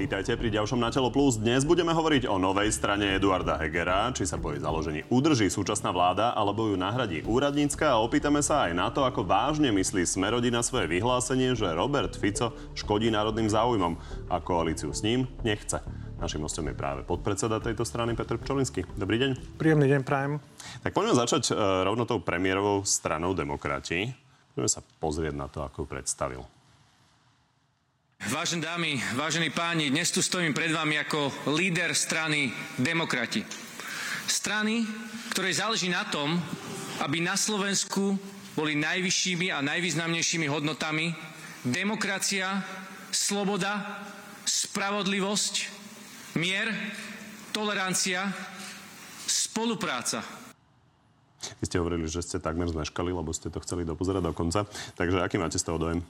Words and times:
Vítajte 0.00 0.32
pri 0.32 0.48
ďalšom 0.48 0.80
Na 0.80 0.88
telo 0.88 1.12
plus. 1.12 1.36
Dnes 1.36 1.60
budeme 1.60 1.92
hovoriť 1.92 2.24
o 2.24 2.40
novej 2.40 2.72
strane 2.72 3.20
Eduarda 3.20 3.60
Hegera, 3.60 4.08
či 4.16 4.24
sa 4.24 4.40
po 4.40 4.48
jej 4.48 4.64
založení 4.64 5.04
udrží 5.12 5.52
súčasná 5.52 5.92
vláda, 5.92 6.32
alebo 6.32 6.72
ju 6.72 6.80
nahradí 6.80 7.20
úradnícka 7.20 7.92
a 7.92 8.00
opýtame 8.00 8.40
sa 8.40 8.64
aj 8.64 8.72
na 8.72 8.88
to, 8.88 9.04
ako 9.04 9.28
vážne 9.28 9.68
myslí 9.68 10.08
Smerodina 10.08 10.64
svoje 10.64 10.88
vyhlásenie, 10.88 11.52
že 11.52 11.68
Robert 11.76 12.16
Fico 12.16 12.56
škodí 12.72 13.12
národným 13.12 13.52
záujmom 13.52 14.00
a 14.32 14.40
koalíciu 14.40 14.88
s 14.88 15.04
ním 15.04 15.28
nechce. 15.44 15.84
Našim 16.16 16.40
hostom 16.48 16.72
je 16.72 16.80
práve 16.80 17.04
podpredseda 17.04 17.60
tejto 17.60 17.84
strany 17.84 18.16
Petr 18.16 18.40
Pčolinsky. 18.40 18.88
Dobrý 18.96 19.20
deň. 19.20 19.60
Príjemný 19.60 19.84
deň, 19.84 20.00
prajem. 20.00 20.40
Tak 20.80 20.96
poďme 20.96 21.12
začať 21.12 21.52
uh, 21.52 21.84
rovno 21.84 22.08
tou 22.08 22.24
premiérovou 22.24 22.88
stranou 22.88 23.36
demokrati. 23.36 24.16
Poďme 24.56 24.70
sa 24.72 24.80
pozrieť 24.80 25.36
na 25.36 25.44
to, 25.52 25.60
ako 25.60 25.84
ju 25.84 25.86
predstavil. 25.92 26.40
Vážené 28.28 28.68
dámy, 28.68 29.00
vážení 29.16 29.48
páni, 29.48 29.88
dnes 29.88 30.12
tu 30.12 30.20
stojím 30.20 30.52
pred 30.52 30.68
vami 30.68 31.00
ako 31.00 31.32
líder 31.56 31.96
strany 31.96 32.52
Demokrati. 32.76 33.40
Strany, 34.28 34.84
ktorej 35.32 35.56
záleží 35.56 35.88
na 35.88 36.04
tom, 36.04 36.36
aby 37.00 37.24
na 37.24 37.32
Slovensku 37.40 38.20
boli 38.52 38.76
najvyššími 38.76 39.48
a 39.48 39.64
najvýznamnejšími 39.64 40.52
hodnotami 40.52 41.16
demokracia, 41.64 42.60
sloboda, 43.08 44.04
spravodlivosť, 44.44 45.54
mier, 46.36 46.68
tolerancia, 47.56 48.28
spolupráca. 49.24 50.20
Vy 51.56 51.64
ste 51.64 51.80
hovorili, 51.80 52.04
že 52.04 52.20
ste 52.20 52.36
takmer 52.36 52.68
zmeškali, 52.68 53.16
lebo 53.16 53.32
ste 53.32 53.48
to 53.48 53.64
chceli 53.64 53.88
dopozerať 53.88 54.28
do 54.28 54.36
konca. 54.36 54.68
Takže 55.00 55.24
aký 55.24 55.40
máte 55.40 55.56
z 55.56 55.64
toho 55.64 55.80
dojem? 55.80 56.04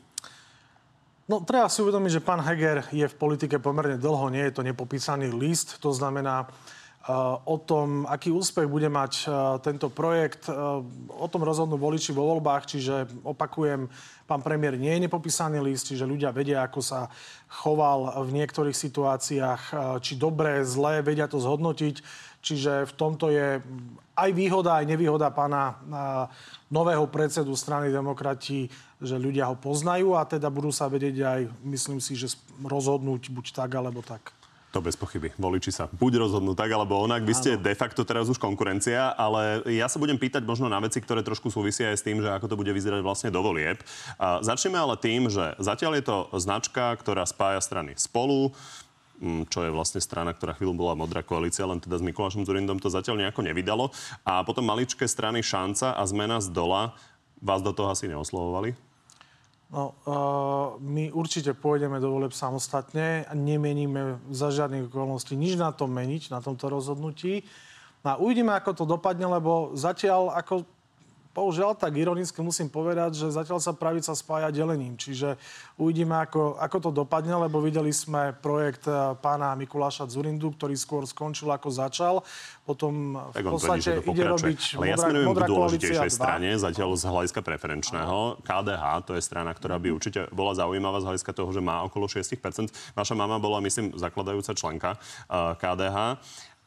No, 1.30 1.38
treba 1.46 1.70
si 1.70 1.78
uvedomiť, 1.78 2.18
že 2.18 2.26
pán 2.26 2.42
Heger 2.42 2.90
je 2.90 3.06
v 3.06 3.14
politike 3.14 3.62
pomerne 3.62 3.94
dlho, 3.94 4.34
nie 4.34 4.50
je 4.50 4.54
to 4.58 4.66
nepopísaný 4.66 5.30
list. 5.30 5.78
To 5.78 5.94
znamená, 5.94 6.50
uh, 6.50 7.38
o 7.46 7.54
tom, 7.54 8.02
aký 8.10 8.34
úspech 8.34 8.66
bude 8.66 8.90
mať 8.90 9.30
uh, 9.30 9.62
tento 9.62 9.94
projekt, 9.94 10.50
uh, 10.50 10.82
o 11.06 11.26
tom 11.30 11.46
rozhodnú 11.46 11.78
voliči 11.78 12.10
vo 12.10 12.26
voľbách, 12.34 12.74
čiže 12.74 13.22
opakujem, 13.22 13.86
pán 14.26 14.42
premiér 14.42 14.74
nie 14.74 14.90
je 14.90 15.06
nepopísaný 15.06 15.62
list, 15.62 15.86
čiže 15.86 16.02
ľudia 16.02 16.34
vedia, 16.34 16.66
ako 16.66 16.82
sa 16.82 17.06
choval 17.62 18.26
v 18.26 18.34
niektorých 18.34 18.74
situáciách, 18.74 19.62
či 20.02 20.18
dobré, 20.18 20.66
zlé, 20.66 20.98
vedia 20.98 21.30
to 21.30 21.38
zhodnotiť. 21.38 22.02
Čiže 22.40 22.88
v 22.88 22.92
tomto 22.96 23.28
je 23.28 23.60
aj 24.16 24.30
výhoda, 24.32 24.80
aj 24.80 24.88
nevýhoda 24.88 25.28
pána 25.28 25.76
nového 26.72 27.04
predsedu 27.08 27.52
strany 27.52 27.92
demokrati, 27.92 28.68
že 29.00 29.20
ľudia 29.20 29.48
ho 29.48 29.56
poznajú 29.56 30.16
a 30.16 30.24
teda 30.24 30.48
budú 30.48 30.72
sa 30.72 30.88
vedieť 30.88 31.16
aj, 31.20 31.40
myslím 31.64 32.00
si, 32.00 32.16
že 32.16 32.32
rozhodnúť 32.64 33.28
buď 33.32 33.46
tak, 33.52 33.70
alebo 33.76 34.00
tak. 34.00 34.32
To 34.70 34.78
bez 34.78 34.94
pochyby. 34.94 35.34
Voliči 35.34 35.74
sa 35.74 35.90
buď 35.90 36.22
rozhodnú 36.22 36.54
tak, 36.54 36.70
alebo 36.70 37.02
onak. 37.02 37.26
Vy 37.26 37.34
ste 37.34 37.50
de 37.58 37.74
facto 37.74 38.06
teraz 38.06 38.30
už 38.30 38.38
konkurencia, 38.38 39.10
ale 39.18 39.66
ja 39.66 39.90
sa 39.90 39.98
budem 39.98 40.14
pýtať 40.14 40.46
možno 40.46 40.70
na 40.70 40.78
veci, 40.78 41.02
ktoré 41.02 41.26
trošku 41.26 41.50
súvisia 41.50 41.90
aj 41.90 41.98
s 41.98 42.06
tým, 42.06 42.22
že 42.22 42.30
ako 42.30 42.46
to 42.46 42.54
bude 42.54 42.70
vyzerať 42.70 43.02
vlastne 43.02 43.34
do 43.34 43.42
volieb. 43.42 43.82
A 44.14 44.38
začneme 44.46 44.78
ale 44.78 44.94
tým, 44.94 45.26
že 45.26 45.58
zatiaľ 45.58 45.98
je 45.98 46.04
to 46.06 46.18
značka, 46.38 46.94
ktorá 47.02 47.26
spája 47.26 47.58
strany 47.58 47.98
spolu 47.98 48.54
čo 49.52 49.68
je 49.68 49.70
vlastne 49.70 50.00
strana, 50.00 50.32
ktorá 50.32 50.56
chvíľu 50.56 50.72
bola 50.72 50.96
modrá 50.96 51.20
koalícia, 51.20 51.68
len 51.68 51.76
teda 51.76 52.00
s 52.00 52.04
Mikulášom 52.04 52.48
Zurindom 52.48 52.80
to 52.80 52.88
zatiaľ 52.88 53.20
nejako 53.20 53.44
nevydalo. 53.44 53.92
A 54.24 54.40
potom 54.42 54.64
maličké 54.64 55.04
strany 55.04 55.44
Šanca 55.44 55.92
a 55.92 56.02
zmena 56.08 56.40
z 56.40 56.48
dola 56.48 56.96
vás 57.40 57.60
do 57.60 57.72
toho 57.76 57.92
asi 57.92 58.08
neoslovovali? 58.08 58.72
No, 59.70 59.94
uh, 60.02 60.82
my 60.82 61.14
určite 61.14 61.54
pôjdeme 61.54 62.02
do 62.02 62.10
voleb 62.10 62.34
samostatne 62.34 63.22
a 63.22 63.32
nemeníme 63.38 64.18
za 64.34 64.50
žiadnych 64.50 64.90
okolností 64.90 65.38
nič 65.38 65.54
na 65.54 65.70
tom 65.70 65.94
meniť, 65.94 66.34
na 66.34 66.42
tomto 66.42 66.66
rozhodnutí. 66.66 67.46
No 68.02 68.06
a 68.10 68.14
uvidíme, 68.18 68.50
ako 68.50 68.70
to 68.74 68.84
dopadne, 68.88 69.30
lebo 69.30 69.76
zatiaľ, 69.78 70.34
ako 70.34 70.66
Bohužiaľ, 71.30 71.78
tak 71.78 71.94
ironicky 71.94 72.42
musím 72.42 72.66
povedať, 72.66 73.14
že 73.14 73.30
zatiaľ 73.30 73.62
sa 73.62 73.70
pravica 73.70 74.10
spája 74.18 74.50
delením. 74.50 74.98
Čiže 74.98 75.38
uvidíme, 75.78 76.18
ako, 76.18 76.58
ako 76.58 76.76
to 76.82 76.90
dopadne, 76.90 77.30
lebo 77.46 77.62
videli 77.62 77.94
sme 77.94 78.34
projekt 78.34 78.90
eh, 78.90 79.14
pána 79.14 79.54
Mikuláša 79.54 80.10
Zurindu, 80.10 80.50
ktorý 80.50 80.74
skôr 80.74 81.06
skončil, 81.06 81.46
ako 81.54 81.70
začal. 81.70 82.14
Potom 82.66 83.14
v 83.30 83.46
podstate 83.46 84.02
ide 84.02 84.26
robiť 84.26 84.58
Ale 84.74 84.90
ja 84.90 84.98
smerujem 84.98 85.28
k 85.30 85.40
dôležitejšej 85.46 86.10
strane, 86.10 86.50
zatiaľ 86.58 86.98
z 86.98 87.06
hľadiska 87.06 87.40
preferenčného. 87.46 88.42
KDH, 88.42 88.84
to 89.06 89.14
je 89.14 89.22
strana, 89.22 89.54
ktorá 89.54 89.78
by 89.78 89.88
určite 89.94 90.26
bola 90.34 90.50
zaujímavá 90.58 90.98
z 90.98 91.14
hľadiska 91.14 91.30
toho, 91.30 91.54
že 91.54 91.62
má 91.62 91.86
okolo 91.86 92.10
6%. 92.10 92.34
Vaša 92.98 93.14
mama 93.14 93.38
bola, 93.38 93.62
myslím, 93.62 93.94
zakladajúca 93.94 94.50
členka 94.58 94.98
eh, 94.98 95.54
KDH. 95.62 96.18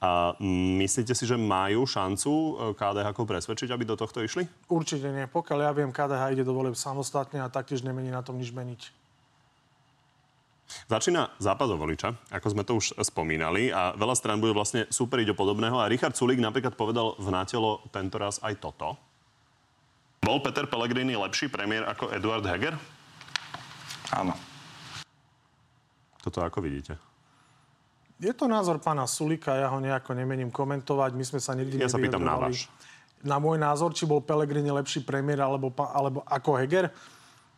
A 0.03 0.35
myslíte 0.83 1.15
si, 1.15 1.23
že 1.23 1.39
majú 1.39 1.87
šancu 1.87 2.27
e, 2.27 2.51
KDH 2.75 3.15
presvedčiť, 3.15 3.71
aby 3.71 3.87
do 3.87 3.95
tohto 3.95 4.19
išli? 4.19 4.43
Určite 4.67 5.07
nie. 5.07 5.23
Pokiaľ 5.31 5.59
ja 5.63 5.71
viem, 5.71 5.95
KDH 5.95 6.35
ide 6.35 6.43
do 6.43 6.51
volieb 6.51 6.75
samostatne 6.75 7.39
a 7.39 7.47
taktiež 7.47 7.87
nemení 7.87 8.11
na 8.11 8.19
tom 8.19 8.35
nič 8.35 8.51
meniť. 8.51 8.91
Začína 10.91 11.39
zápas 11.39 11.71
o 11.71 11.79
voliča, 11.79 12.19
ako 12.35 12.47
sme 12.51 12.67
to 12.67 12.75
už 12.75 12.99
spomínali, 12.99 13.71
a 13.71 13.95
veľa 13.95 14.15
strán 14.19 14.43
bude 14.43 14.51
vlastne 14.51 14.89
superiť 14.91 15.31
o 15.31 15.39
podobného. 15.39 15.79
A 15.79 15.87
Richard 15.87 16.19
Sulík 16.19 16.43
napríklad 16.43 16.75
povedal 16.75 17.15
v 17.15 17.27
nátelo 17.31 17.79
tento 17.93 18.19
raz 18.19 18.43
aj 18.43 18.59
toto. 18.59 18.99
Bol 20.19 20.43
Peter 20.43 20.67
Pellegrini 20.67 21.15
lepší 21.15 21.47
premiér 21.47 21.87
ako 21.87 22.11
Eduard 22.11 22.43
Heger? 22.43 22.75
Áno. 24.11 24.35
Toto 26.19 26.39
ako 26.43 26.59
vidíte? 26.59 27.12
Je 28.21 28.33
to 28.33 28.45
názor 28.45 28.77
pána 28.77 29.09
Sulika, 29.09 29.57
ja 29.57 29.67
ho 29.73 29.81
nejako 29.81 30.13
nemením 30.13 30.53
komentovať. 30.53 31.11
My 31.17 31.25
sme 31.25 31.39
sa 31.41 31.57
nikdy 31.57 31.81
Ja 31.81 31.89
sa 31.89 31.97
pýtam 31.97 32.21
na 32.21 32.37
váš. 32.37 32.69
Na 33.23 33.39
môj 33.39 33.55
názor, 33.55 33.95
či 33.95 34.03
bol 34.03 34.19
Pelegrini 34.19 34.69
lepší 34.69 35.01
premiér 35.01 35.47
alebo, 35.47 35.71
alebo 35.95 36.21
ako 36.27 36.59
Heger. 36.59 36.91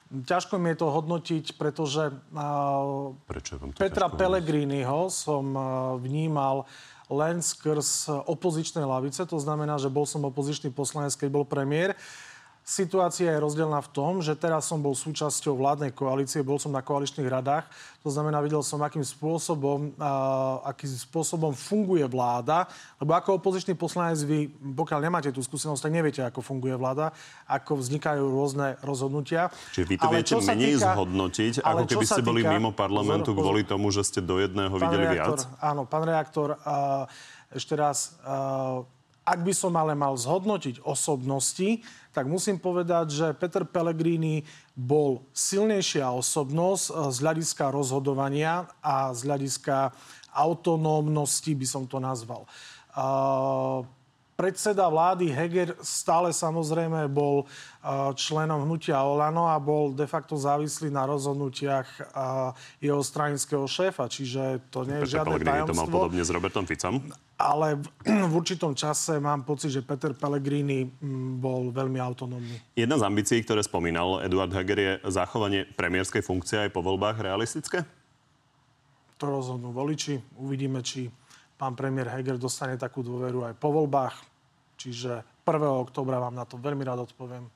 Ťažko 0.05 0.61
mi 0.61 0.69
je 0.71 0.77
to 0.85 0.87
hodnotiť, 0.93 1.57
pretože 1.57 2.13
uh, 2.13 3.17
Prečo 3.25 3.57
vám 3.57 3.73
to 3.73 3.81
Petra 3.81 4.05
Pellegriniho 4.05 5.09
som 5.09 5.45
uh, 5.57 5.63
vnímal 5.97 6.69
len 7.09 7.41
skrz 7.41 8.09
opozičnej 8.29 8.85
lavice. 8.85 9.25
To 9.25 9.37
znamená, 9.41 9.81
že 9.81 9.89
bol 9.89 10.05
som 10.05 10.25
opozičný 10.25 10.69
poslanec, 10.73 11.13
keď 11.17 11.29
bol 11.29 11.45
premiér. 11.45 11.97
Situácia 12.65 13.29
je 13.29 13.37
rozdielna 13.37 13.77
v 13.77 13.89
tom, 13.93 14.25
že 14.25 14.33
teraz 14.33 14.65
som 14.65 14.81
bol 14.81 14.97
súčasťou 14.97 15.53
vládnej 15.53 15.93
koalície, 15.93 16.41
bol 16.41 16.57
som 16.57 16.73
na 16.73 16.81
koaličných 16.81 17.29
radách. 17.29 17.69
To 18.01 18.09
znamená, 18.09 18.41
videl 18.41 18.65
som, 18.65 18.81
akým 18.81 19.05
spôsobom, 19.05 19.93
uh, 19.93 20.65
akým 20.65 20.89
spôsobom 20.89 21.53
funguje 21.53 22.01
vláda. 22.09 22.65
Lebo 22.97 23.13
ako 23.13 23.37
opozičný 23.37 23.77
poslanec 23.77 24.17
vy, 24.25 24.49
pokiaľ 24.49 24.97
nemáte 24.97 25.29
tú 25.29 25.45
skúsenosť, 25.45 25.77
tak 25.77 25.93
neviete, 25.93 26.25
ako 26.25 26.41
funguje 26.41 26.73
vláda, 26.73 27.13
ako 27.45 27.85
vznikajú 27.85 28.33
rôzne 28.33 28.81
rozhodnutia. 28.81 29.53
Čiže 29.69 29.85
vy 29.85 29.95
to 30.01 30.05
ale 30.09 30.13
viete 30.17 30.33
menej 30.33 30.73
týka, 30.81 30.89
zhodnotiť, 30.97 31.53
ako 31.61 31.83
keby 31.85 32.05
ste 32.09 32.21
boli 32.25 32.41
týka, 32.41 32.53
mimo 32.57 32.73
parlamentu 32.73 33.37
pozor, 33.37 33.45
kvôli 33.45 33.61
tomu, 33.61 33.93
že 33.93 34.01
ste 34.01 34.25
do 34.25 34.41
jedného 34.41 34.73
videli 34.73 35.05
reaktor, 35.13 35.37
viac? 35.37 35.61
Áno, 35.61 35.85
pán 35.85 36.01
reaktor, 36.01 36.57
uh, 36.65 37.05
ešte 37.53 37.77
raz, 37.77 38.17
uh, 38.25 38.81
ak 39.25 39.39
by 39.41 39.53
som 39.57 39.73
ale 39.73 39.97
mal 39.97 40.13
zhodnotiť 40.13 40.85
osobnosti, 40.85 41.81
tak 42.13 42.29
musím 42.29 42.61
povedať, 42.61 43.05
že 43.11 43.27
Peter 43.33 43.65
Pellegrini 43.65 44.45
bol 44.77 45.25
silnejšia 45.33 46.13
osobnosť 46.13 46.85
eh, 46.87 46.95
z 47.09 47.17
hľadiska 47.25 47.65
rozhodovania 47.73 48.69
a 48.85 49.11
z 49.11 49.25
hľadiska 49.25 49.91
autonómnosti, 50.35 51.51
by 51.57 51.67
som 51.67 51.83
to 51.87 51.97
nazval. 51.97 52.43
Uh, 52.95 53.87
predseda 54.35 54.87
vlády 54.91 55.31
Heger 55.31 55.79
stále 55.79 56.35
samozrejme 56.35 57.07
bol 57.07 57.47
uh, 57.47 58.11
členom 58.11 58.67
hnutia 58.67 58.99
Olano 58.99 59.47
a 59.47 59.55
bol 59.59 59.95
de 59.95 60.03
facto 60.03 60.35
závislý 60.35 60.91
na 60.91 61.07
rozhodnutiach 61.07 61.87
jeho 62.83 62.99
stranického 62.99 63.63
šéfa, 63.63 64.11
čiže 64.11 64.59
to 64.67 64.83
nie 64.83 65.07
je 65.07 65.19
žiadne 65.19 65.39
tajomstvo. 65.39 65.71
to 65.71 65.79
mal 65.79 65.87
podobne 65.87 66.23
s 66.23 66.31
Robertom 66.31 66.67
Ficom? 66.67 66.99
Ale 67.35 67.79
v 68.31 68.33
určitom 68.33 68.71
čase 68.75 69.19
mám 69.19 69.43
pocit, 69.43 69.71
že 69.71 69.83
Peter 69.83 70.15
Pellegrini 70.15 70.87
mm, 70.87 71.39
bol 71.39 71.69
veľmi 71.71 71.99
autonómny. 71.99 72.55
Jedna 72.75 72.95
z 72.95 73.03
ambícií, 73.03 73.43
ktoré 73.43 73.63
spomínal 73.63 74.23
Eduard 74.23 74.51
Heger, 74.51 74.79
je 74.79 74.93
zachovanie 75.11 75.67
premiérskej 75.75 76.23
funkcie 76.23 76.67
aj 76.67 76.71
po 76.71 76.79
voľbách 76.79 77.19
realistické? 77.19 77.83
To 79.19 79.31
rozhodnú 79.31 79.71
voliči. 79.71 80.19
Uvidíme, 80.39 80.83
či 80.83 81.07
pán 81.55 81.75
premiér 81.75 82.11
Heger 82.11 82.39
dostane 82.39 82.75
takú 82.75 83.03
dôveru 83.03 83.47
aj 83.47 83.53
po 83.55 83.71
voľbách. 83.71 84.15
Čiže 84.75 85.23
1. 85.47 85.87
oktobra 85.87 86.19
vám 86.19 86.35
na 86.35 86.43
to 86.43 86.59
veľmi 86.59 86.83
rád 86.83 87.07
odpoviem. 87.07 87.47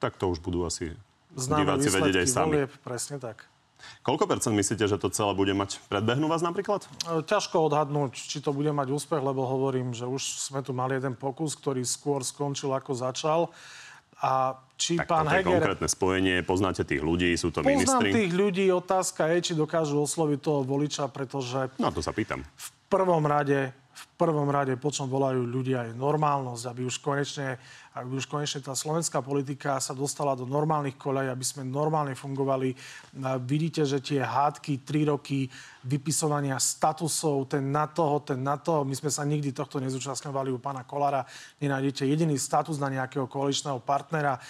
Tak 0.00 0.20
to 0.20 0.28
už 0.28 0.44
budú 0.44 0.68
asi 0.68 0.92
Známe 1.32 1.64
diváci 1.64 1.88
vedieť 1.88 2.16
aj 2.24 2.28
sami. 2.28 2.60
Volieb, 2.60 2.72
presne 2.84 3.16
tak. 3.16 3.48
Koľko 4.02 4.24
percent 4.26 4.52
myslíte, 4.52 4.84
že 4.84 4.96
to 4.96 5.08
celé 5.08 5.32
bude 5.32 5.52
mať? 5.52 5.80
Predbehnú 5.88 6.28
vás 6.28 6.40
napríklad? 6.40 6.84
E, 7.04 7.22
ťažko 7.22 7.68
odhadnúť, 7.68 8.12
či 8.14 8.38
to 8.38 8.52
bude 8.52 8.68
mať 8.68 8.92
úspech, 8.92 9.18
lebo 9.18 9.44
hovorím, 9.44 9.92
že 9.92 10.04
už 10.04 10.20
sme 10.20 10.60
tu 10.60 10.70
mali 10.70 10.96
jeden 10.96 11.14
pokus, 11.14 11.56
ktorý 11.56 11.80
skôr 11.82 12.20
skončil 12.20 12.70
ako 12.70 12.92
začal. 12.92 13.40
A 14.20 14.56
či 14.80 14.96
Tak 14.96 15.08
pán 15.10 15.26
Heger... 15.28 15.60
konkrétne 15.60 15.88
spojenie, 15.90 16.40
poznáte 16.40 16.80
tých 16.82 17.02
ľudí, 17.02 17.34
sú 17.34 17.52
to 17.52 17.60
Poznám 17.60 17.72
ministri. 18.00 18.08
tých 18.14 18.32
ľudí, 18.32 18.66
otázka 18.70 19.28
je, 19.36 19.38
či 19.40 19.52
dokážu 19.52 20.00
osloviť 20.00 20.38
toho 20.40 20.60
voliča, 20.64 21.08
pretože 21.08 21.68
No 21.76 21.92
to 21.92 22.00
sa 22.00 22.14
pýtam. 22.14 22.40
v 22.40 22.68
prvom 22.88 23.26
rade, 23.26 23.74
v 23.94 24.04
prvom 24.18 24.50
rade, 24.50 24.74
po 24.74 24.90
čom 24.90 25.06
volajú 25.06 25.46
ľudia, 25.46 25.86
je 25.86 25.94
normálnosť, 25.94 26.64
aby 26.66 26.82
už 26.82 26.98
konečne, 26.98 27.54
aby 27.94 28.18
už 28.18 28.26
konečne 28.26 28.58
tá 28.58 28.74
slovenská 28.74 29.22
politika 29.22 29.78
sa 29.78 29.94
dostala 29.94 30.34
do 30.34 30.42
normálnych 30.42 30.98
koľaj, 30.98 31.30
aby 31.30 31.44
sme 31.46 31.62
normálne 31.62 32.18
fungovali. 32.18 32.74
Vidíte, 33.46 33.86
že 33.86 34.02
tie 34.02 34.18
hádky, 34.18 34.82
tri 34.82 35.06
roky 35.06 35.46
vypisovania 35.86 36.58
statusov, 36.58 37.46
ten 37.54 37.70
na 37.70 37.86
toho, 37.86 38.18
ten 38.18 38.42
na 38.42 38.58
toho, 38.58 38.82
my 38.82 38.98
sme 38.98 39.14
sa 39.14 39.22
nikdy 39.22 39.54
tohto 39.54 39.78
nezúčastňovali 39.78 40.50
u 40.50 40.58
pána 40.58 40.82
Kolára, 40.82 41.22
nenájdete 41.62 42.02
jediný 42.02 42.34
status 42.34 42.82
na 42.82 42.90
nejakého 42.90 43.30
koaličného 43.30 43.78
partnera, 43.78 44.42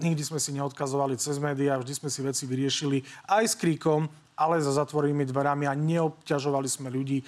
nikdy 0.00 0.24
sme 0.24 0.40
si 0.40 0.56
neodkazovali 0.56 1.20
cez 1.20 1.36
médiá, 1.36 1.76
vždy 1.76 1.92
sme 2.00 2.08
si 2.08 2.24
veci 2.24 2.48
vyriešili 2.48 3.04
aj 3.28 3.44
s 3.44 3.54
kríkom, 3.60 4.08
ale 4.36 4.60
za 4.60 4.76
zatvorenými 4.76 5.24
dverami 5.24 5.64
a 5.64 5.72
neobťažovali 5.72 6.68
sme 6.68 6.92
ľudí 6.92 7.24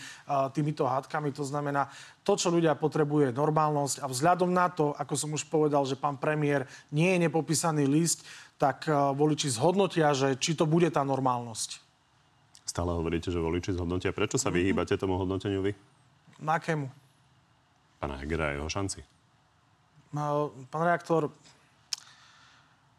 týmito 0.53 0.85
hádkami. 0.85 1.33
To 1.33 1.43
znamená, 1.43 1.89
to, 2.21 2.37
čo 2.37 2.53
ľudia 2.53 2.77
potrebujú, 2.77 3.33
je 3.33 3.33
normálnosť 3.33 4.05
a 4.05 4.07
vzhľadom 4.13 4.53
na 4.53 4.69
to, 4.69 4.93
ako 4.93 5.15
som 5.17 5.33
už 5.33 5.49
povedal, 5.49 5.89
že 5.89 5.97
pán 5.97 6.21
premiér 6.21 6.69
nie 6.93 7.17
je 7.17 7.25
nepopísaný 7.25 7.89
list, 7.89 8.29
tak 8.61 8.85
voliči 8.93 9.49
zhodnotia, 9.49 10.13
že 10.13 10.37
či 10.37 10.53
to 10.53 10.69
bude 10.69 10.93
tá 10.93 11.01
normálnosť. 11.01 11.81
Stále 12.69 12.93
hovoríte, 12.93 13.33
že 13.33 13.41
voliči 13.41 13.73
zhodnotia. 13.73 14.13
Prečo 14.13 14.37
sa 14.37 14.53
vyhýbate 14.53 15.01
tomu 15.01 15.17
hodnoteniu 15.17 15.65
vy? 15.65 15.73
Na 16.37 16.61
akému? 16.61 16.85
Pána 17.97 18.21
Hegera 18.21 18.53
a 18.53 18.61
jeho 18.61 18.69
šanci. 18.69 19.01
No, 20.13 20.53
Pán 20.69 20.85
reaktor, 20.85 21.33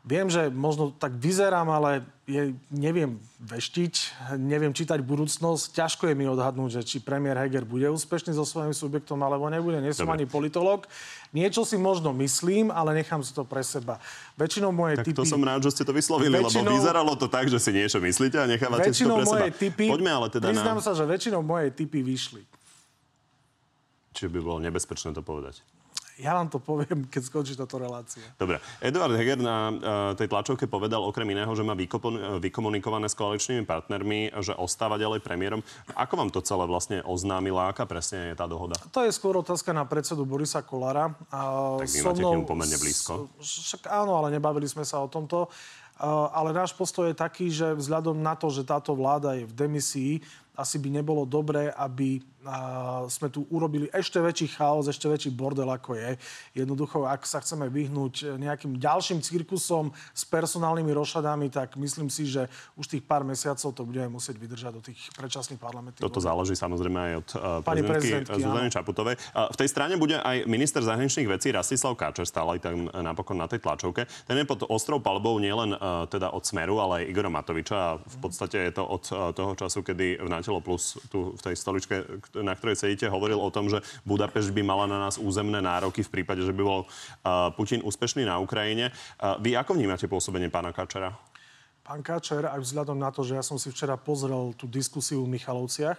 viem, 0.10 0.26
že 0.26 0.50
možno 0.50 0.90
tak 0.90 1.14
vyzerám, 1.14 1.70
ale 1.70 2.02
je, 2.26 2.58
neviem 2.74 3.22
veštiť, 3.38 3.94
neviem 4.42 4.74
čítať 4.74 4.98
budúcnosť. 5.06 5.78
Ťažko 5.78 6.10
je 6.10 6.16
mi 6.18 6.26
odhadnúť, 6.26 6.82
že 6.82 6.82
či 6.82 6.98
premiér 6.98 7.38
Heger 7.38 7.62
bude 7.62 7.86
úspešný 7.94 8.34
so 8.34 8.42
svojím 8.42 8.74
subjektom, 8.74 9.22
alebo 9.22 9.46
nebude. 9.54 9.78
Nie 9.78 9.94
som 9.94 10.10
Dobre. 10.10 10.22
ani 10.22 10.26
politolog. 10.26 10.90
Niečo 11.30 11.62
si 11.62 11.78
možno 11.78 12.10
myslím, 12.18 12.74
ale 12.74 12.98
nechám 12.98 13.22
si 13.22 13.30
to 13.38 13.46
pre 13.46 13.62
seba. 13.62 14.02
Väčšinou 14.34 14.74
moje 14.74 14.98
Tak 14.98 15.06
typy... 15.14 15.22
to 15.22 15.30
som 15.30 15.42
rád, 15.46 15.62
že 15.62 15.78
ste 15.78 15.84
to 15.86 15.94
vyslovili, 15.94 16.42
Väčšinou- 16.42 16.66
lebo 16.66 16.82
vyzeralo 16.82 17.14
to 17.14 17.30
tak, 17.30 17.46
že 17.46 17.62
si 17.62 17.70
niečo 17.70 18.02
myslíte 18.02 18.42
a 18.42 18.50
nechávate 18.50 18.90
si 18.90 19.06
to 19.06 19.14
pre 19.14 19.30
seba. 19.30 19.46
moje 19.46 19.50
typy... 19.54 19.86
Poďme 19.94 20.12
ale 20.12 20.28
teda 20.34 20.50
priznám 20.50 20.82
na... 20.82 20.84
sa, 20.84 20.92
že 20.98 21.06
väčšinou 21.06 21.46
moje 21.46 21.70
typy 21.70 22.02
vyšli. 22.02 22.42
Čiže 24.18 24.30
by 24.34 24.40
bolo 24.42 24.58
nebezpečné 24.58 25.14
to 25.14 25.22
povedať. 25.22 25.62
Ja 26.20 26.36
vám 26.36 26.52
to 26.52 26.60
poviem, 26.60 27.08
keď 27.08 27.32
skončí 27.32 27.56
táto 27.56 27.80
relácia. 27.80 28.20
Dobre. 28.36 28.60
Eduard 28.84 29.16
Heger 29.16 29.40
na 29.40 29.72
uh, 29.72 29.78
tej 30.20 30.28
tlačovke 30.28 30.68
povedal 30.68 31.00
okrem 31.00 31.32
iného, 31.32 31.48
že 31.56 31.64
má 31.64 31.72
vykopon- 31.72 32.44
vykomunikované 32.44 33.08
s 33.08 33.16
koaličnými 33.16 33.64
partnermi, 33.64 34.36
že 34.44 34.52
ostáva 34.52 35.00
ďalej 35.00 35.24
premiérom. 35.24 35.64
Ako 35.96 36.20
vám 36.20 36.28
to 36.28 36.44
celé 36.44 36.68
vlastne 36.68 37.00
oznámila? 37.08 37.72
Aká 37.72 37.88
presne 37.88 38.32
je 38.32 38.36
tá 38.36 38.52
dohoda? 38.52 38.76
To 38.92 39.08
je 39.08 39.16
skôr 39.16 39.40
otázka 39.40 39.72
na 39.72 39.88
predsedu 39.88 40.28
Borisa 40.28 40.60
Kolára. 40.60 41.16
Tak 41.32 41.88
vy 41.88 42.00
so 42.04 42.12
máte 42.12 42.20
k 42.20 42.28
nemu 42.36 42.44
pomerne 42.44 42.76
blízko. 42.76 43.32
Však 43.40 43.88
áno, 43.88 44.20
ale 44.20 44.36
nebavili 44.36 44.68
sme 44.68 44.84
sa 44.84 45.00
o 45.00 45.08
tomto. 45.08 45.48
A, 46.04 46.36
Ale 46.36 46.52
náš 46.52 46.76
postoj 46.76 47.08
je 47.08 47.16
taký, 47.16 47.48
že 47.48 47.80
vzhľadom 47.80 48.20
na 48.20 48.36
to, 48.36 48.52
že 48.52 48.68
táto 48.68 48.92
vláda 48.92 49.40
je 49.40 49.48
v 49.48 49.56
demisii, 49.56 50.14
asi 50.60 50.76
by 50.76 50.92
nebolo 50.92 51.24
dobré, 51.24 51.72
aby 51.72 52.20
sme 53.12 53.28
tu 53.28 53.44
urobili 53.52 53.92
ešte 53.92 54.20
väčší 54.20 54.56
chaos, 54.56 54.88
ešte 54.88 55.12
väčší 55.12 55.32
bordel, 55.36 55.68
ako 55.68 55.96
je. 55.96 56.16
Jednoducho, 56.56 57.04
ak 57.04 57.28
sa 57.28 57.44
chceme 57.44 57.68
vyhnúť 57.68 58.40
nejakým 58.40 58.80
ďalším 58.80 59.20
cirkusom 59.20 59.92
s 60.16 60.24
personálnymi 60.24 60.92
rošadami, 60.96 61.52
tak 61.52 61.76
myslím 61.76 62.08
si, 62.08 62.26
že 62.28 62.48
už 62.80 62.88
tých 62.88 63.04
pár 63.04 63.28
mesiacov 63.28 63.76
to 63.76 63.82
budeme 63.84 64.16
musieť 64.16 64.40
vydržať 64.40 64.72
do 64.72 64.82
tých 64.84 65.00
predčasných 65.16 65.60
parlamentných 65.60 66.04
Toto 66.04 66.24
záleží 66.24 66.56
samozrejme 66.56 67.00
aj 67.00 67.14
od 67.20 67.30
uh, 67.36 67.42
Pani 67.64 67.84
prezidentky 67.84 68.10
prezidentky, 68.10 68.42
Zuzany. 68.42 68.70
Čaputovej. 68.72 69.16
Uh, 69.36 69.52
v 69.52 69.58
tej 69.60 69.70
strane 69.70 69.94
bude 70.00 70.18
aj 70.18 70.38
minister 70.48 70.82
zahraničných 70.82 71.28
vecí 71.30 71.52
Rastislav 71.52 71.94
Káčer, 72.00 72.26
stále 72.26 72.58
tam 72.64 72.88
napokon 72.90 73.38
na 73.38 73.48
tej 73.48 73.62
tlačovke. 73.64 74.08
Ten 74.26 74.38
je 74.40 74.46
pod 74.48 74.66
ostrou 74.68 75.00
palbou 75.04 75.38
nielen 75.38 75.76
uh, 75.76 76.08
teda 76.08 76.32
od 76.32 76.44
Smeru, 76.44 76.80
ale 76.80 77.04
aj 77.04 77.10
Igora 77.12 77.32
Matoviča. 77.32 77.76
A 77.76 77.98
v 78.00 78.18
podstate 78.20 78.70
je 78.70 78.74
to 78.76 78.84
od 78.86 79.04
uh, 79.12 79.32
toho 79.36 79.54
času, 79.56 79.84
kedy 79.84 80.24
v 80.24 80.30
Natelo 80.30 80.64
Plus 80.64 80.98
tu 81.12 81.36
v 81.36 81.42
tej 81.42 81.56
stoličke, 81.56 81.96
na 82.38 82.54
ktorej 82.54 82.78
sedíte, 82.78 83.10
hovoril 83.10 83.42
o 83.42 83.50
tom, 83.50 83.70
že 83.70 83.82
Budapešť 84.06 84.54
by 84.54 84.62
mala 84.62 84.86
na 84.86 84.98
nás 85.02 85.18
územné 85.18 85.62
nároky 85.62 86.06
v 86.06 86.22
prípade, 86.22 86.46
že 86.46 86.54
by 86.54 86.62
bol 86.62 86.82
Putin 87.58 87.82
úspešný 87.82 88.26
na 88.26 88.38
Ukrajine. 88.38 88.94
Vy 89.42 89.58
ako 89.58 89.74
vnímate 89.74 90.06
pôsobenie 90.06 90.54
pána 90.54 90.70
Káčera? 90.70 91.14
Pán 91.82 92.06
Káčer, 92.06 92.46
aj 92.46 92.62
vzhľadom 92.62 93.02
na 93.02 93.10
to, 93.10 93.26
že 93.26 93.34
ja 93.34 93.44
som 93.46 93.58
si 93.58 93.74
včera 93.74 93.98
pozrel 93.98 94.54
tú 94.54 94.70
diskusiu 94.70 95.26
v 95.26 95.42
Michalovciach, 95.42 95.98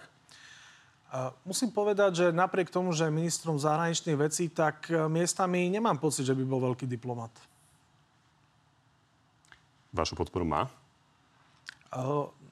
musím 1.43 1.71
povedať, 1.71 2.11
že 2.15 2.25
napriek 2.31 2.71
tomu, 2.71 2.95
že 2.95 3.07
je 3.07 3.13
ministrom 3.13 3.59
zahraničných 3.59 4.15
vecí, 4.15 4.47
tak 4.47 4.87
e, 4.87 4.95
miestami 5.11 5.67
nemám 5.67 5.99
pocit, 5.99 6.23
že 6.23 6.35
by 6.35 6.43
bol 6.47 6.63
veľký 6.71 6.87
diplomat. 6.87 7.31
Vašu 9.91 10.15
podporu 10.15 10.47
má? 10.47 10.71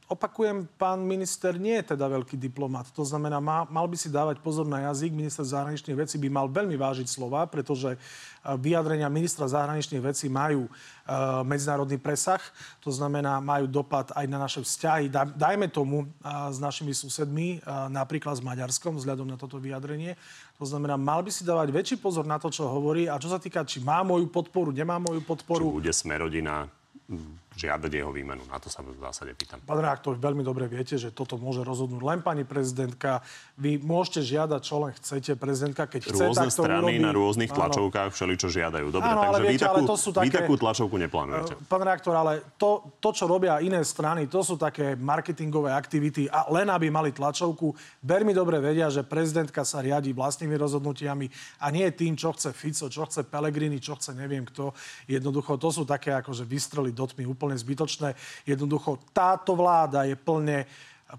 Opakujem, 0.09 0.65
pán 0.73 1.05
minister 1.05 1.53
nie 1.53 1.77
je 1.77 1.93
teda 1.93 2.09
veľký 2.09 2.33
diplomat. 2.33 2.89
To 2.97 3.05
znamená, 3.05 3.37
má, 3.37 3.69
mal 3.69 3.85
by 3.85 3.93
si 3.93 4.09
dávať 4.09 4.41
pozor 4.41 4.65
na 4.65 4.89
jazyk. 4.89 5.13
Minister 5.13 5.45
zahraničných 5.45 5.93
vecí 5.93 6.17
by 6.17 6.33
mal 6.33 6.49
veľmi 6.49 6.73
vážiť 6.73 7.05
slova, 7.05 7.45
pretože 7.45 7.93
uh, 7.93 8.57
vyjadrenia 8.57 9.05
ministra 9.05 9.45
zahraničných 9.45 10.01
vecí 10.01 10.25
majú 10.25 10.65
uh, 10.65 11.45
medzinárodný 11.45 12.01
presah. 12.01 12.41
To 12.81 12.89
znamená, 12.89 13.37
majú 13.37 13.69
dopad 13.69 14.09
aj 14.17 14.25
na 14.25 14.41
naše 14.41 14.65
vzťahy. 14.65 15.13
Da, 15.13 15.29
dajme 15.29 15.69
tomu 15.69 16.09
uh, 16.09 16.49
s 16.49 16.57
našimi 16.57 16.97
susedmi, 16.97 17.61
uh, 17.61 17.85
napríklad 17.93 18.33
s 18.33 18.41
Maďarskom, 18.41 18.97
vzhľadom 18.97 19.29
na 19.29 19.37
toto 19.37 19.61
vyjadrenie. 19.61 20.17
To 20.57 20.65
znamená, 20.65 20.97
mal 20.97 21.21
by 21.21 21.29
si 21.29 21.45
dávať 21.45 21.69
väčší 21.69 21.95
pozor 22.01 22.25
na 22.25 22.41
to, 22.41 22.49
čo 22.49 22.65
hovorí. 22.65 23.05
A 23.05 23.21
čo 23.21 23.29
sa 23.29 23.37
týka, 23.37 23.61
či 23.61 23.77
má 23.77 24.01
moju 24.01 24.25
podporu, 24.25 24.73
nemá 24.73 24.97
moju 24.97 25.21
Či 25.21 25.29
podporu. 25.29 25.69
bude 25.77 25.93
Smerodina 25.93 26.65
mm, 27.05 27.48
žiadať 27.59 27.91
jeho 27.91 28.11
výmenu? 28.15 28.39
Na 28.47 28.55
to 28.55 28.71
sa 28.71 28.79
v 28.79 28.95
zásade 28.95 29.35
pýtam. 29.35 29.59
Pán 29.67 29.83
reaktor, 29.83 30.15
veľmi 30.15 30.39
dobre 30.39 30.71
viete, 30.71 30.95
že 30.95 31.11
toto 31.11 31.35
môže 31.35 31.59
rozhodnúť 31.61 31.99
len 31.99 32.19
pani 32.23 32.47
prezidentka. 32.47 33.19
Vy 33.59 33.83
môžete 33.83 34.23
žiadať, 34.23 34.61
čo 34.63 34.75
len 34.79 34.95
chcete. 34.95 35.35
Prezidentka, 35.35 35.83
keď 35.85 36.01
chce, 36.07 36.23
Rôzne 36.23 36.47
tak 36.47 36.55
to 36.55 36.63
strany 36.63 36.95
urobí. 36.95 37.03
na 37.03 37.11
rôznych 37.11 37.51
tlačovkách 37.51 38.09
všeličo 38.15 38.47
žiadajú. 38.47 38.87
Dobre, 38.87 39.11
Áno, 39.11 39.21
takže 39.27 39.43
vy, 39.43 39.49
viete, 39.51 39.65
takú, 39.67 39.75
ale 39.75 39.79
to 39.83 39.95
sú 39.99 40.09
vy 40.09 40.17
také- 40.31 40.37
takú 40.39 40.53
tlačovku 40.55 40.95
neplánujete. 40.95 41.53
Pán 41.67 41.83
reaktor, 41.83 42.13
ale 42.15 42.33
to, 42.55 42.95
to, 43.03 43.09
čo 43.11 43.27
robia 43.27 43.59
iné 43.59 43.83
strany, 43.83 44.31
to 44.31 44.39
sú 44.39 44.55
také 44.55 44.95
marketingové 44.95 45.75
aktivity 45.75 46.31
a 46.31 46.47
len 46.47 46.71
aby 46.71 46.87
mali 46.87 47.11
tlačovku, 47.11 47.75
veľmi 48.05 48.31
dobre 48.31 48.63
vedia, 48.63 48.87
že 48.87 49.03
prezidentka 49.03 49.65
sa 49.67 49.83
riadi 49.83 50.15
vlastnými 50.15 50.55
rozhodnutiami 50.55 51.27
a 51.59 51.67
nie 51.73 51.89
tým, 51.91 52.15
čo 52.15 52.31
chce 52.31 52.55
Fico, 52.55 52.87
čo 52.87 53.03
chce 53.09 53.25
Pellegrini, 53.25 53.81
čo 53.81 53.97
chce 53.97 54.13
neviem 54.13 54.45
kto. 54.45 54.71
Jednoducho, 55.09 55.57
to 55.57 55.73
sú 55.73 55.83
také 55.83 56.13
akože 56.13 56.45
vystrely 56.45 56.93
do 56.93 57.03
tmy 57.03 57.25
úplne 57.25 57.48
zbytočné. 57.57 58.13
Jednoducho, 58.45 58.99
táto 59.15 59.55
vláda 59.55 60.05
je 60.05 60.19
plne 60.19 60.69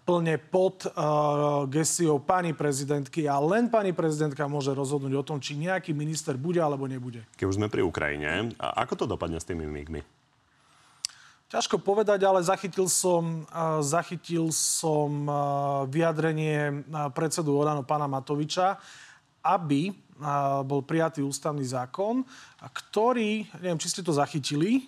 plne 0.06 0.38
pod 0.38 0.86
uh, 0.86 1.66
gestiou 1.66 2.22
pani 2.22 2.54
prezidentky 2.54 3.26
a 3.26 3.42
len 3.42 3.66
pani 3.66 3.90
prezidentka 3.90 4.46
môže 4.46 4.70
rozhodnúť 4.70 5.14
o 5.18 5.26
tom, 5.26 5.42
či 5.42 5.58
nejaký 5.58 5.90
minister 5.90 6.38
bude 6.38 6.62
alebo 6.62 6.86
nebude. 6.86 7.26
Keď 7.34 7.46
už 7.50 7.58
sme 7.58 7.66
pri 7.66 7.82
Ukrajine, 7.82 8.54
a 8.62 8.86
ako 8.86 9.02
to 9.02 9.10
dopadne 9.10 9.42
s 9.42 9.48
tými 9.50 9.66
migmi? 9.66 10.06
Ťažko 11.50 11.82
povedať, 11.82 12.22
ale 12.22 12.38
zachytil 12.46 12.86
som, 12.86 13.42
uh, 13.50 13.82
zachytil 13.82 14.54
som 14.54 15.26
uh, 15.26 15.34
vyjadrenie 15.90 16.86
uh, 16.86 17.10
predsedu 17.10 17.50
Orano 17.58 17.82
pána 17.82 18.06
Matoviča, 18.06 18.78
aby 19.42 19.90
bol 20.68 20.84
prijatý 20.84 21.24
ústavný 21.24 21.64
zákon, 21.64 22.20
ktorý, 22.60 23.48
neviem, 23.56 23.80
či 23.80 23.88
ste 23.88 24.04
to 24.04 24.12
zachytili, 24.12 24.84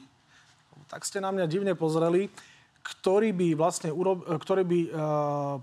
tak 0.92 1.08
ste 1.08 1.24
na 1.24 1.32
mňa 1.32 1.48
divne 1.48 1.72
pozreli, 1.72 2.28
ktorý 2.84 3.32
by 3.32 3.48
vlastne 3.56 3.88
urob, 3.88 4.28
ktorý 4.28 4.60
by 4.60 4.80
uh, 4.84 4.92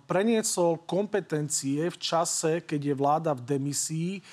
preniesol 0.09 0.81
kompetencie 0.89 1.86
v 1.86 1.98
čase, 2.01 2.65
keď 2.65 2.81
je 2.81 2.95
vláda 2.98 3.38
v 3.38 3.45
demisii, 3.45 4.25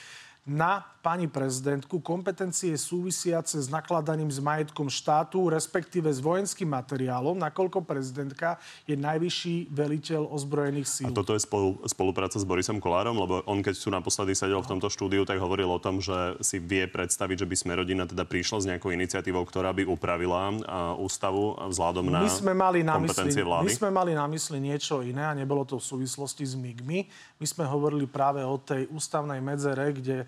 na 0.47 0.87
pani 1.03 1.31
prezidentku 1.31 2.03
kompetencie 2.03 2.75
súvisiace 2.75 3.63
s 3.63 3.71
nakladaním 3.71 4.27
s 4.27 4.43
majetkom 4.43 4.91
štátu, 4.91 5.51
respektíve 5.51 6.11
s 6.11 6.19
vojenským 6.19 6.67
materiálom, 6.67 7.39
nakoľko 7.39 7.87
prezidentka 7.87 8.59
je 8.91 8.99
najvyšší 8.99 9.71
veliteľ 9.71 10.27
ozbrojených 10.27 10.87
síl. 10.91 11.07
A 11.07 11.15
toto 11.15 11.35
je 11.35 11.43
spolu, 11.43 11.79
spolupráca 11.87 12.39
s 12.39 12.47
Borisom 12.47 12.83
Kolárom, 12.83 13.19
lebo 13.23 13.43
on, 13.47 13.63
keď 13.63 13.75
tu 13.79 13.91
naposledy 13.91 14.35
sedel 14.35 14.59
v 14.63 14.71
tomto 14.75 14.91
štúdiu, 14.91 15.23
tak 15.23 15.39
hovoril 15.39 15.71
o 15.71 15.79
tom, 15.79 16.03
že 16.03 16.39
si 16.43 16.59
vie 16.59 16.91
predstaviť, 16.91 17.43
že 17.43 17.47
by 17.47 17.55
Smerodina 17.55 18.07
teda 18.07 18.27
prišla 18.27 18.59
s 18.63 18.69
nejakou 18.71 18.91
iniciatívou, 18.91 19.47
ktorá 19.47 19.71
by 19.75 19.87
upravila 19.87 20.59
ústavu 20.99 21.55
vzhľadom 21.71 22.11
na 22.11 22.27
My 22.27 22.31
sme 22.31 22.55
mali 22.55 22.83
na 22.83 22.99
mysli, 22.99 23.15
kompetencie 23.15 23.43
vlády. 23.47 23.67
my 23.67 23.73
sme 23.75 23.91
mali 23.95 24.13
na 24.15 24.27
mysli 24.27 24.59
niečo 24.59 25.07
iné 25.07 25.23
a 25.23 25.39
nebolo 25.39 25.63
to 25.63 25.79
v 25.79 25.87
súvislosti 25.87 26.43
s 26.43 26.59
MIGmi. 26.59 27.07
My 27.39 27.47
sme 27.47 27.63
hovorili 27.63 28.11
práve 28.11 28.43
o 28.43 28.59
tej 28.59 28.91
ústavnej 28.91 29.39
medzere, 29.39 29.95
kde 29.95 30.27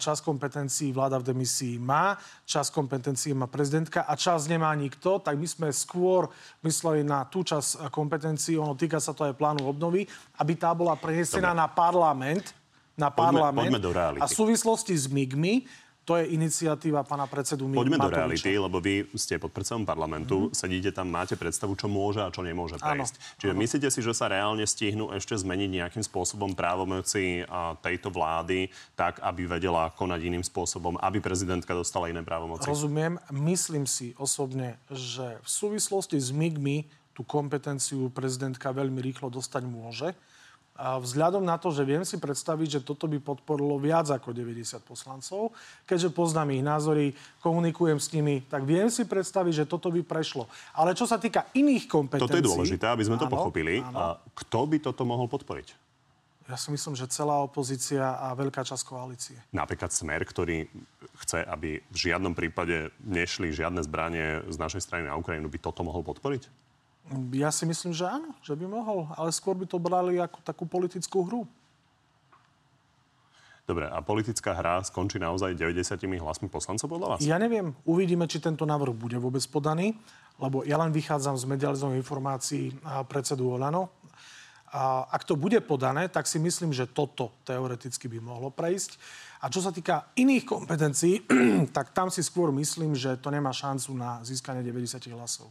čas 0.00 0.24
kompetencií 0.24 0.88
vláda 0.92 1.20
v 1.20 1.32
demisii 1.32 1.76
má, 1.76 2.16
čas 2.48 2.72
kompetencií 2.72 3.36
má 3.36 3.44
prezidentka 3.44 4.08
a 4.08 4.16
čas 4.16 4.48
nemá 4.48 4.72
nikto, 4.72 5.20
tak 5.20 5.36
my 5.36 5.44
sme 5.44 5.68
skôr 5.68 6.32
mysleli 6.64 7.04
na 7.04 7.28
tú 7.28 7.44
časť 7.44 7.92
kompetencií, 7.92 8.56
ono 8.56 8.72
týka 8.72 8.96
sa 8.96 9.12
to 9.12 9.28
aj 9.28 9.36
plánu 9.36 9.68
obnovy, 9.68 10.08
aby 10.40 10.52
tá 10.56 10.72
bola 10.72 10.96
prenesená 10.96 11.52
Dobre. 11.52 11.60
na 11.60 11.66
parlament, 11.68 12.46
na 12.96 13.08
parlament. 13.12 13.68
Poďme, 13.68 13.76
poďme 13.76 13.84
do 13.84 13.92
reality. 13.92 14.20
A 14.24 14.26
v 14.26 14.32
súvislosti 14.32 14.94
s 14.96 15.06
MIGmi 15.12 15.68
to 16.06 16.22
je 16.22 16.38
iniciatíva 16.38 17.02
pána 17.02 17.26
predsedu 17.26 17.66
Poďme 17.66 17.98
Matoviča. 17.98 18.06
do 18.06 18.14
reality, 18.14 18.50
lebo 18.54 18.78
vy 18.78 19.10
ste 19.18 19.42
pod 19.42 19.50
predsedom 19.50 19.82
parlamentu, 19.82 20.46
mm-hmm. 20.46 20.54
sedíte 20.54 20.94
tam, 20.94 21.10
máte 21.10 21.34
predstavu, 21.34 21.74
čo 21.74 21.90
môže 21.90 22.22
a 22.22 22.30
čo 22.30 22.46
nemôže 22.46 22.78
prejsť. 22.78 23.14
Áno. 23.18 23.34
Čiže 23.42 23.52
áno. 23.52 23.60
myslíte 23.66 23.88
si, 23.90 24.00
že 24.06 24.14
sa 24.14 24.30
reálne 24.30 24.62
stihnú 24.62 25.10
ešte 25.10 25.34
zmeniť 25.34 25.82
nejakým 25.82 26.06
spôsobom 26.06 26.54
právomoci 26.54 27.42
tejto 27.82 28.14
vlády 28.14 28.70
tak, 28.94 29.18
aby 29.18 29.50
vedela 29.50 29.90
konať 29.90 30.20
iným 30.22 30.46
spôsobom, 30.46 30.94
aby 31.02 31.18
prezidentka 31.18 31.74
dostala 31.74 32.06
iné 32.06 32.22
právomoci? 32.22 32.70
Rozumiem. 32.70 33.18
Myslím 33.34 33.90
si 33.90 34.14
osobne, 34.14 34.78
že 34.86 35.42
v 35.42 35.48
súvislosti 35.50 36.22
s 36.22 36.30
MIGmi 36.30 36.86
tú 37.18 37.26
kompetenciu 37.26 38.12
prezidentka 38.14 38.70
veľmi 38.70 39.02
rýchlo 39.02 39.26
dostať 39.26 39.62
môže. 39.66 40.14
A 40.76 41.00
vzhľadom 41.00 41.40
na 41.40 41.56
to, 41.56 41.72
že 41.72 41.88
viem 41.88 42.04
si 42.04 42.20
predstaviť, 42.20 42.78
že 42.78 42.80
toto 42.84 43.08
by 43.08 43.16
podporilo 43.16 43.80
viac 43.80 44.12
ako 44.12 44.36
90 44.36 44.84
poslancov, 44.84 45.56
keďže 45.88 46.12
poznám 46.12 46.52
ich 46.52 46.60
názory, 46.60 47.16
komunikujem 47.40 47.96
s 47.96 48.12
nimi, 48.12 48.44
tak 48.44 48.68
viem 48.68 48.92
si 48.92 49.08
predstaviť, 49.08 49.64
že 49.64 49.68
toto 49.68 49.88
by 49.88 50.04
prešlo. 50.04 50.44
Ale 50.76 50.92
čo 50.92 51.08
sa 51.08 51.16
týka 51.16 51.48
iných 51.56 51.88
kompetencií... 51.88 52.28
Toto 52.28 52.36
je 52.36 52.44
dôležité, 52.44 52.84
aby 52.92 53.08
sme 53.08 53.16
to 53.16 53.24
áno, 53.24 53.32
pochopili. 53.32 53.80
Áno. 53.80 53.96
A 53.96 54.04
kto 54.36 54.68
by 54.68 54.76
toto 54.84 55.08
mohol 55.08 55.26
podporiť? 55.32 55.88
Ja 56.46 56.54
si 56.54 56.70
myslím, 56.70 56.94
že 56.94 57.10
celá 57.10 57.42
opozícia 57.42 58.22
a 58.22 58.30
veľká 58.36 58.62
časť 58.62 58.86
koalície. 58.86 59.34
Napríklad 59.50 59.90
Smer, 59.90 60.22
ktorý 60.22 60.70
chce, 61.24 61.42
aby 61.42 61.82
v 61.82 61.96
žiadnom 61.96 62.38
prípade 62.38 62.94
nešli 63.02 63.50
žiadne 63.50 63.82
zbranie 63.82 64.46
z 64.46 64.56
našej 64.60 64.84
strany 64.84 65.10
na 65.10 65.18
Ukrajinu, 65.18 65.50
by 65.50 65.58
toto 65.58 65.82
mohol 65.82 66.06
podporiť? 66.06 66.65
Ja 67.30 67.54
si 67.54 67.62
myslím, 67.70 67.94
že 67.94 68.02
áno, 68.02 68.34
že 68.42 68.58
by 68.58 68.66
mohol, 68.66 69.06
ale 69.14 69.30
skôr 69.30 69.54
by 69.54 69.66
to 69.70 69.78
brali 69.78 70.18
ako 70.18 70.42
takú 70.42 70.66
politickú 70.66 71.22
hru. 71.22 71.42
Dobre, 73.66 73.90
a 73.90 73.98
politická 73.98 74.54
hra 74.54 74.78
skončí 74.86 75.18
naozaj 75.18 75.58
90 75.58 75.98
hlasmi 76.22 76.46
poslancov 76.46 76.86
podľa 76.86 77.06
vás? 77.14 77.18
Ja 77.22 77.34
neviem. 77.34 77.74
Uvidíme, 77.82 78.30
či 78.30 78.38
tento 78.38 78.62
návrh 78.62 78.94
bude 78.94 79.18
vôbec 79.18 79.42
podaný, 79.50 79.98
lebo 80.38 80.62
ja 80.62 80.78
len 80.78 80.94
vychádzam 80.94 81.34
z 81.34 81.50
medializovaných 81.50 82.02
informácií 82.02 82.64
predsedu 83.10 83.50
Olano. 83.50 83.90
A 84.70 85.10
ak 85.10 85.26
to 85.26 85.34
bude 85.34 85.58
podané, 85.66 86.06
tak 86.06 86.30
si 86.30 86.38
myslím, 86.38 86.70
že 86.70 86.90
toto 86.90 87.42
teoreticky 87.42 88.06
by 88.06 88.18
mohlo 88.22 88.54
prejsť. 88.54 88.98
A 89.42 89.50
čo 89.50 89.58
sa 89.58 89.74
týka 89.74 90.14
iných 90.14 90.46
kompetencií, 90.46 91.26
tak 91.76 91.90
tam 91.90 92.06
si 92.06 92.22
skôr 92.22 92.54
myslím, 92.54 92.94
že 92.94 93.18
to 93.18 93.34
nemá 93.34 93.50
šancu 93.50 93.94
na 93.98 94.22
získanie 94.22 94.62
90 94.62 95.10
hlasov. 95.10 95.50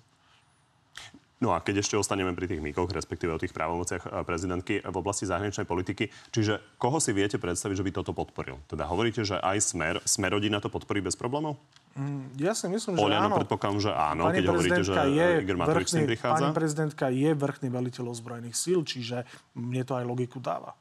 No 1.43 1.51
a 1.51 1.59
keď 1.59 1.83
ešte 1.83 1.99
ostaneme 1.99 2.31
pri 2.31 2.47
tých 2.47 2.63
mykoch, 2.63 2.87
respektíve 2.87 3.35
o 3.35 3.41
tých 3.41 3.51
právomociach 3.51 4.03
eh, 4.07 4.11
prezidentky 4.23 4.79
v 4.79 4.95
oblasti 4.95 5.27
zahraničnej 5.27 5.67
politiky, 5.67 6.07
čiže 6.31 6.63
koho 6.79 7.03
si 7.03 7.11
viete 7.11 7.35
predstaviť, 7.35 7.75
že 7.75 7.85
by 7.85 7.91
toto 7.91 8.15
podporil? 8.15 8.55
Teda 8.71 8.87
hovoríte, 8.87 9.27
že 9.27 9.35
aj 9.35 9.57
Smer, 9.59 9.95
Smerodina 10.07 10.63
to 10.63 10.71
podporí 10.71 11.03
bez 11.03 11.19
problémov? 11.19 11.59
Mm, 11.95 12.39
ja 12.39 12.55
si 12.55 12.67
myslím, 12.71 12.95
že 12.95 13.03
Oľano, 13.03 13.31
áno. 13.31 13.39
predpokladám, 13.39 13.79
že 13.83 13.91
áno, 13.91 14.23
pani 14.27 14.35
keď 14.39 14.45
hovoríte, 14.51 14.81
že 14.83 14.93
je 14.95 15.27
Igor 15.43 15.57
Matovič 15.59 15.87
vrchný, 15.91 16.03
prichádza. 16.07 16.35
Pani 16.39 16.51
prezidentka 16.51 17.05
je 17.11 17.29
vrchný 17.35 17.67
veliteľ 17.71 18.05
ozbrojených 18.11 18.55
síl, 18.55 18.79
čiže 18.83 19.23
mne 19.55 19.83
to 19.87 19.95
aj 19.95 20.03
logiku 20.07 20.39
dáva. 20.39 20.75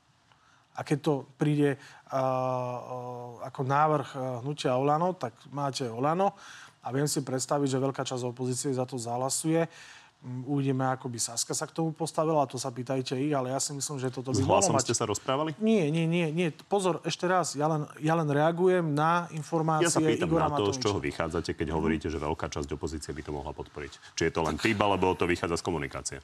A 0.75 0.83
keď 0.83 0.99
to 1.07 1.13
príde 1.39 1.79
uh, 1.79 2.19
uh, 2.19 3.47
ako 3.47 3.61
návrh 3.63 4.09
uh, 4.19 4.23
hnutia 4.43 4.75
Olano, 4.75 5.15
tak 5.15 5.39
máte 5.55 5.87
Olano 5.87 6.35
a 6.83 6.91
viem 6.91 7.07
si 7.07 7.23
predstaviť, 7.23 7.69
že 7.71 7.79
veľká 7.79 8.03
časť 8.03 8.27
opozície 8.27 8.75
za 8.75 8.83
to 8.83 8.99
zahlasuje. 8.99 9.71
Mm, 9.71 10.04
uvidíme, 10.25 10.89
ako 10.89 11.13
by 11.13 11.19
Saska 11.21 11.53
sa 11.53 11.69
k 11.69 11.77
tomu 11.77 11.93
postavila, 11.93 12.49
to 12.49 12.57
sa 12.57 12.73
pýtajte 12.73 13.13
ich, 13.21 13.29
ale 13.31 13.53
ja 13.53 13.61
si 13.61 13.77
myslím, 13.77 14.01
že 14.01 14.09
toto 14.09 14.33
by 14.33 14.41
S 14.41 14.49
mohlo 14.49 14.73
mať... 14.73 14.85
ste 14.89 14.97
sa 14.97 15.05
rozprávali? 15.05 15.53
Nie, 15.61 15.93
nie, 15.93 16.09
nie, 16.09 16.33
nie. 16.33 16.49
Pozor, 16.67 17.05
ešte 17.05 17.29
raz, 17.29 17.53
ja 17.53 17.69
len, 17.69 17.85
ja 18.01 18.17
len 18.17 18.25
reagujem 18.25 18.97
na 18.97 19.29
informácie 19.37 19.87
Ja 19.87 19.93
sa 19.93 20.01
pýtam 20.01 20.33
Igora 20.33 20.49
na 20.49 20.57
to, 20.57 20.73
Matoviča. 20.73 20.81
z 20.81 20.83
čoho 20.83 20.99
vychádzate, 20.99 21.51
keď 21.53 21.69
mm. 21.69 21.75
hovoríte, 21.77 22.07
že 22.09 22.17
veľká 22.17 22.47
časť 22.49 22.69
opozície 22.73 23.13
by 23.13 23.23
to 23.23 23.31
mohla 23.37 23.53
podporiť. 23.53 23.93
Či 24.17 24.23
je 24.29 24.33
to 24.33 24.41
len 24.41 24.57
typ, 24.57 24.81
alebo 24.81 25.13
to 25.13 25.29
vychádza 25.29 25.61
z 25.61 25.65
komunikácie? 25.65 26.19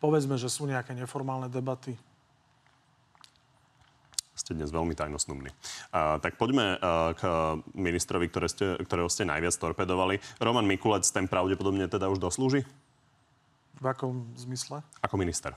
Povedzme, 0.00 0.40
že 0.40 0.48
sú 0.48 0.64
nejaké 0.64 0.96
neformálne 0.96 1.52
debaty 1.52 1.96
ste 4.44 4.52
dnes 4.52 4.68
veľmi 4.68 4.92
tajnosnumní. 4.92 5.48
Uh, 5.88 6.20
tak 6.20 6.36
poďme 6.36 6.76
uh, 6.76 7.16
k 7.16 7.22
ministrovi, 7.72 8.28
ktoré 8.28 8.46
ste, 8.52 8.76
ktorého 8.76 9.08
ste 9.08 9.24
najviac 9.24 9.56
torpedovali. 9.56 10.20
Roman 10.36 10.68
Mikulec 10.68 11.08
ten 11.08 11.24
pravdepodobne 11.24 11.88
teda 11.88 12.12
už 12.12 12.20
doslúži? 12.20 12.68
V 13.78 13.84
akom 13.86 14.28
zmysle? 14.38 14.82
Ako 15.02 15.18
minister. 15.18 15.54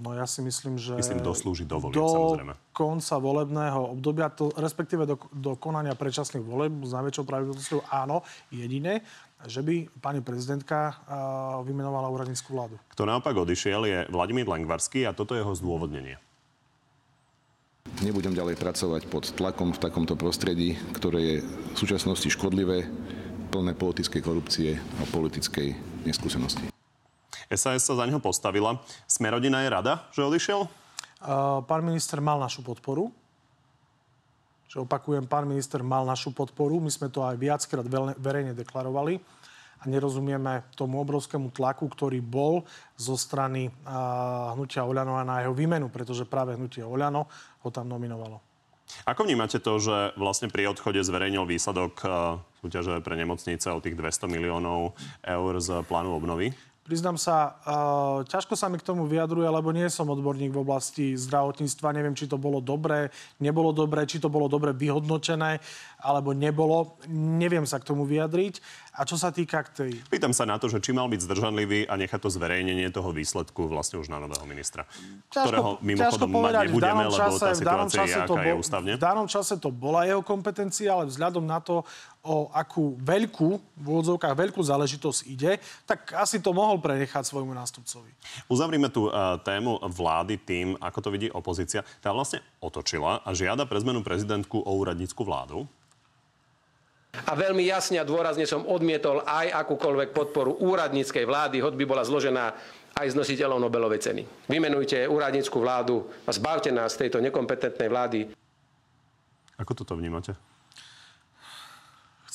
No 0.00 0.14
ja 0.14 0.24
si 0.24 0.40
myslím, 0.40 0.78
že... 0.78 0.96
Myslím, 0.96 1.20
doslúži 1.20 1.66
do 1.66 1.76
volieb, 1.76 1.98
do 1.98 2.08
samozrejme. 2.08 2.54
konca 2.72 3.16
volebného 3.20 3.80
obdobia, 3.92 4.30
to, 4.32 4.48
respektíve 4.56 5.04
do, 5.04 5.18
do 5.34 5.58
konania 5.58 5.92
predčasných 5.98 6.46
voleb 6.46 6.72
s 6.86 6.94
najväčšou 6.94 7.24
pravdepodobnosťou 7.26 7.80
áno, 7.90 8.24
jediné, 8.48 9.04
že 9.44 9.60
by 9.60 9.90
pani 10.00 10.24
prezidentka 10.24 10.94
uh, 10.94 11.60
vymenovala 11.66 12.08
úradníckú 12.08 12.54
vládu. 12.54 12.80
Kto 12.94 13.02
naopak 13.04 13.34
odišiel 13.34 13.82
je 13.84 13.98
Vladimír 14.08 14.48
Lengvarský 14.48 15.04
a 15.04 15.12
toto 15.12 15.36
je 15.36 15.42
jeho 15.42 15.52
zdôvodnenie. 15.58 16.16
Nebudem 18.00 18.32
ďalej 18.32 18.56
pracovať 18.56 19.02
pod 19.10 19.34
tlakom 19.34 19.74
v 19.74 19.82
takomto 19.82 20.14
prostredí, 20.14 20.78
ktoré 20.96 21.20
je 21.20 21.36
v 21.44 21.76
súčasnosti 21.76 22.30
škodlivé, 22.30 22.86
plné 23.50 23.74
politickej 23.74 24.22
korupcie 24.22 24.78
a 24.78 25.02
politickej 25.10 25.74
neskúsenosti. 26.06 26.70
SAS 27.50 27.82
sa 27.82 27.98
za 27.98 28.04
neho 28.06 28.22
postavila. 28.22 28.78
Smerodina 29.10 29.66
je 29.66 29.68
rada, 29.74 30.06
že 30.14 30.22
odišiel? 30.22 30.60
Uh, 31.20 31.58
pán 31.66 31.82
minister 31.82 32.22
mal 32.22 32.38
našu 32.38 32.62
podporu. 32.62 33.10
Že 34.70 34.86
opakujem, 34.86 35.26
pán 35.26 35.50
minister 35.50 35.82
mal 35.82 36.06
našu 36.06 36.30
podporu. 36.30 36.78
My 36.78 36.94
sme 36.94 37.10
to 37.10 37.26
aj 37.26 37.34
viackrát 37.34 37.82
verejne 38.22 38.54
deklarovali 38.54 39.18
a 39.80 39.88
nerozumieme 39.88 40.62
tomu 40.78 41.02
obrovskému 41.02 41.50
tlaku, 41.50 41.90
ktorý 41.90 42.22
bol 42.22 42.62
zo 42.94 43.18
strany 43.18 43.66
uh, 43.66 44.54
hnutia 44.54 44.86
Oľano 44.86 45.18
a 45.18 45.26
na 45.26 45.42
jeho 45.42 45.56
výmenu, 45.56 45.90
pretože 45.90 46.28
práve 46.28 46.54
hnutie 46.54 46.86
Oľano 46.86 47.26
ho 47.66 47.68
tam 47.74 47.90
nominovalo. 47.90 48.38
Ako 49.06 49.22
vnímate 49.26 49.62
to, 49.62 49.78
že 49.78 50.14
vlastne 50.18 50.50
pri 50.50 50.70
odchode 50.70 51.02
zverejnil 51.02 51.46
výsledok 51.46 51.92
uh, 52.06 52.38
súťaže 52.62 53.02
pre 53.02 53.18
nemocnice 53.18 53.74
o 53.74 53.82
tých 53.82 53.96
200 53.98 54.30
miliónov 54.30 54.94
eur 55.26 55.52
z 55.58 55.82
plánu 55.88 56.14
obnovy? 56.14 56.54
Priznám 56.90 57.22
sa, 57.22 57.54
uh, 57.62 58.26
ťažko 58.26 58.58
sa 58.58 58.66
mi 58.66 58.74
k 58.74 58.82
tomu 58.82 59.06
vyjadruje, 59.06 59.46
lebo 59.46 59.70
nie 59.70 59.86
som 59.86 60.10
odborník 60.10 60.50
v 60.50 60.58
oblasti 60.58 61.14
zdravotníctva. 61.14 61.94
Neviem, 61.94 62.18
či 62.18 62.26
to 62.26 62.34
bolo 62.34 62.58
dobré, 62.58 63.14
nebolo 63.38 63.70
dobré, 63.70 64.10
či 64.10 64.18
to 64.18 64.26
bolo 64.26 64.50
dobre 64.50 64.74
vyhodnočené, 64.74 65.62
alebo 66.00 66.32
nebolo. 66.32 66.96
Neviem 67.12 67.68
sa 67.68 67.78
k 67.78 67.88
tomu 67.92 68.08
vyjadriť. 68.08 68.60
A 69.00 69.06
čo 69.06 69.14
sa 69.14 69.30
týka 69.30 69.64
k 69.64 69.68
tej... 69.70 69.90
Pýtam 70.10 70.34
sa 70.34 70.44
na 70.44 70.58
to, 70.58 70.66
že 70.66 70.82
či 70.82 70.90
mal 70.90 71.06
byť 71.06 71.24
zdržanlivý 71.24 71.86
a 71.86 71.94
nechať 71.94 72.20
to 72.20 72.28
zverejnenie 72.28 72.90
toho 72.90 73.14
výsledku 73.14 73.70
vlastne 73.70 74.02
už 74.02 74.10
na 74.10 74.18
nového 74.18 74.42
ministra. 74.44 74.84
Ťažko, 75.30 75.46
ktorého 75.46 75.70
mimochodom 75.80 76.28
mať 76.28 76.54
nebudeme, 76.68 77.04
čase, 77.08 77.22
lebo 77.22 77.36
tá 77.38 77.50
situácia 77.54 78.02
je, 78.02 78.14
aká 78.18 78.42
je 78.44 78.54
ústavne. 78.58 78.90
V 78.98 79.00
danom 79.00 79.26
čase 79.30 79.54
to 79.62 79.70
bola 79.70 80.04
jeho 80.04 80.20
kompetencia, 80.26 80.90
ale 80.90 81.06
vzhľadom 81.06 81.46
na 81.46 81.62
to, 81.62 81.86
o 82.20 82.52
akú 82.52 83.00
veľkú, 83.00 83.48
v 83.80 83.86
úvodzovkách 83.86 84.34
veľkú 84.36 84.60
záležitosť 84.60 85.20
ide, 85.24 85.56
tak 85.88 86.12
asi 86.12 86.42
to 86.42 86.52
mohol 86.52 86.76
prenechať 86.76 87.24
svojmu 87.24 87.56
nástupcovi. 87.56 88.12
Uzavrime 88.50 88.92
tú 88.92 89.08
uh, 89.08 89.40
tému 89.40 89.80
vlády 89.88 90.36
tým, 90.36 90.76
ako 90.76 90.98
to 91.00 91.08
vidí 91.08 91.28
opozícia. 91.32 91.80
Tá 92.04 92.12
vlastne 92.12 92.44
otočila 92.60 93.24
a 93.24 93.30
žiada 93.32 93.64
pre 93.64 93.80
zmenu 93.80 94.04
prezidentku 94.04 94.60
o 94.60 94.72
úradnícku 94.76 95.24
vládu. 95.24 95.64
A 97.10 97.32
veľmi 97.34 97.66
jasne 97.66 97.98
a 97.98 98.06
dôrazne 98.06 98.46
som 98.46 98.62
odmietol 98.66 99.26
aj 99.26 99.50
akúkoľvek 99.50 100.14
podporu 100.14 100.54
úradníckej 100.62 101.26
vlády, 101.26 101.58
hoď 101.58 101.74
by 101.74 101.84
bola 101.86 102.06
zložená 102.06 102.54
aj 102.94 103.06
z 103.10 103.18
nositeľov 103.18 103.58
Nobelovej 103.58 104.02
ceny. 104.02 104.22
Vymenujte 104.46 105.10
úradnícku 105.10 105.58
vládu 105.58 106.06
a 106.26 106.30
zbavte 106.30 106.70
nás 106.70 106.94
tejto 106.94 107.18
nekompetentnej 107.18 107.88
vlády. 107.90 108.20
Ako 109.58 109.72
toto 109.74 109.98
vnímate? 109.98 110.49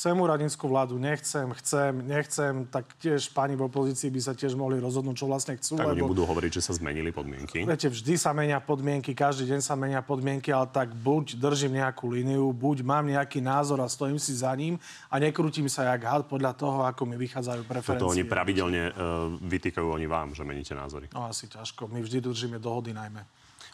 Chcem 0.05 0.21
úradníckú 0.21 0.69
vládu, 0.69 1.01
nechcem, 1.01 1.49
chcem, 1.57 1.97
nechcem, 2.05 2.69
tak 2.69 2.85
tiež 3.01 3.33
pani 3.33 3.57
v 3.57 3.65
opozícii 3.65 4.13
by 4.13 4.21
sa 4.21 4.37
tiež 4.37 4.53
mohli 4.53 4.77
rozhodnúť, 4.77 5.17
čo 5.17 5.25
vlastne 5.25 5.57
chcú. 5.57 5.81
Tak 5.81 5.89
lebo... 5.89 5.97
oni 5.97 6.11
budú 6.13 6.23
hovoriť, 6.29 6.61
že 6.61 6.69
sa 6.69 6.77
zmenili 6.77 7.09
podmienky. 7.09 7.65
Viete, 7.65 7.89
vždy 7.89 8.13
sa 8.13 8.29
menia 8.29 8.61
podmienky, 8.61 9.17
každý 9.17 9.49
deň 9.49 9.65
sa 9.65 9.73
menia 9.73 10.05
podmienky, 10.05 10.53
ale 10.53 10.69
tak 10.69 10.93
buď 10.93 11.41
držím 11.41 11.81
nejakú 11.81 12.05
líniu, 12.05 12.53
buď 12.53 12.85
mám 12.85 13.09
nejaký 13.09 13.41
názor 13.41 13.81
a 13.81 13.89
stojím 13.89 14.21
si 14.21 14.37
za 14.37 14.53
ním 14.53 14.77
a 15.09 15.17
nekrútim 15.17 15.65
sa 15.65 15.89
jak 15.89 16.05
had 16.05 16.29
podľa 16.29 16.53
toho, 16.53 16.85
ako 16.85 17.09
mi 17.09 17.17
vychádzajú 17.17 17.65
preferencie. 17.65 18.05
Toto 18.05 18.13
oni 18.13 18.29
pravidelne 18.29 18.93
uh, 18.93 19.33
vytýkajú 19.41 19.89
oni 19.89 20.05
vám, 20.05 20.37
že 20.37 20.45
meníte 20.45 20.77
názory. 20.77 21.09
No 21.17 21.25
asi 21.25 21.49
ťažko. 21.49 21.89
My 21.89 22.05
vždy 22.05 22.21
držíme 22.21 22.61
dohody 22.61 22.93
najmä. 22.93 23.25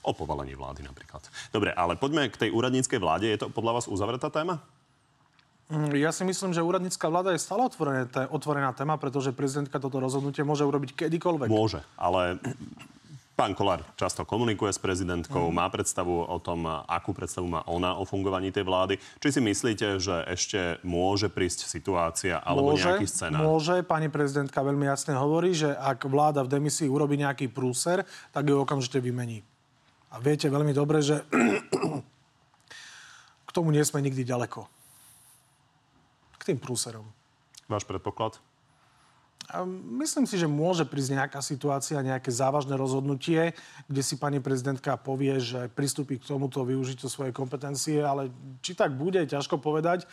O 0.08 0.16
povalení 0.16 0.56
vlády 0.56 0.80
napríklad. 0.80 1.28
Dobre, 1.52 1.76
ale 1.76 2.00
poďme 2.00 2.32
k 2.32 2.48
tej 2.48 2.56
úradníckej 2.56 3.04
vláde. 3.04 3.28
Je 3.28 3.36
to 3.36 3.52
podľa 3.52 3.84
vás 3.84 3.86
uzavretá 3.92 4.32
téma? 4.32 4.64
Mm, 5.72 5.96
ja 5.96 6.12
si 6.12 6.28
myslím, 6.28 6.52
že 6.52 6.60
úradnícka 6.60 7.08
vláda 7.08 7.32
je 7.32 7.40
stále 7.40 7.64
otvorená, 7.64 8.04
otvorená 8.28 8.76
téma, 8.76 9.00
pretože 9.00 9.32
prezidentka 9.32 9.80
toto 9.80 10.04
rozhodnutie 10.04 10.44
môže 10.44 10.68
urobiť 10.68 11.08
kedykoľvek. 11.08 11.48
Môže, 11.48 11.80
ale 11.96 12.44
Pán 13.42 13.56
Kolár 13.56 13.82
často 13.96 14.28
komunikuje 14.28 14.70
s 14.70 14.78
prezidentkou, 14.78 15.50
mm. 15.50 15.56
má 15.56 15.66
predstavu 15.72 16.28
o 16.28 16.38
tom, 16.44 16.68
akú 16.68 17.16
predstavu 17.16 17.48
má 17.48 17.64
ona 17.66 17.96
o 17.96 18.04
fungovaní 18.04 18.52
tej 18.52 18.68
vlády. 18.68 19.00
Či 19.24 19.34
si 19.34 19.42
myslíte, 19.42 19.98
že 19.98 20.28
ešte 20.28 20.84
môže 20.84 21.32
prísť 21.32 21.66
situácia 21.66 22.44
alebo 22.44 22.76
môže, 22.76 22.92
nejaký 22.92 23.08
scenár? 23.08 23.48
Môže. 23.48 23.82
Pani 23.88 24.12
prezidentka 24.12 24.60
veľmi 24.60 24.86
jasne 24.86 25.16
hovorí, 25.16 25.56
že 25.56 25.72
ak 25.72 26.06
vláda 26.06 26.44
v 26.44 26.54
demisii 26.54 26.92
urobí 26.92 27.16
nejaký 27.16 27.48
prúser, 27.48 28.04
tak 28.36 28.46
ju 28.46 28.60
okamžite 28.60 29.00
vymení. 29.00 29.42
A 30.12 30.20
viete 30.20 30.52
veľmi 30.52 30.76
dobre, 30.76 31.00
že 31.00 31.24
k 33.48 33.52
tomu 33.56 33.72
nie 33.72 33.82
sme 33.82 34.04
nikdy 34.04 34.28
ďaleko. 34.28 34.81
Tým 36.52 36.60
prúserom. 36.60 37.08
Váš 37.72 37.88
predpoklad? 37.88 38.36
Myslím 39.88 40.28
si, 40.28 40.36
že 40.36 40.52
môže 40.52 40.84
prísť 40.84 41.16
nejaká 41.16 41.40
situácia, 41.40 42.04
nejaké 42.04 42.28
závažné 42.28 42.76
rozhodnutie, 42.76 43.56
kde 43.88 44.04
si 44.04 44.20
pani 44.20 44.44
prezidentka 44.44 45.00
povie, 45.00 45.40
že 45.40 45.72
pristúpi 45.72 46.20
k 46.20 46.28
tomuto 46.28 46.68
využitiu 46.68 47.08
svojej 47.08 47.32
kompetencie, 47.32 48.04
ale 48.04 48.36
či 48.60 48.76
tak 48.76 49.00
bude, 49.00 49.24
ťažko 49.24 49.64
povedať. 49.64 50.04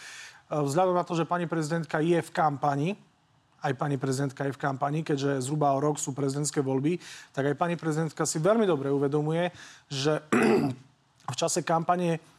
Vzhľadom 0.47 0.95
na 0.95 1.03
to, 1.03 1.19
že 1.19 1.27
pani 1.27 1.51
prezidentka 1.51 1.99
je 1.99 2.23
v 2.23 2.31
kampani, 2.31 2.95
aj 3.67 3.75
pani 3.75 3.99
prezidentka 3.99 4.47
je 4.47 4.55
v 4.55 4.63
kampani, 4.63 5.03
keďže 5.03 5.43
zhruba 5.43 5.75
o 5.75 5.83
rok 5.83 5.99
sú 5.99 6.15
prezidentské 6.15 6.63
voľby, 6.63 7.03
tak 7.35 7.51
aj 7.51 7.59
pani 7.59 7.75
prezidentka 7.75 8.23
si 8.31 8.39
veľmi 8.39 8.63
dobre 8.63 8.95
uvedomuje, 8.95 9.51
že 9.91 10.23
v 11.35 11.35
čase 11.35 11.67
kampane 11.67 12.38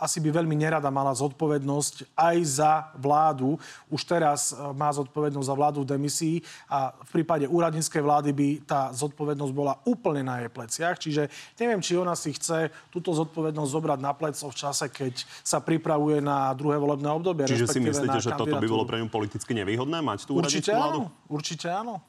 asi 0.00 0.18
by 0.24 0.32
veľmi 0.40 0.56
nerada 0.56 0.88
mala 0.88 1.12
zodpovednosť 1.12 2.16
aj 2.16 2.36
za 2.44 2.72
vládu. 2.96 3.60
Už 3.92 4.00
teraz 4.08 4.56
uh, 4.56 4.72
má 4.72 4.88
zodpovednosť 4.88 5.48
za 5.48 5.54
vládu 5.56 5.84
v 5.84 5.90
demisii 5.92 6.36
a 6.68 6.96
v 6.96 7.20
prípade 7.20 7.44
úradníckej 7.44 8.00
vlády 8.00 8.30
by 8.32 8.48
tá 8.64 8.88
zodpovednosť 8.96 9.52
bola 9.52 9.76
úplne 9.84 10.24
na 10.24 10.40
jej 10.40 10.50
pleciach. 10.50 10.96
Čiže 10.96 11.22
neviem, 11.60 11.84
či 11.84 12.00
ona 12.00 12.16
si 12.16 12.32
chce 12.32 12.72
túto 12.88 13.12
zodpovednosť 13.12 13.70
zobrať 13.70 13.98
na 14.00 14.12
pleco 14.16 14.48
v 14.48 14.56
čase, 14.56 14.88
keď 14.88 15.20
sa 15.44 15.60
pripravuje 15.60 16.24
na 16.24 16.48
druhé 16.56 16.80
volebné 16.80 17.12
obdobie. 17.12 17.44
Čiže 17.44 17.68
si 17.68 17.84
myslíte, 17.84 18.18
že 18.24 18.32
toto 18.32 18.56
by 18.56 18.68
bolo 18.68 18.88
pre 18.88 18.96
ňu 18.98 19.12
politicky 19.12 19.52
nevýhodné 19.52 20.00
mať 20.00 20.24
tú 20.24 20.40
určite 20.40 20.72
vládu? 20.72 21.12
Áno, 21.12 21.28
určite 21.28 21.68
áno. 21.68 22.00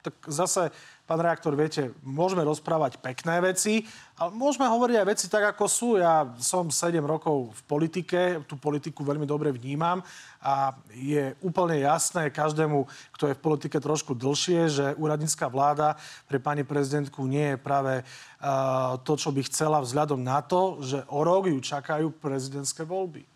Tak 0.00 0.16
zase 0.32 0.72
pán 1.10 1.26
reaktor, 1.26 1.58
viete, 1.58 1.90
môžeme 2.06 2.46
rozprávať 2.46 3.02
pekné 3.02 3.42
veci, 3.42 3.82
ale 4.14 4.30
môžeme 4.30 4.70
hovoriť 4.70 4.94
aj 4.94 5.06
veci 5.10 5.26
tak, 5.26 5.42
ako 5.58 5.66
sú. 5.66 5.88
Ja 5.98 6.22
som 6.38 6.70
7 6.70 7.02
rokov 7.02 7.50
v 7.50 7.62
politike, 7.66 8.46
tú 8.46 8.54
politiku 8.54 9.02
veľmi 9.02 9.26
dobre 9.26 9.50
vnímam 9.50 10.06
a 10.38 10.70
je 10.94 11.34
úplne 11.42 11.82
jasné 11.82 12.30
každému, 12.30 12.86
kto 13.10 13.26
je 13.26 13.34
v 13.34 13.42
politike 13.42 13.82
trošku 13.82 14.14
dlhšie, 14.14 14.70
že 14.70 14.86
úradnícka 15.02 15.50
vláda 15.50 15.98
pre 16.30 16.38
pani 16.38 16.62
prezidentku 16.62 17.26
nie 17.26 17.58
je 17.58 17.58
práve 17.58 18.06
uh, 18.06 18.94
to, 19.02 19.18
čo 19.18 19.34
by 19.34 19.42
chcela 19.50 19.82
vzhľadom 19.82 20.22
na 20.22 20.46
to, 20.46 20.78
že 20.78 21.02
o 21.10 21.26
rok 21.26 21.50
ju 21.50 21.58
čakajú 21.58 22.14
prezidentské 22.22 22.86
voľby 22.86 23.26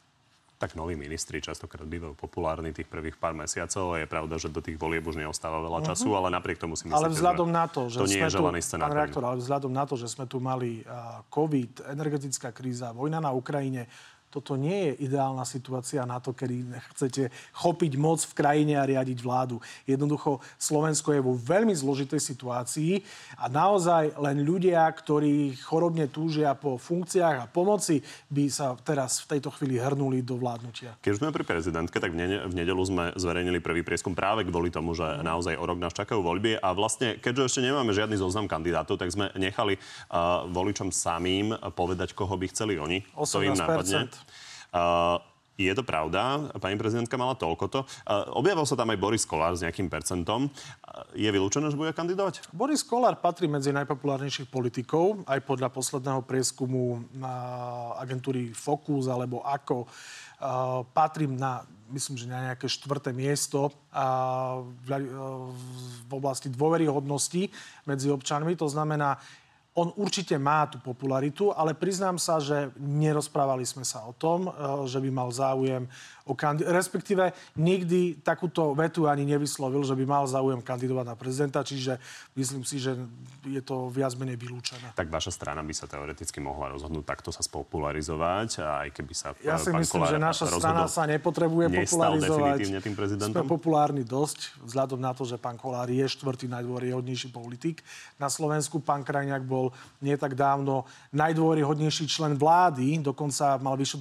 tak 0.65 0.81
noví 0.81 0.97
ministri 0.97 1.45
častokrát 1.45 1.85
bývajú 1.85 2.17
populárni 2.17 2.73
tých 2.73 2.89
prvých 2.89 3.21
pár 3.21 3.37
mesiacov. 3.37 4.01
Je 4.01 4.09
pravda, 4.09 4.41
že 4.41 4.49
do 4.49 4.65
tých 4.65 4.81
volieb 4.81 5.05
už 5.05 5.21
neostáva 5.21 5.61
veľa 5.61 5.93
času, 5.93 6.09
uh-huh. 6.09 6.25
ale 6.25 6.33
napriek 6.33 6.57
tomu 6.57 6.73
si 6.73 6.89
myslím, 6.89 6.97
ale 6.97 7.13
vzhľadom 7.13 7.49
že 7.49 7.53
na 7.53 7.65
to, 7.69 7.83
že 7.93 7.99
to 8.01 8.09
nie 8.09 8.25
je 8.25 8.33
želaný 8.33 8.61
scenár. 8.65 8.89
Pán 8.89 8.97
reaktor, 8.97 9.23
ale 9.29 9.37
vzhľadom 9.45 9.73
na 9.77 9.85
to, 9.85 10.01
že 10.01 10.09
sme 10.09 10.25
tu 10.25 10.41
mali 10.41 10.81
COVID, 11.29 11.93
energetická 11.93 12.49
kríza, 12.57 12.97
vojna 12.97 13.21
na 13.21 13.37
Ukrajine, 13.37 13.85
toto 14.35 14.59
nie 14.59 14.91
je 14.91 15.07
ideálna 15.07 15.47
situácia 15.47 16.03
na 16.03 16.19
to, 16.19 16.35
kedy 16.35 16.67
chcete 16.91 17.31
chopiť 17.55 17.93
moc 17.95 18.19
v 18.19 18.35
krajine 18.35 18.75
a 18.75 18.83
riadiť 18.83 19.23
vládu. 19.23 19.63
Jednoducho 19.87 20.43
Slovensko 20.59 21.15
je 21.15 21.23
vo 21.23 21.39
veľmi 21.39 21.71
zložitej 21.71 22.19
situácii 22.19 22.99
a 23.39 23.47
naozaj 23.47 24.19
len 24.19 24.43
ľudia, 24.43 24.83
ktorí 24.91 25.55
chorobne 25.63 26.11
túžia 26.11 26.59
po 26.59 26.75
funkciách 26.75 27.47
a 27.47 27.51
pomoci, 27.51 28.03
by 28.27 28.51
sa 28.51 28.75
teraz 28.83 29.23
v 29.23 29.39
tejto 29.39 29.55
chvíli 29.55 29.79
hrnuli 29.79 30.27
do 30.27 30.35
vládnutia. 30.35 30.99
Keď 30.99 31.23
sme 31.23 31.31
pri 31.31 31.47
prezidentke, 31.47 32.03
tak 32.03 32.11
v 32.11 32.51
nedelu 32.51 32.83
sme 32.83 33.15
zverejnili 33.15 33.63
prvý 33.63 33.87
prieskum 33.87 34.19
práve 34.19 34.43
kvôli 34.43 34.75
tomu, 34.75 34.99
že 34.99 35.07
naozaj 35.23 35.55
o 35.55 35.63
rok 35.63 35.79
nás 35.79 35.95
čakajú 35.95 36.19
voľby 36.19 36.59
a 36.59 36.75
vlastne, 36.75 37.23
keďže 37.23 37.55
ešte 37.55 37.61
nemáme 37.63 37.95
žiadny 37.95 38.19
zoznam 38.19 38.51
kandidátov, 38.51 38.99
tak 38.99 39.15
sme 39.15 39.31
nechali 39.39 39.79
uh, 39.79 40.49
voličom 40.51 40.91
samým 40.91 41.55
povedať, 41.77 42.19
koho 42.19 42.35
by 42.35 42.51
chceli 42.51 42.81
oni. 42.81 43.05
18%. 43.15 43.31
To 43.31 43.39
im 43.45 43.55
napadne. 43.55 44.24
Je 45.55 45.71
to 45.71 45.87
pravda, 45.87 46.51
pani 46.59 46.75
prezidentka 46.75 47.15
mala 47.15 47.39
toľkoto. 47.39 47.87
Objavil 48.35 48.67
sa 48.67 48.75
tam 48.75 48.91
aj 48.91 48.99
Boris 48.99 49.23
Kolár 49.23 49.55
s 49.55 49.63
nejakým 49.63 49.87
percentom. 49.87 50.51
Je 51.15 51.31
vylúčené, 51.31 51.71
že 51.71 51.79
bude 51.79 51.95
kandidovať? 51.95 52.51
Boris 52.51 52.83
Kolár 52.83 53.23
patrí 53.23 53.47
medzi 53.47 53.71
najpopulárnejších 53.71 54.51
politikov, 54.51 55.23
aj 55.31 55.47
podľa 55.47 55.71
posledného 55.71 56.27
prieskumu 56.27 57.07
na 57.15 57.31
agentúry 58.03 58.51
Focus 58.51 59.07
alebo 59.07 59.47
ako. 59.47 59.87
Patrím 60.91 61.39
na, 61.39 61.63
myslím, 61.95 62.19
že 62.19 62.27
na 62.27 62.51
nejaké 62.51 62.67
štvrté 62.67 63.15
miesto 63.15 63.71
v 66.03 66.11
oblasti 66.11 66.51
dôveryhodnosti 66.51 67.47
medzi 67.87 68.11
občanmi. 68.11 68.59
To 68.59 68.67
znamená, 68.67 69.23
on 69.75 69.91
určite 69.99 70.39
má 70.39 70.71
tú 70.71 70.79
popularitu, 70.79 71.51
ale 71.51 71.75
priznám 71.75 72.15
sa, 72.15 72.39
že 72.39 72.71
nerozprávali 72.79 73.67
sme 73.67 73.83
sa 73.83 74.07
o 74.07 74.15
tom, 74.15 74.47
eh, 74.47 74.53
že 74.87 75.03
by 75.03 75.11
mal 75.11 75.29
záujem 75.35 75.91
o 76.25 76.33
kandid- 76.33 76.65
respektíve 76.65 77.37
nikdy 77.61 78.25
takúto 78.25 78.73
vetu 78.73 79.05
ani 79.05 79.29
nevyslovil, 79.29 79.85
že 79.85 79.93
by 79.93 80.05
mal 80.09 80.25
záujem 80.25 80.65
kandidovať 80.65 81.05
na 81.05 81.17
prezidenta, 81.17 81.61
čiže 81.61 82.01
myslím 82.33 82.65
si, 82.65 82.81
že 82.81 82.97
je 83.45 83.61
to 83.61 83.93
viac 83.93 84.17
menej 84.17 84.41
vylúčené. 84.41 84.97
Tak 84.97 85.13
vaša 85.13 85.29
strana 85.37 85.61
by 85.61 85.75
sa 85.77 85.85
teoreticky 85.85 86.41
mohla 86.41 86.73
rozhodnúť 86.73 87.05
takto 87.05 87.29
sa 87.29 87.45
spopularizovať, 87.45 88.65
aj 88.65 88.89
keby 88.97 89.13
sa 89.13 89.37
Ja 89.45 89.61
si 89.61 89.69
myslím, 89.77 90.09
že 90.09 90.17
naša 90.17 90.49
strana 90.49 90.89
sa 90.89 91.05
nepotrebuje 91.05 91.85
popularizovať. 91.85 92.59
tým 92.81 92.97
prezidentom? 92.97 93.45
Sme 93.45 93.45
populárni 93.45 94.01
dosť, 94.01 94.65
vzhľadom 94.65 95.01
na 95.01 95.13
to, 95.13 95.29
že 95.29 95.37
pán 95.37 95.61
Kolár 95.61 95.93
je 95.93 96.09
štvrtý 96.09 96.49
najdôveryhodnejší 96.49 97.29
politik. 97.37 97.85
Na 98.17 98.33
Slovensku 98.33 98.81
pán 98.81 99.05
Krajňák 99.05 99.45
bol 99.45 99.77
nie 100.01 100.17
tak 100.17 100.33
dávno 100.33 100.89
najdôveryhodnejší 101.13 102.09
člen 102.09 102.41
vlády, 102.41 102.97
dokonca 103.05 103.61
mal 103.61 103.77
vyššiu 103.77 104.01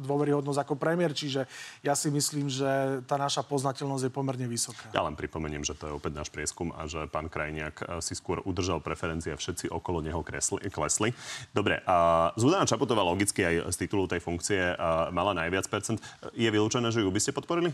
dôveryhodnosť 0.00 0.58
ako 0.64 0.74
premiér, 0.80 1.12
čiže 1.12 1.41
ja 1.84 1.94
si 1.94 2.08
myslím, 2.08 2.48
že 2.48 3.02
tá 3.06 3.16
naša 3.16 3.42
poznateľnosť 3.46 4.08
je 4.08 4.12
pomerne 4.12 4.46
vysoká. 4.48 4.90
Ja 4.94 5.04
len 5.04 5.14
pripomeniem, 5.18 5.62
že 5.62 5.76
to 5.76 5.88
je 5.88 5.96
opäť 5.96 6.12
náš 6.18 6.28
prieskum 6.28 6.72
a 6.74 6.86
že 6.88 7.06
pán 7.08 7.28
Krajniak 7.28 7.76
eh, 7.82 7.86
si 8.04 8.16
skôr 8.16 8.40
udržal 8.42 8.82
preferencie 8.82 9.32
a 9.34 9.38
všetci 9.38 9.70
okolo 9.70 10.02
neho 10.02 10.20
kresli, 10.24 10.62
klesli. 10.68 11.10
Dobre, 11.50 11.80
a 11.86 12.30
Zuzana 12.34 12.68
Čaputová 12.68 13.04
logicky 13.04 13.44
aj 13.44 13.74
z 13.74 13.76
titulu 13.86 14.08
tej 14.08 14.20
funkcie 14.22 14.60
eh, 14.60 14.76
mala 15.10 15.36
najviac 15.36 15.66
percent. 15.66 15.98
Je 16.34 16.48
vylúčené, 16.48 16.88
že 16.90 17.04
ju 17.04 17.10
by 17.10 17.20
ste 17.20 17.36
podporili? 17.36 17.70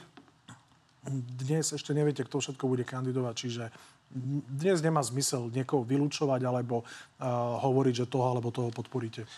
Dnes 1.09 1.73
ešte 1.73 1.97
neviete, 1.97 2.21
kto 2.21 2.37
všetko 2.43 2.69
bude 2.69 2.85
kandidovať, 2.85 3.35
čiže 3.35 3.65
dnes 4.49 4.81
nemá 4.81 5.05
zmysel 5.05 5.53
niekoho 5.53 5.85
vylúčovať 5.85 6.41
alebo 6.49 6.81
uh, 6.81 7.61
hovoriť, 7.61 7.95
že 8.05 8.07
toho 8.09 8.27
alebo 8.33 8.49
toho 8.49 8.73
podporíte. 8.73 9.29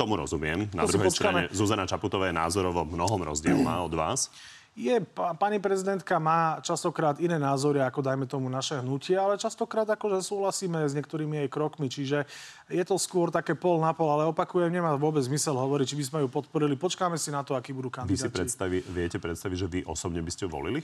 Tomu 0.00 0.16
rozumiem. 0.16 0.72
Na 0.72 0.88
to 0.88 0.96
druhej 0.96 1.12
strane 1.12 1.40
Zuzana 1.52 1.84
Čaputová 1.84 2.32
je 2.32 2.36
názorovo 2.36 2.88
mnohom 2.88 3.20
rozdielná 3.20 3.84
od 3.84 3.92
vás. 3.92 4.32
Je, 4.74 4.98
pani 5.14 5.62
prezidentka 5.62 6.18
má 6.18 6.58
častokrát 6.58 7.22
iné 7.22 7.38
názory, 7.38 7.78
ako 7.78 8.02
dajme 8.02 8.26
tomu 8.26 8.50
naše 8.50 8.82
hnutie, 8.82 9.14
ale 9.14 9.38
častokrát 9.38 9.86
akože 9.86 10.18
súhlasíme 10.18 10.82
s 10.82 10.98
niektorými 10.98 11.46
jej 11.46 11.48
krokmi, 11.52 11.86
čiže 11.86 12.26
je 12.66 12.82
to 12.82 12.98
skôr 12.98 13.30
také 13.30 13.54
pol 13.54 13.78
na 13.78 13.94
pol, 13.94 14.10
ale 14.10 14.26
opakujem, 14.26 14.74
nemá 14.74 14.98
vôbec 14.98 15.22
zmysel 15.22 15.54
hovoriť, 15.54 15.94
či 15.94 15.98
by 16.02 16.04
sme 16.10 16.18
ju 16.26 16.28
podporili. 16.32 16.74
Počkáme 16.74 17.14
si 17.14 17.30
na 17.30 17.46
to, 17.46 17.54
akí 17.54 17.70
budú 17.70 17.86
kandidáti. 17.86 18.18
Vy 18.18 18.26
si 18.26 18.34
predstaví, 18.34 18.82
viete 18.90 19.22
predstaviť, 19.22 19.56
že 19.62 19.68
vy 19.70 19.80
osobne 19.86 20.18
by 20.18 20.30
ste 20.34 20.42
ju 20.42 20.50
volili? 20.50 20.82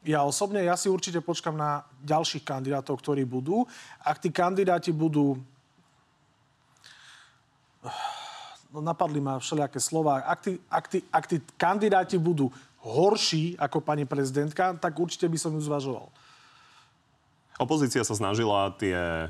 Ja 0.00 0.24
osobne, 0.24 0.64
ja 0.64 0.80
si 0.80 0.88
určite 0.88 1.20
počkam 1.20 1.60
na 1.60 1.84
ďalších 2.00 2.40
kandidátov, 2.40 3.04
ktorí 3.04 3.28
budú. 3.28 3.68
Ak 4.00 4.20
tí 4.20 4.32
kandidáti 4.32 4.92
budú... 4.92 5.36
No, 8.70 8.78
napadli 8.78 9.18
ma 9.18 9.34
všelijaké 9.34 9.82
slova. 9.82 10.22
Ak 10.22 10.46
tí, 10.46 10.54
ak, 10.70 10.86
tí, 10.86 11.02
ak 11.10 11.26
tí 11.26 11.42
kandidáti 11.58 12.14
budú 12.22 12.54
horší 12.86 13.58
ako 13.58 13.82
pani 13.82 14.06
prezidentka, 14.06 14.78
tak 14.78 14.94
určite 14.94 15.26
by 15.26 15.34
som 15.34 15.50
ju 15.58 15.62
zvažoval. 15.66 16.06
Opozícia 17.58 18.06
sa 18.06 18.14
snažila 18.14 18.70
tie 18.78 19.26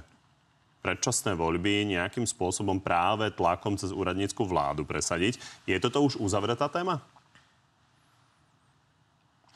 predčasné 0.85 1.37
voľby 1.37 1.88
nejakým 1.92 2.28
spôsobom 2.28 2.80
práve 2.80 3.33
tlakom 3.33 3.80
cez 3.80 3.96
úradnícku 3.96 4.44
vládu 4.44 4.85
presadiť. 4.85 5.40
Je 5.64 5.76
toto 5.80 6.04
už 6.04 6.20
uzavretá 6.20 6.68
téma? 6.68 7.00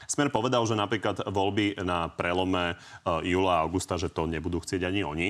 Smer 0.07 0.29
povedal, 0.29 0.65
že 0.69 0.77
napríklad 0.77 1.25
voľby 1.29 1.81
na 1.83 2.09
prelome 2.13 2.75
uh, 2.75 3.21
júla 3.25 3.61
a 3.61 3.63
augusta, 3.65 4.01
že 4.01 4.13
to 4.13 4.29
nebudú 4.29 4.61
chcieť 4.61 4.85
ani 4.85 5.01
oni. 5.05 5.29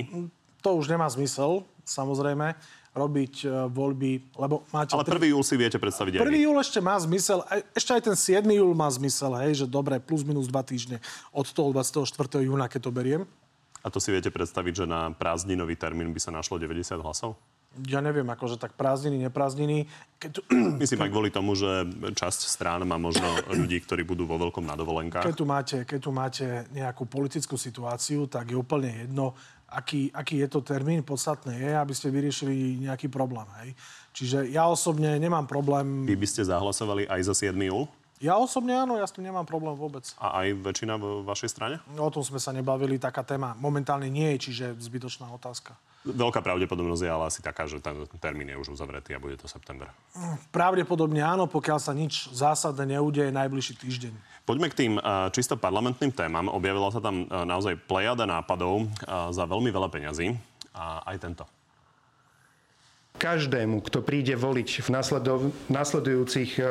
to 0.65 0.69
už 0.73 0.89
nemá 0.89 1.05
zmysel, 1.05 1.61
samozrejme, 1.85 2.57
robiť 2.95 3.33
e, 3.43 3.47
voľby, 3.69 4.39
lebo 4.39 4.63
máte... 4.71 4.95
Ale 4.95 5.03
1. 5.03 5.35
júl 5.35 5.43
si 5.43 5.59
viete 5.59 5.75
predstaviť 5.75 6.23
1. 6.23 6.47
júl 6.47 6.57
ešte 6.57 6.79
má 6.79 6.95
zmysel, 6.95 7.43
ešte 7.75 7.91
aj 7.91 8.01
ten 8.07 8.15
7. 8.15 8.47
júl 8.47 8.71
má 8.71 8.87
zmysel, 8.87 9.35
hej, 9.43 9.61
že 9.61 9.65
dobre, 9.67 9.99
plus 9.99 10.23
minus 10.23 10.47
2 10.47 10.55
týždne 10.63 10.97
od 11.35 11.43
toho 11.43 11.75
24. 11.75 12.07
júna, 12.39 12.71
keď 12.71 12.87
to 12.87 12.91
beriem. 12.95 13.21
A 13.83 13.91
to 13.91 13.99
si 13.99 14.09
viete 14.09 14.31
predstaviť, 14.31 14.73
že 14.81 14.85
na 14.89 15.13
prázdninový 15.13 15.75
termín 15.77 16.09
by 16.15 16.17
sa 16.23 16.31
našlo 16.33 16.57
90 16.57 17.03
hlasov? 17.03 17.37
Ja 17.83 17.99
neviem, 17.99 18.25
akože 18.25 18.55
tak 18.55 18.73
prázdniny, 18.79 19.27
neprázdniny. 19.27 19.85
Keď. 20.15 20.31
Myslím 20.81 21.03
aj 21.03 21.11
kvôli 21.11 21.29
tomu, 21.31 21.53
že 21.59 21.83
časť 22.15 22.47
strán 22.47 22.87
má 22.87 22.95
možno 22.95 23.27
ľudí, 23.59 23.83
ktorí 23.83 24.07
budú 24.07 24.23
vo 24.23 24.39
veľkom 24.39 24.63
na 24.63 24.79
dovolenkách. 24.79 25.27
Keď 25.27 25.35
tu 25.35 25.45
máte, 25.45 25.77
keď 25.83 25.99
tu 25.99 26.11
máte 26.15 26.45
nejakú 26.71 27.03
politickú 27.05 27.59
situáciu, 27.59 28.31
tak 28.31 28.51
je 28.51 28.57
úplne 28.57 29.07
jedno, 29.07 29.35
aký, 29.67 30.07
aký 30.15 30.45
je 30.45 30.49
to 30.49 30.63
termín. 30.63 31.03
Podstatné 31.03 31.59
je, 31.59 31.71
aby 31.75 31.93
ste 31.93 32.07
vyriešili 32.13 32.85
nejaký 32.87 33.11
problém. 33.11 33.47
Hej. 33.63 33.69
Čiže 34.15 34.37
ja 34.47 34.71
osobne 34.71 35.19
nemám 35.19 35.43
problém... 35.43 36.07
Vy 36.07 36.15
by 36.15 36.27
ste 36.31 36.47
zahlasovali 36.47 37.03
aj 37.11 37.21
za 37.27 37.51
7. 37.51 37.59
júl? 37.59 37.83
Ja 38.25 38.41
osobne 38.41 38.73
áno, 38.73 38.97
ja 38.97 39.05
s 39.05 39.13
tým 39.13 39.29
nemám 39.29 39.45
problém 39.45 39.77
vôbec. 39.77 40.01
A 40.17 40.41
aj 40.41 40.57
väčšina 40.57 40.97
v 40.97 41.21
vašej 41.29 41.49
strane? 41.53 41.77
No, 41.93 42.09
o 42.09 42.13
tom 42.13 42.25
sme 42.25 42.41
sa 42.41 42.49
nebavili, 42.49 42.97
taká 42.97 43.21
téma 43.21 43.53
momentálne 43.61 44.09
nie 44.09 44.33
je, 44.33 44.49
čiže 44.49 44.81
zbytočná 44.81 45.29
otázka. 45.29 45.77
Veľká 46.05 46.41
pravdepodobnosť 46.41 47.01
je 47.05 47.09
ale 47.09 47.25
asi 47.29 47.41
taká, 47.45 47.69
že 47.69 47.77
ten 47.81 47.93
termín 48.17 48.49
je 48.49 48.57
už 48.57 48.73
uzavretý 48.73 49.13
a 49.13 49.21
bude 49.21 49.37
to 49.37 49.45
september. 49.45 49.93
Pravdepodobne 50.49 51.21
áno, 51.21 51.45
pokiaľ 51.45 51.77
sa 51.77 51.93
nič 51.93 52.33
zásadné 52.33 52.97
neudeje 52.97 53.29
najbližší 53.29 53.77
týždeň. 53.77 54.13
Poďme 54.45 54.69
k 54.73 54.77
tým 54.77 54.93
uh, 54.97 55.29
čisto 55.33 55.57
parlamentným 55.57 56.13
témam. 56.13 56.49
Objavila 56.49 56.89
sa 56.89 57.01
tam 57.01 57.25
uh, 57.25 57.45
naozaj 57.45 57.77
plejada 57.85 58.25
nápadov 58.25 58.85
uh, 58.85 59.29
za 59.33 59.45
veľmi 59.45 59.69
veľa 59.69 59.89
peňazí. 59.89 60.33
A 60.73 61.01
aj 61.13 61.17
tento. 61.21 61.45
Každému, 63.15 63.79
kto 63.85 64.03
príde 64.03 64.35
voliť 64.35 64.69
v 64.83 64.89
nasledujúcich 65.71 66.51
e, 66.59 66.63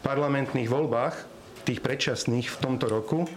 parlamentných 0.00 0.68
voľbách, 0.68 1.14
tých 1.68 1.84
predčasných 1.84 2.48
v 2.48 2.56
tomto 2.56 2.88
roku, 2.88 3.28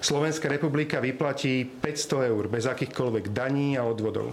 Slovenská 0.00 0.48
republika 0.48 0.96
vyplatí 0.96 1.68
500 1.68 2.32
eur 2.32 2.48
bez 2.48 2.64
akýchkoľvek 2.64 3.36
daní 3.36 3.76
a 3.76 3.84
odvodov. 3.84 4.32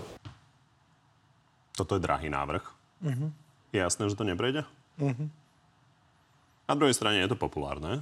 Toto 1.76 2.00
je 2.00 2.02
drahý 2.02 2.32
návrh. 2.32 2.64
Uh-huh. 3.04 3.30
Je 3.76 3.84
jasné, 3.84 4.08
že 4.08 4.16
to 4.16 4.24
neprejde? 4.24 4.64
Uh-huh. 4.96 5.28
Na 6.72 6.74
druhej 6.74 6.96
strane 6.96 7.20
je 7.20 7.28
to 7.28 7.36
populárne. 7.36 8.00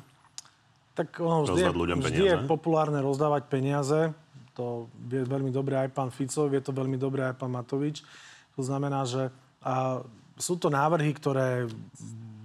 Tak 0.94 1.20
ono 1.20 1.44
vždy, 1.44 1.60
je, 1.60 1.70
ľuďom 1.74 2.00
vždy 2.00 2.22
je 2.24 2.36
populárne 2.46 3.02
rozdávať 3.02 3.50
peniaze. 3.50 4.14
To 4.56 4.88
vie 4.96 5.26
veľmi 5.26 5.52
dobre 5.52 5.76
aj 5.76 5.90
pán 5.92 6.14
Fico, 6.14 6.48
vie 6.48 6.62
to 6.64 6.72
veľmi 6.72 6.96
dobre 6.96 7.26
aj 7.28 7.36
pán 7.36 7.52
Matovič. 7.52 8.06
To 8.56 8.64
znamená, 8.64 9.04
že 9.04 9.34
a 9.66 10.06
sú 10.38 10.62
to 10.62 10.70
návrhy, 10.70 11.10
ktoré 11.18 11.66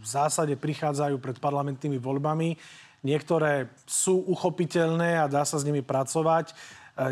v 0.00 0.06
zásade 0.06 0.56
prichádzajú 0.56 1.20
pred 1.20 1.36
parlamentnými 1.36 2.00
voľbami. 2.00 2.56
Niektoré 3.04 3.68
sú 3.84 4.24
uchopiteľné 4.24 5.20
a 5.20 5.28
dá 5.28 5.44
sa 5.44 5.60
s 5.60 5.66
nimi 5.68 5.84
pracovať. 5.84 6.52
E, 6.52 6.54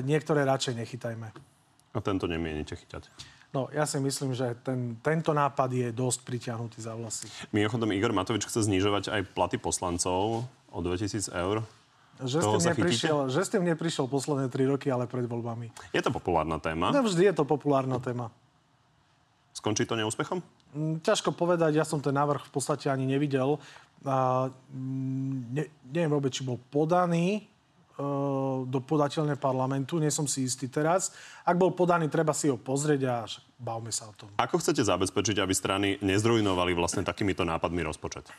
niektoré 0.04 0.48
radšej 0.48 0.74
nechytajme. 0.80 1.28
A 1.92 1.98
tento 2.00 2.24
nemienite 2.24 2.72
chytať? 2.76 3.08
No, 3.48 3.72
ja 3.72 3.88
si 3.88 3.96
myslím, 3.96 4.36
že 4.36 4.52
ten, 4.60 5.00
tento 5.00 5.32
nápad 5.32 5.72
je 5.72 5.88
dosť 5.88 6.20
pritiahnutý 6.24 6.84
za 6.84 6.92
vlasy. 6.92 7.28
Mimochodom, 7.48 7.88
Igor 7.96 8.12
Matovič 8.12 8.44
chce 8.44 8.68
znižovať 8.68 9.08
aj 9.08 9.20
platy 9.32 9.56
poslancov 9.56 10.44
o 10.68 10.78
2000 10.84 11.32
eur. 11.32 11.64
Že 12.18 12.38
s, 12.42 12.44
tým 12.44 12.64
neprišiel, 12.74 13.18
že 13.30 13.40
s 13.46 13.48
tým 13.48 13.64
neprišiel 13.64 14.04
posledné 14.10 14.50
tri 14.52 14.66
roky, 14.68 14.90
ale 14.90 15.08
pred 15.08 15.24
voľbami. 15.24 15.70
Je 15.94 16.02
to 16.02 16.10
populárna 16.10 16.58
téma? 16.60 16.90
No, 16.92 17.06
vždy 17.06 17.30
je 17.30 17.34
to 17.40 17.44
populárna 17.46 18.02
téma. 18.02 18.28
Skončí 19.58 19.82
to 19.90 19.98
neúspechom? 19.98 20.38
Mm, 20.70 21.02
ťažko 21.02 21.34
povedať, 21.34 21.74
ja 21.74 21.82
som 21.82 21.98
ten 21.98 22.14
návrh 22.14 22.46
v 22.46 22.52
podstate 22.54 22.86
ani 22.86 23.10
nevidel. 23.10 23.58
A, 24.06 24.46
mm, 24.70 25.34
ne, 25.50 25.64
neviem 25.90 26.14
vôbec, 26.14 26.30
či 26.30 26.46
bol 26.46 26.62
podaný 26.70 27.42
e, 27.42 28.06
do 28.62 28.78
podateľne 28.78 29.34
parlamentu, 29.34 29.98
nie 29.98 30.14
som 30.14 30.30
si 30.30 30.46
istý 30.46 30.70
teraz. 30.70 31.10
Ak 31.42 31.58
bol 31.58 31.74
podaný, 31.74 32.06
treba 32.06 32.30
si 32.30 32.46
ho 32.46 32.54
pozrieť 32.54 33.00
a 33.10 33.26
bavme 33.58 33.90
sa 33.90 34.06
o 34.06 34.14
tom. 34.14 34.30
Ako 34.38 34.62
chcete 34.62 34.86
zabezpečiť, 34.86 35.42
aby 35.42 35.50
strany 35.50 35.98
nezrujnovali 36.06 36.78
vlastne 36.78 37.02
takýmito 37.02 37.42
nápadmi 37.42 37.82
rozpočet? 37.82 38.30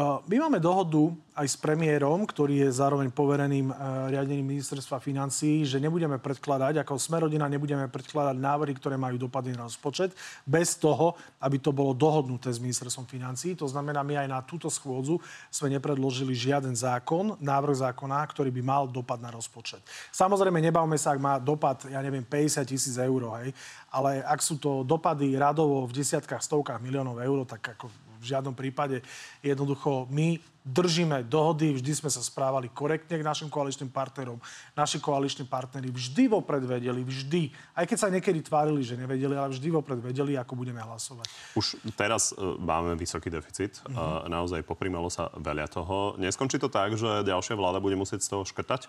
My 0.00 0.36
máme 0.40 0.56
dohodu 0.56 1.12
aj 1.36 1.52
s 1.52 1.56
premiérom, 1.60 2.24
ktorý 2.24 2.64
je 2.64 2.80
zároveň 2.80 3.12
povereným 3.12 3.68
e, 3.68 3.74
riadením 4.08 4.56
ministerstva 4.56 4.96
financí, 5.00 5.68
že 5.68 5.76
nebudeme 5.76 6.16
predkladať, 6.16 6.80
ako 6.80 6.96
Smerodina 6.96 7.44
nebudeme 7.44 7.84
predkladať 7.92 8.36
návrhy, 8.40 8.72
ktoré 8.76 8.96
majú 8.96 9.20
dopady 9.20 9.52
na 9.52 9.68
rozpočet, 9.68 10.16
bez 10.48 10.80
toho, 10.80 11.12
aby 11.44 11.60
to 11.60 11.76
bolo 11.76 11.92
dohodnuté 11.92 12.48
s 12.48 12.56
ministerstvom 12.56 13.04
financí. 13.04 13.52
To 13.60 13.68
znamená, 13.68 14.00
my 14.00 14.24
aj 14.24 14.28
na 14.32 14.40
túto 14.40 14.72
schôdzu 14.72 15.20
sme 15.52 15.68
nepredložili 15.76 16.32
žiaden 16.32 16.72
zákon, 16.72 17.36
návrh 17.36 17.84
zákona, 17.84 18.24
ktorý 18.32 18.48
by 18.48 18.62
mal 18.64 18.84
dopad 18.88 19.20
na 19.20 19.28
rozpočet. 19.28 19.84
Samozrejme, 20.08 20.56
nebavme 20.56 20.96
sa, 20.96 21.12
ak 21.12 21.20
má 21.20 21.36
dopad, 21.36 21.84
ja 21.92 22.00
neviem, 22.00 22.24
50 22.24 22.64
tisíc 22.64 22.96
eur, 22.96 23.28
hej, 23.44 23.52
ale 23.92 24.24
ak 24.24 24.40
sú 24.40 24.56
to 24.56 24.84
dopady 24.88 25.36
radovo 25.36 25.84
v 25.84 26.00
desiatkách, 26.00 26.40
stovkách 26.40 26.80
miliónov 26.80 27.20
eur, 27.20 27.44
tak 27.44 27.76
ako 27.76 27.92
v 28.22 28.30
žiadnom 28.30 28.54
prípade. 28.54 29.02
Jednoducho 29.42 29.81
my 30.10 30.38
držíme 30.62 31.26
dohody, 31.26 31.74
vždy 31.74 31.92
sme 31.98 32.10
sa 32.10 32.22
správali 32.22 32.70
korektne 32.70 33.18
k 33.18 33.26
našim 33.26 33.50
koaličným 33.50 33.90
partnerom. 33.90 34.38
Naši 34.78 35.02
koaliční 35.02 35.42
partnery 35.50 35.90
vždy 35.90 36.30
vopred 36.30 36.62
vedeli, 36.62 37.02
vždy, 37.02 37.50
aj 37.74 37.84
keď 37.90 37.98
sa 37.98 38.08
niekedy 38.14 38.46
tvárili, 38.46 38.86
že 38.86 38.94
nevedeli, 38.94 39.34
ale 39.34 39.50
vždy 39.50 39.68
vopred 39.74 39.98
vedeli, 39.98 40.38
ako 40.38 40.54
budeme 40.54 40.78
hlasovať. 40.78 41.26
Už 41.58 41.82
teraz 41.98 42.30
uh, 42.30 42.54
máme 42.62 42.94
vysoký 42.94 43.26
deficit, 43.26 43.82
uh, 43.90 44.22
naozaj 44.30 44.62
poprimalo 44.62 45.10
sa 45.10 45.34
veľa 45.34 45.66
toho. 45.66 46.14
Neskončí 46.22 46.62
to 46.62 46.70
tak, 46.70 46.94
že 46.94 47.26
ďalšia 47.26 47.58
vláda 47.58 47.82
bude 47.82 47.98
musieť 47.98 48.22
z 48.22 48.30
toho 48.30 48.46
škrtať? 48.46 48.86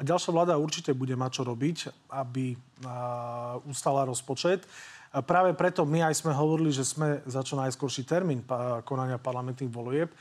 A 0.00 0.06
ďalšia 0.08 0.32
vláda 0.32 0.56
určite 0.56 0.96
bude 0.96 1.12
mať 1.12 1.30
čo 1.36 1.42
robiť, 1.44 2.08
aby 2.16 2.56
uh, 2.56 3.60
ustala 3.68 4.08
rozpočet. 4.08 4.64
A 5.10 5.26
práve 5.26 5.50
preto 5.58 5.82
my 5.82 6.06
aj 6.06 6.22
sme 6.22 6.30
hovorili, 6.30 6.70
že 6.70 6.86
sme 6.86 7.18
za 7.26 7.42
čo 7.42 7.58
najskorší 7.58 8.06
termín 8.06 8.46
konania 8.86 9.18
parlamentných 9.18 9.72
volieb. 9.72 10.14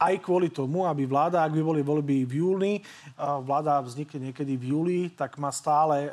Aj 0.00 0.14
kvôli 0.24 0.48
tomu, 0.48 0.88
aby 0.88 1.04
vláda, 1.04 1.44
ak 1.44 1.52
by 1.52 1.60
boli 1.60 1.84
voľby 1.84 2.24
v 2.24 2.32
júni, 2.40 2.74
vláda 3.18 3.84
vznikne 3.84 4.32
niekedy 4.32 4.56
v 4.56 4.64
júli, 4.72 4.98
tak 5.12 5.36
má 5.36 5.52
stále 5.52 6.08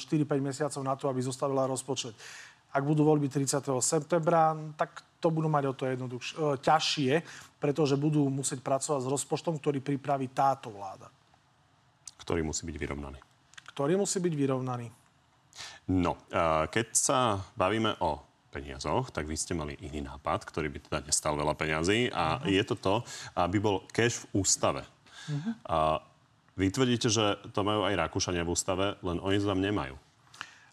4-5 0.00 0.02
mesiacov 0.42 0.82
na 0.82 0.98
to, 0.98 1.06
aby 1.06 1.22
zostavila 1.22 1.70
rozpočet. 1.70 2.18
Ak 2.74 2.82
budú 2.82 3.06
voľby 3.06 3.30
30. 3.30 3.62
septembra, 3.78 4.58
tak 4.74 5.02
to 5.22 5.30
budú 5.30 5.46
mať 5.46 5.64
o 5.70 5.74
to 5.76 5.86
jednoduchšie, 5.86 6.34
ťažšie, 6.66 7.12
pretože 7.62 7.94
budú 7.94 8.26
musieť 8.26 8.58
pracovať 8.64 9.06
s 9.06 9.10
rozpočtom, 9.10 9.58
ktorý 9.60 9.78
pripraví 9.78 10.32
táto 10.34 10.72
vláda. 10.74 11.06
Ktorý 12.26 12.42
musí 12.42 12.66
byť 12.66 12.76
vyrovnaný. 12.78 13.18
Ktorý 13.70 13.94
musí 14.00 14.18
byť 14.18 14.34
vyrovnaný. 14.34 14.86
No, 15.90 16.16
keď 16.70 16.86
sa 16.94 17.42
bavíme 17.58 17.98
o 17.98 18.22
peniazoch, 18.50 19.14
tak 19.14 19.30
vy 19.30 19.38
ste 19.38 19.54
mali 19.54 19.78
iný 19.78 20.02
nápad, 20.02 20.42
ktorý 20.42 20.66
by 20.74 20.78
teda 20.82 20.98
nestal 21.06 21.38
veľa 21.38 21.54
peňazí 21.54 22.10
a 22.10 22.42
uh-huh. 22.42 22.50
je 22.50 22.62
to 22.66 22.74
to, 22.74 22.94
aby 23.38 23.62
bol 23.62 23.86
cash 23.94 24.26
v 24.26 24.42
ústave. 24.42 24.82
Uh-huh. 24.82 25.52
A 25.70 25.78
vy 26.58 26.66
tvrdíte, 26.74 27.06
že 27.06 27.38
to 27.54 27.62
majú 27.62 27.86
aj 27.86 27.94
Rakúšania 27.94 28.42
v 28.42 28.50
ústave, 28.50 28.98
len 29.06 29.22
oni 29.22 29.38
to 29.38 29.46
tam 29.46 29.62
nemajú. 29.62 29.94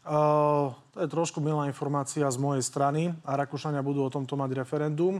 Uh, 0.08 0.72
to 0.96 1.04
je 1.04 1.08
trošku 1.12 1.44
milá 1.44 1.68
informácia 1.68 2.24
z 2.26 2.38
mojej 2.40 2.64
strany 2.64 3.12
a 3.28 3.38
Rakúšania 3.38 3.84
budú 3.84 4.08
o 4.08 4.10
tomto 4.10 4.40
mať 4.40 4.56
referendum. 4.58 5.20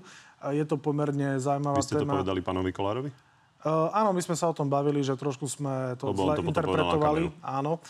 Je 0.50 0.64
to 0.64 0.80
pomerne 0.80 1.38
zaujímavá 1.38 1.78
téma. 1.78 1.84
Vy 1.84 1.90
ste 1.92 1.96
téma. 2.00 2.16
to 2.16 2.18
povedali 2.24 2.40
pánovi 2.42 2.72
Kolárovi? 2.72 3.12
Uh, 3.68 3.92
áno, 3.92 4.16
my 4.16 4.22
sme 4.24 4.40
sa 4.40 4.48
o 4.48 4.56
tom 4.56 4.72
bavili, 4.72 5.04
že 5.04 5.20
trošku 5.20 5.44
sme 5.50 6.00
to 6.00 6.14
Lebo 6.14 6.24
zle 6.24 6.34
to 6.40 6.44
interpretovali. 6.46 7.28
Áno. 7.44 7.84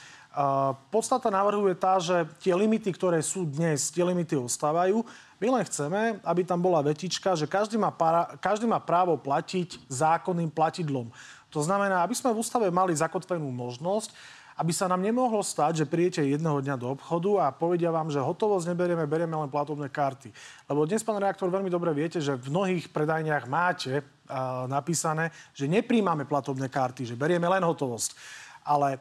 Podstata 0.94 1.34
návrhu 1.34 1.66
je 1.72 1.78
tá, 1.78 1.98
že 1.98 2.28
tie 2.38 2.54
limity, 2.54 2.94
ktoré 2.94 3.24
sú 3.26 3.48
dnes, 3.50 3.90
tie 3.90 4.06
limity 4.06 4.38
ostávajú. 4.38 5.02
My 5.42 5.48
len 5.50 5.64
chceme, 5.66 6.22
aby 6.22 6.42
tam 6.46 6.62
bola 6.62 6.82
vetička, 6.86 7.34
že 7.34 7.50
každý 7.50 7.78
má, 7.78 7.90
para, 7.90 8.38
každý 8.38 8.70
má 8.70 8.78
právo 8.78 9.18
platiť 9.18 9.90
zákonným 9.90 10.54
platidlom. 10.54 11.10
To 11.50 11.60
znamená, 11.66 12.06
aby 12.06 12.14
sme 12.14 12.34
v 12.34 12.42
ústave 12.42 12.70
mali 12.70 12.94
zakotvenú 12.94 13.50
možnosť, 13.50 14.14
aby 14.58 14.74
sa 14.74 14.90
nám 14.90 15.06
nemohlo 15.06 15.46
stať, 15.46 15.86
že 15.86 15.90
príjete 15.90 16.26
jedného 16.26 16.58
dňa 16.66 16.76
do 16.82 16.90
obchodu 16.98 17.46
a 17.46 17.54
povedia 17.54 17.94
vám, 17.94 18.10
že 18.10 18.18
hotovosť 18.18 18.74
neberieme, 18.74 19.06
berieme 19.06 19.38
len 19.38 19.54
platobné 19.54 19.86
karty. 19.86 20.34
Lebo 20.66 20.90
dnes, 20.90 21.06
pán 21.06 21.22
reaktor, 21.22 21.54
veľmi 21.54 21.70
dobre 21.70 21.94
viete, 21.94 22.18
že 22.18 22.34
v 22.34 22.50
mnohých 22.50 22.90
predajniach 22.90 23.46
máte 23.46 24.02
uh, 24.02 24.66
napísané, 24.66 25.30
že 25.54 25.70
nepríjmame 25.70 26.26
platobné 26.26 26.74
karty, 26.74 27.14
že 27.14 27.14
berieme 27.14 27.46
len 27.46 27.62
hotovosť. 27.62 28.18
Ale 28.66 28.98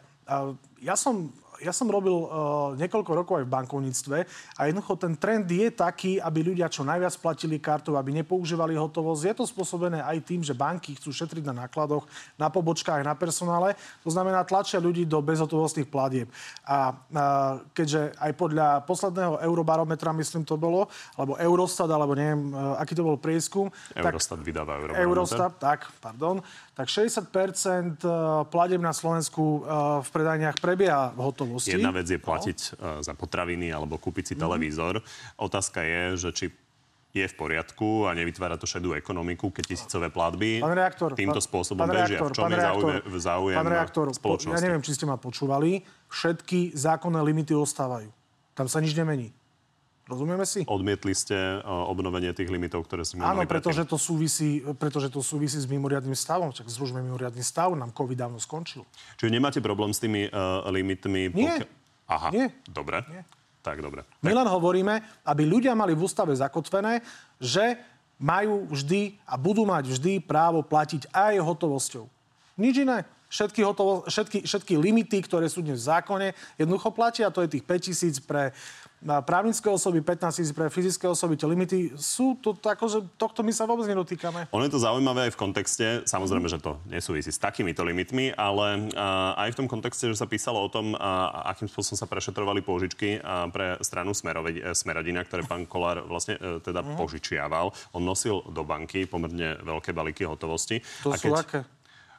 ja 0.87 0.94
som 0.94 1.35
ja 1.61 1.72
som 1.72 1.88
robil 1.88 2.12
uh, 2.12 2.77
niekoľko 2.77 3.12
rokov 3.16 3.35
aj 3.40 3.46
v 3.49 3.55
bankovníctve 3.55 4.18
a 4.57 4.61
jednoducho 4.68 4.94
ten 5.01 5.16
trend 5.16 5.49
je 5.49 5.68
taký, 5.72 6.20
aby 6.20 6.53
ľudia 6.53 6.68
čo 6.68 6.85
najviac 6.85 7.16
platili 7.20 7.57
kartou, 7.57 7.96
aby 7.96 8.12
nepoužívali 8.20 8.77
hotovosť. 8.77 9.22
Je 9.25 9.35
to 9.37 9.44
spôsobené 9.49 10.05
aj 10.05 10.20
tým, 10.25 10.44
že 10.44 10.53
banky 10.53 10.96
chcú 11.01 11.12
šetriť 11.12 11.49
na 11.49 11.64
nákladoch, 11.66 12.05
na 12.37 12.53
pobočkách, 12.53 13.01
na 13.05 13.16
personále. 13.16 13.72
To 14.05 14.11
znamená, 14.12 14.44
tlačia 14.44 14.83
ľudí 14.83 15.09
do 15.09 15.20
bezhotovostných 15.25 15.88
platieb. 15.88 16.29
A 16.68 16.92
uh, 16.92 17.64
keďže 17.72 18.12
aj 18.20 18.33
podľa 18.37 18.68
posledného 18.85 19.40
eurobarometra, 19.40 20.12
myslím 20.16 20.44
to 20.44 20.61
bolo, 20.61 20.92
alebo 21.16 21.40
Eurostat, 21.40 21.88
alebo 21.88 22.12
neviem, 22.12 22.53
uh, 22.53 22.77
aký 22.81 22.92
to 22.92 23.01
bol 23.01 23.16
prieskum. 23.16 23.72
Eurostat 23.96 24.40
tak, 24.40 24.46
vydáva 24.46 24.77
Eurobarometer. 24.77 25.09
Eurostat, 25.09 25.53
tak, 25.57 25.88
pardon. 26.05 26.44
Tak 26.76 26.92
60% 26.92 28.04
platieb 28.52 28.84
na 28.84 28.92
Slovensku 28.92 29.64
v 30.04 30.08
predajniach 30.12 30.60
prebieha 30.60 31.16
v 31.16 31.20
hotovosti. 31.24 31.72
Jedna 31.72 31.88
vec 31.88 32.04
je 32.04 32.20
platiť 32.20 32.58
no. 32.76 33.00
za 33.00 33.16
potraviny 33.16 33.72
alebo 33.72 33.96
kúpiť 33.96 34.24
si 34.28 34.34
mm. 34.36 34.40
televízor. 34.44 35.00
Otázka 35.40 35.80
je, 35.80 36.02
že 36.20 36.30
či 36.36 36.46
je 37.16 37.24
v 37.24 37.32
poriadku 37.32 38.04
a 38.04 38.12
nevytvára 38.12 38.60
to 38.60 38.68
šedú 38.68 38.92
ekonomiku, 38.92 39.48
keď 39.48 39.72
tisícové 39.72 40.12
platby 40.12 40.60
pán 40.60 40.76
reaktor, 40.76 41.16
týmto 41.16 41.40
spôsobom 41.40 41.88
pán 41.88 41.96
bežia. 41.96 42.20
Reaktor, 42.20 42.28
v 42.28 42.36
čom 42.36 42.52
je 42.52 42.60
záujem, 42.60 43.00
záujem 43.16 43.56
pán 43.56 43.72
reaktor, 43.72 44.06
spoločnosti? 44.12 44.60
Ja 44.60 44.60
neviem, 44.60 44.84
či 44.84 44.92
ste 44.92 45.08
ma 45.08 45.16
počúvali. 45.16 45.80
Všetky 46.12 46.76
zákonné 46.76 47.24
limity 47.24 47.56
ostávajú. 47.56 48.12
Tam 48.52 48.68
sa 48.68 48.84
nič 48.84 48.92
nemení. 48.92 49.32
Rozumieme 50.06 50.46
si? 50.46 50.62
Odmietli 50.70 51.10
ste 51.18 51.34
uh, 51.34 51.90
obnovenie 51.90 52.30
tých 52.30 52.46
limitov, 52.46 52.86
ktoré 52.86 53.02
sme 53.02 53.26
Áno, 53.26 53.42
pretože 53.42 53.82
to, 53.82 53.98
súvisí, 53.98 54.62
pretože 54.78 55.10
to 55.10 55.18
súvisí 55.18 55.58
s 55.58 55.66
mimoriadným 55.66 56.14
stavom. 56.14 56.54
Čak 56.54 56.70
zružme 56.70 57.02
mimoriadný 57.02 57.42
stav, 57.42 57.74
nám 57.74 57.90
COVID 57.90 58.14
dávno 58.14 58.38
skončil. 58.38 58.86
Čiže 59.18 59.34
nemáte 59.34 59.58
problém 59.58 59.90
s 59.90 59.98
tými 59.98 60.30
uh, 60.30 60.62
limitmi? 60.70 61.34
Nie. 61.34 61.58
Pokia... 61.58 61.66
Aha, 62.06 62.28
Nie. 62.30 62.54
dobre. 62.70 63.02
Nie. 63.10 63.26
Tak, 63.66 63.82
dobre. 63.82 64.06
My 64.22 64.30
len 64.30 64.46
hovoríme, 64.46 65.02
aby 65.26 65.42
ľudia 65.42 65.74
mali 65.74 65.90
v 65.90 66.06
ústave 66.06 66.30
zakotvené, 66.38 67.02
že 67.42 67.74
majú 68.14 68.70
vždy 68.70 69.18
a 69.26 69.34
budú 69.34 69.66
mať 69.66 69.90
vždy 69.90 70.22
právo 70.22 70.62
platiť 70.62 71.10
aj 71.10 71.34
hotovosťou. 71.42 72.06
Nič 72.62 72.86
iné. 72.86 73.02
Všetky, 73.26 73.60
hotovo, 73.66 74.06
všetky, 74.06 74.46
všetky 74.46 74.78
limity, 74.78 75.18
ktoré 75.18 75.50
sú 75.50 75.66
dnes 75.66 75.82
v 75.82 75.90
zákone, 75.90 76.28
jednoducho 76.54 76.94
platia. 76.94 77.26
To 77.34 77.42
je 77.42 77.58
tých 77.58 77.66
5 77.66 77.86
tisíc 77.90 78.14
pre 78.22 78.54
na 79.04 79.20
právnické 79.20 79.68
osoby, 79.68 80.00
15 80.00 80.40
tisíc 80.40 80.52
pre 80.56 80.72
fyzické 80.72 81.04
osoby. 81.04 81.37
Tie 81.37 81.44
limity 81.44 81.78
sú 82.00 82.40
to 82.40 82.56
tako, 82.56 82.88
že 82.88 82.98
tohto 83.20 83.44
my 83.44 83.52
sa 83.52 83.68
vôbec 83.68 83.85
nedotýkame. 83.85 84.48
Ono 84.48 84.64
je 84.64 84.72
to 84.72 84.80
zaujímavé 84.80 85.28
aj 85.28 85.32
v 85.37 85.40
kontexte, 85.40 85.87
samozrejme, 86.09 86.48
že 86.48 86.59
to 86.59 86.80
nesúvisí 86.88 87.28
s 87.28 87.37
takýmito 87.37 87.85
limitmi, 87.85 88.32
ale 88.32 88.88
uh, 88.96 89.37
aj 89.37 89.52
v 89.52 89.59
tom 89.62 89.68
kontexte, 89.68 90.09
že 90.09 90.16
sa 90.16 90.24
písalo 90.24 90.64
o 90.64 90.68
tom, 90.72 90.96
uh, 90.96 90.98
akým 91.52 91.68
spôsobom 91.68 92.00
sa 92.00 92.09
prešetrovali 92.09 92.64
pôžičky 92.64 93.20
uh, 93.20 93.46
pre 93.52 93.76
stranu 93.85 94.16
Smerovi, 94.16 94.64
uh, 94.64 94.72
Smeradina, 94.72 95.20
ktoré 95.22 95.44
pán 95.44 95.68
Kolár 95.68 96.00
vlastne 96.09 96.40
uh, 96.40 96.59
teda 96.64 96.80
uh-huh. 96.80 96.96
požičiaval. 96.96 97.76
On 97.92 98.02
nosil 98.02 98.40
do 98.48 98.64
banky 98.64 99.04
pomerne 99.04 99.61
veľké 99.61 99.92
balíky 99.92 100.24
hotovosti. 100.24 100.80
To 101.04 101.12
A 101.12 101.20
sú 101.20 101.30
keď... 101.30 101.42
aké? 101.44 101.61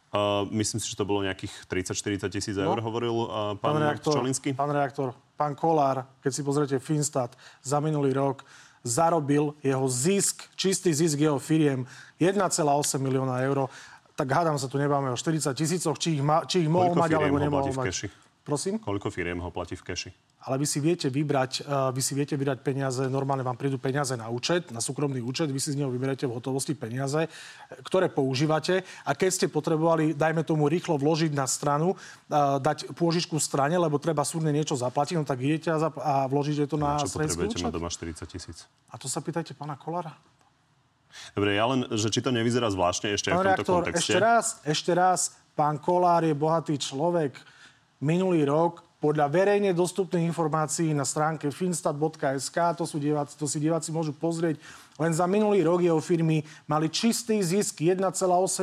Uh, 0.07 0.47
myslím 0.55 0.79
si, 0.79 0.87
že 0.87 0.95
to 0.95 1.03
bolo 1.03 1.19
nejakých 1.27 1.67
30-40 1.67 2.31
tisíc 2.31 2.55
no. 2.55 2.63
eur, 2.63 2.79
hovoril 2.79 3.11
uh, 3.11 3.59
pán, 3.59 3.75
pán 3.75 3.91
reaktor, 3.91 4.15
Čolinsky. 4.15 4.55
Pán 4.55 4.71
reaktor, 4.71 5.11
pán 5.37 5.53
Kolár, 5.53 6.09
keď 6.19 6.31
si 6.33 6.41
pozriete 6.41 6.77
Finstat 6.81 7.37
za 7.61 7.77
minulý 7.77 8.11
rok, 8.17 8.41
zarobil 8.81 9.53
jeho 9.61 9.85
zisk, 9.85 10.49
čistý 10.57 10.89
zisk 10.91 11.21
jeho 11.21 11.37
firiem 11.37 11.85
1,8 12.17 12.41
milióna 12.97 13.45
eur. 13.45 13.69
Tak 14.17 14.27
hádam 14.33 14.57
sa 14.57 14.65
tu 14.65 14.81
nebáme 14.81 15.13
o 15.13 15.17
40 15.17 15.53
tisícoch, 15.53 16.01
či 16.01 16.17
ich, 16.17 16.23
ma, 16.25 16.41
či 16.49 16.65
ich 16.65 16.69
mohol 16.71 16.97
mať, 16.97 17.13
alebo 17.13 17.37
nemohol 17.37 17.69
mať. 17.69 18.09
Prosím? 18.47 18.79
Koľko 18.79 19.11
firiem 19.11 19.43
ho 19.43 19.51
platí 19.51 19.75
v 19.75 19.83
keši? 19.91 20.09
Ale 20.47 20.55
vy 20.55 20.63
si 20.63 20.79
viete 20.79 21.11
vybrať, 21.11 21.67
uh, 21.67 21.91
vy 21.91 21.99
si 21.99 22.15
viete 22.15 22.39
vybrať 22.39 22.63
peniaze, 22.63 23.03
normálne 23.11 23.43
vám 23.43 23.59
prídu 23.59 23.75
peniaze 23.75 24.15
na 24.15 24.31
účet, 24.31 24.71
na 24.71 24.79
súkromný 24.79 25.19
účet, 25.19 25.51
vy 25.51 25.59
si 25.59 25.75
z 25.75 25.83
neho 25.83 25.91
vyberete 25.91 26.23
v 26.23 26.31
hotovosti 26.31 26.71
peniaze, 26.71 27.27
ktoré 27.83 28.07
používate 28.07 28.87
a 29.03 29.11
keď 29.11 29.29
ste 29.35 29.47
potrebovali, 29.51 30.15
dajme 30.15 30.47
tomu, 30.47 30.71
rýchlo 30.71 30.95
vložiť 30.95 31.35
na 31.35 31.43
stranu, 31.43 31.99
uh, 31.99 32.55
dať 32.63 32.95
pôžičku 32.95 33.35
strane, 33.35 33.75
lebo 33.75 33.99
treba 33.99 34.23
súdne 34.23 34.55
niečo 34.55 34.79
zaplatiť, 34.79 35.19
no 35.19 35.27
tak 35.27 35.43
idete 35.43 35.67
a, 35.67 35.83
zap- 35.83 35.99
a 35.99 36.23
vložíte 36.31 36.71
to 36.71 36.79
na 36.79 37.03
Čo 37.03 37.19
potrebujete 37.19 37.59
mať 37.67 37.73
doma 37.75 37.91
40 37.91 38.31
tisíc? 38.31 38.63
A 38.87 38.95
to 38.95 39.11
sa 39.11 39.19
pýtajte 39.19 39.59
pána 39.59 39.75
Kolára. 39.75 40.15
Dobre, 41.35 41.59
ja 41.59 41.67
len, 41.67 41.83
že 41.99 42.07
či 42.07 42.23
to 42.23 42.31
nevyzerá 42.31 42.71
zvláštne 42.71 43.11
ešte 43.11 43.27
pán 43.27 43.43
aj 43.43 43.43
v 43.43 43.43
tomto 43.43 43.59
reaktor, 43.59 43.75
kontexte. 43.83 44.15
Ešte 44.15 44.19
raz, 44.23 44.45
ešte 44.63 44.91
raz, 44.95 45.19
pán 45.51 45.75
Kolár 45.83 46.23
je 46.23 46.31
bohatý 46.31 46.79
človek 46.79 47.35
minulý 48.01 48.45
rok 48.45 48.87
podľa 48.97 49.29
verejne 49.29 49.77
dostupných 49.77 50.25
informácií 50.33 50.89
na 50.89 51.05
stránke 51.05 51.53
finstat.sk, 51.53 52.57
to, 52.73 52.83
sú 52.89 52.97
diváci, 52.97 53.37
to 53.37 53.45
si 53.45 53.61
diváci 53.61 53.93
môžu 53.93 54.09
pozrieť, 54.09 54.57
len 54.97 55.13
za 55.13 55.29
minulý 55.29 55.61
rok 55.61 55.85
jeho 55.85 56.01
firmy 56.01 56.41
mali 56.65 56.89
čistý 56.89 57.37
zisk 57.37 57.85
1,8 57.85 58.01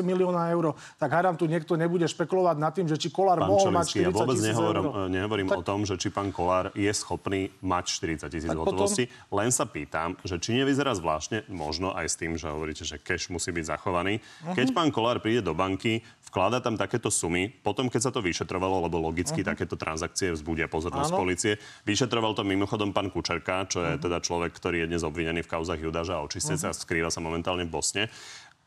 milióna 0.03 0.51
eur. 0.51 0.75
Tak 0.99 1.07
hádam, 1.07 1.39
tu 1.39 1.47
niekto 1.47 1.79
nebude 1.79 2.03
špekulovať 2.11 2.57
nad 2.59 2.75
tým, 2.75 2.91
že 2.91 2.99
či 2.99 3.15
Kolár 3.15 3.39
pán 3.39 3.55
mohol 3.55 3.71
Čolinský, 3.71 4.03
mať 4.03 4.11
40 4.11 4.11
ja 4.11 4.11
vôbec 4.11 4.39
nehovorím, 4.43 4.85
eur. 4.91 5.07
nehovorím 5.07 5.49
tak... 5.55 5.59
o 5.59 5.63
tom, 5.63 5.81
že 5.87 5.95
či 5.95 6.11
pán 6.11 6.35
Kolár 6.35 6.75
je 6.75 6.91
schopný 6.91 7.55
mať 7.63 7.85
40 8.27 8.35
tisíc 8.35 8.51
hotovosti. 8.51 9.07
Potom... 9.07 9.39
Len 9.39 9.51
sa 9.55 9.65
pýtam, 9.71 10.19
že 10.27 10.43
či 10.43 10.59
nevyzerá 10.59 10.91
zvláštne, 10.99 11.47
možno 11.47 11.95
aj 11.95 12.07
s 12.11 12.19
tým, 12.19 12.35
že 12.35 12.51
hovoríte, 12.51 12.83
že 12.83 12.99
cash 12.99 13.31
musí 13.31 13.55
byť 13.55 13.71
zachovaný. 13.71 14.19
Uh-huh. 14.19 14.59
Keď 14.59 14.75
pán 14.75 14.91
Kolár 14.91 15.23
príde 15.23 15.47
do 15.47 15.55
banky, 15.55 16.03
vklada 16.35 16.59
tam 16.59 16.75
takéto 16.75 17.15
sumy, 17.15 17.47
potom 17.47 17.87
keď 17.87 18.11
sa 18.11 18.11
to 18.11 18.19
vyšetrovalo, 18.19 18.91
lebo 18.91 18.99
logicky 18.99 19.47
uh-huh. 19.47 19.55
takéto 19.55 19.79
transakcie 19.79 20.35
vzbudia 20.35 20.67
pozornosť 20.67 21.15
Áno. 21.15 21.23
policie. 21.23 21.63
Vyšetroval 21.87 22.35
to 22.35 22.43
mimochodom 22.43 22.91
pán 22.91 23.07
Kučerka, 23.15 23.71
čo 23.71 23.87
je 23.87 23.95
uh-huh. 23.95 24.03
teda 24.03 24.19
človek, 24.19 24.51
ktorý 24.51 24.83
je 24.83 24.91
dnes 24.91 25.07
obvinený 25.07 25.47
v 25.47 25.53
kauzach 25.55 25.79
Judaža 25.79 26.19
a 26.19 26.27
očistec 26.27 26.59
uh-huh. 26.59 26.75
a 26.75 26.77
skrýva 26.77 27.15
sa 27.15 27.23
momentálne 27.23 27.63
v 27.63 27.71
Bosne. 27.71 28.11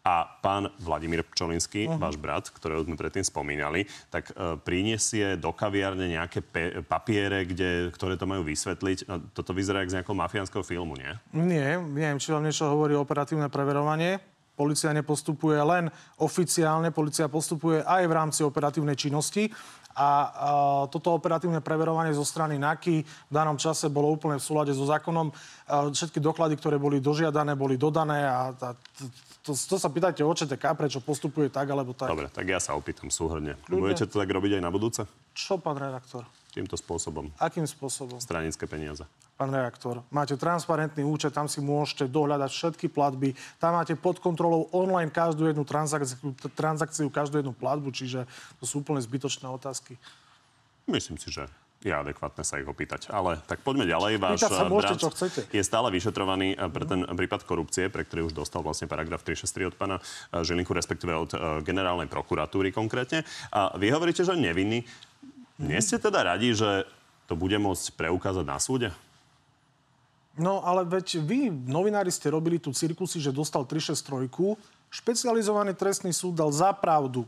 A 0.08 0.24
pán 0.40 0.72
Vladimír 0.80 1.28
Pčolinský, 1.28 1.92
uh-huh. 1.92 2.00
váš 2.00 2.16
brat, 2.16 2.48
ktorého 2.48 2.88
sme 2.88 2.96
predtým 2.96 3.28
spomínali, 3.28 3.84
tak 4.08 4.32
e, 4.32 4.56
priniesie 4.64 5.36
do 5.36 5.52
kaviárne 5.52 6.08
nejaké 6.08 6.40
pe- 6.40 6.80
papiere, 6.88 7.44
kde, 7.44 7.92
ktoré 7.92 8.16
to 8.16 8.24
majú 8.24 8.48
vysvetliť. 8.48 9.12
No, 9.12 9.20
toto 9.36 9.52
vyzerá 9.52 9.84
ako 9.84 9.92
z 9.92 9.96
nejakého 10.00 10.16
mafiánskeho 10.16 10.64
filmu, 10.64 10.96
nie? 10.96 11.12
Nie, 11.36 11.76
neviem, 11.76 12.24
či 12.24 12.32
vám 12.32 12.48
niečo 12.48 12.72
hovorí 12.72 12.96
operatívne 12.96 13.52
preverovanie. 13.52 14.37
Polícia 14.58 14.90
nepostupuje 14.90 15.62
len 15.62 15.94
oficiálne, 16.18 16.90
policia 16.90 17.30
postupuje 17.30 17.86
aj 17.86 18.04
v 18.10 18.14
rámci 18.18 18.42
operatívnej 18.42 18.98
činnosti. 18.98 19.54
A, 19.98 20.02
a 20.02 20.10
toto 20.94 21.14
operatívne 21.14 21.62
preverovanie 21.62 22.14
zo 22.14 22.22
strany 22.22 22.58
NAKY 22.62 23.02
v 23.02 23.34
danom 23.34 23.58
čase 23.58 23.90
bolo 23.90 24.14
úplne 24.14 24.38
v 24.38 24.46
súlade 24.46 24.74
so 24.74 24.86
zákonom. 24.86 25.34
A 25.70 25.90
všetky 25.90 26.22
doklady, 26.22 26.58
ktoré 26.58 26.78
boli 26.78 27.02
dožiadané, 27.02 27.58
boli 27.58 27.82
dodané 27.82 28.26
a, 28.26 28.54
a 28.54 28.70
to, 29.42 29.58
to 29.58 29.76
sa 29.78 29.90
pýtajte 29.90 30.22
o 30.22 30.30
ČTK, 30.34 30.74
prečo 30.78 31.02
postupuje 31.02 31.50
tak 31.50 31.70
alebo 31.70 31.98
tak. 31.98 32.14
Dobre, 32.14 32.30
tak 32.30 32.46
ja 32.46 32.62
sa 32.62 32.78
opýtam 32.78 33.10
súhrne. 33.10 33.58
Budete 33.66 34.06
to 34.06 34.22
tak 34.22 34.30
robiť 34.30 34.58
aj 34.58 34.64
na 34.66 34.70
budúce? 34.70 35.02
Čo, 35.34 35.58
pán 35.58 35.82
redaktor? 35.82 36.26
Týmto 36.58 36.74
spôsobom. 36.74 37.30
Akým 37.38 37.70
spôsobom? 37.70 38.18
Stranické 38.18 38.66
peniaze 38.66 39.06
pán 39.38 39.54
reaktor. 39.54 40.02
Máte 40.10 40.34
transparentný 40.34 41.06
účet, 41.06 41.30
tam 41.30 41.46
si 41.46 41.62
môžete 41.62 42.10
dohľadať 42.10 42.50
všetky 42.50 42.90
platby. 42.90 43.38
Tam 43.62 43.78
máte 43.78 43.94
pod 43.94 44.18
kontrolou 44.18 44.66
online 44.74 45.14
každú 45.14 45.46
jednu 45.46 45.62
transakciu, 45.62 46.34
transakciu 46.58 47.08
každú 47.14 47.46
jednu 47.46 47.54
platbu, 47.54 47.94
čiže 47.94 48.26
to 48.58 48.66
sú 48.66 48.82
úplne 48.82 48.98
zbytočné 48.98 49.46
otázky. 49.46 49.94
Myslím 50.90 51.22
si, 51.22 51.30
že 51.30 51.46
je 51.86 51.94
adekvátne 51.94 52.42
sa 52.42 52.58
ich 52.58 52.66
opýtať. 52.66 53.14
Ale 53.14 53.38
tak 53.46 53.62
poďme 53.62 53.86
ďalej. 53.86 54.18
Váš 54.18 54.50
sa 54.50 54.66
môžete, 54.66 54.98
čo 54.98 55.14
chcete. 55.14 55.46
je 55.54 55.62
stále 55.62 55.94
vyšetrovaný 55.94 56.58
eh, 56.58 56.66
pre 56.74 56.90
ten 56.90 57.06
prípad 57.06 57.46
korupcie, 57.46 57.94
pre 57.94 58.02
ktorý 58.02 58.28
už 58.28 58.34
dostal 58.34 58.66
vlastne 58.66 58.90
paragraf 58.90 59.22
363 59.22 59.70
od 59.70 59.76
pána 59.78 59.98
eh, 60.02 60.42
Žilinku, 60.42 60.74
respektíve 60.74 61.14
od 61.14 61.32
eh, 61.32 61.40
generálnej 61.62 62.10
prokuratúry 62.10 62.74
konkrétne. 62.74 63.22
A 63.54 63.78
vy 63.78 63.94
hovoríte, 63.94 64.26
že 64.26 64.34
nevinný. 64.34 64.82
Nie 65.58 65.82
ste 65.82 65.98
teda 65.98 66.22
radi, 66.22 66.54
že 66.54 66.86
to 67.26 67.34
bude 67.34 67.58
môcť 67.58 67.98
preukázať 67.98 68.46
na 68.46 68.58
súde? 68.62 68.90
No 70.38 70.62
ale 70.62 70.86
veď 70.86 71.18
vy, 71.18 71.50
novinári, 71.50 72.14
ste 72.14 72.30
robili 72.30 72.62
tu 72.62 72.70
cirkusy, 72.70 73.18
že 73.18 73.34
dostal 73.34 73.66
363. 73.66 74.30
Špecializovaný 74.94 75.74
trestný 75.74 76.14
súd 76.14 76.38
dal 76.38 76.54
za 76.54 76.70
pravdu 76.78 77.26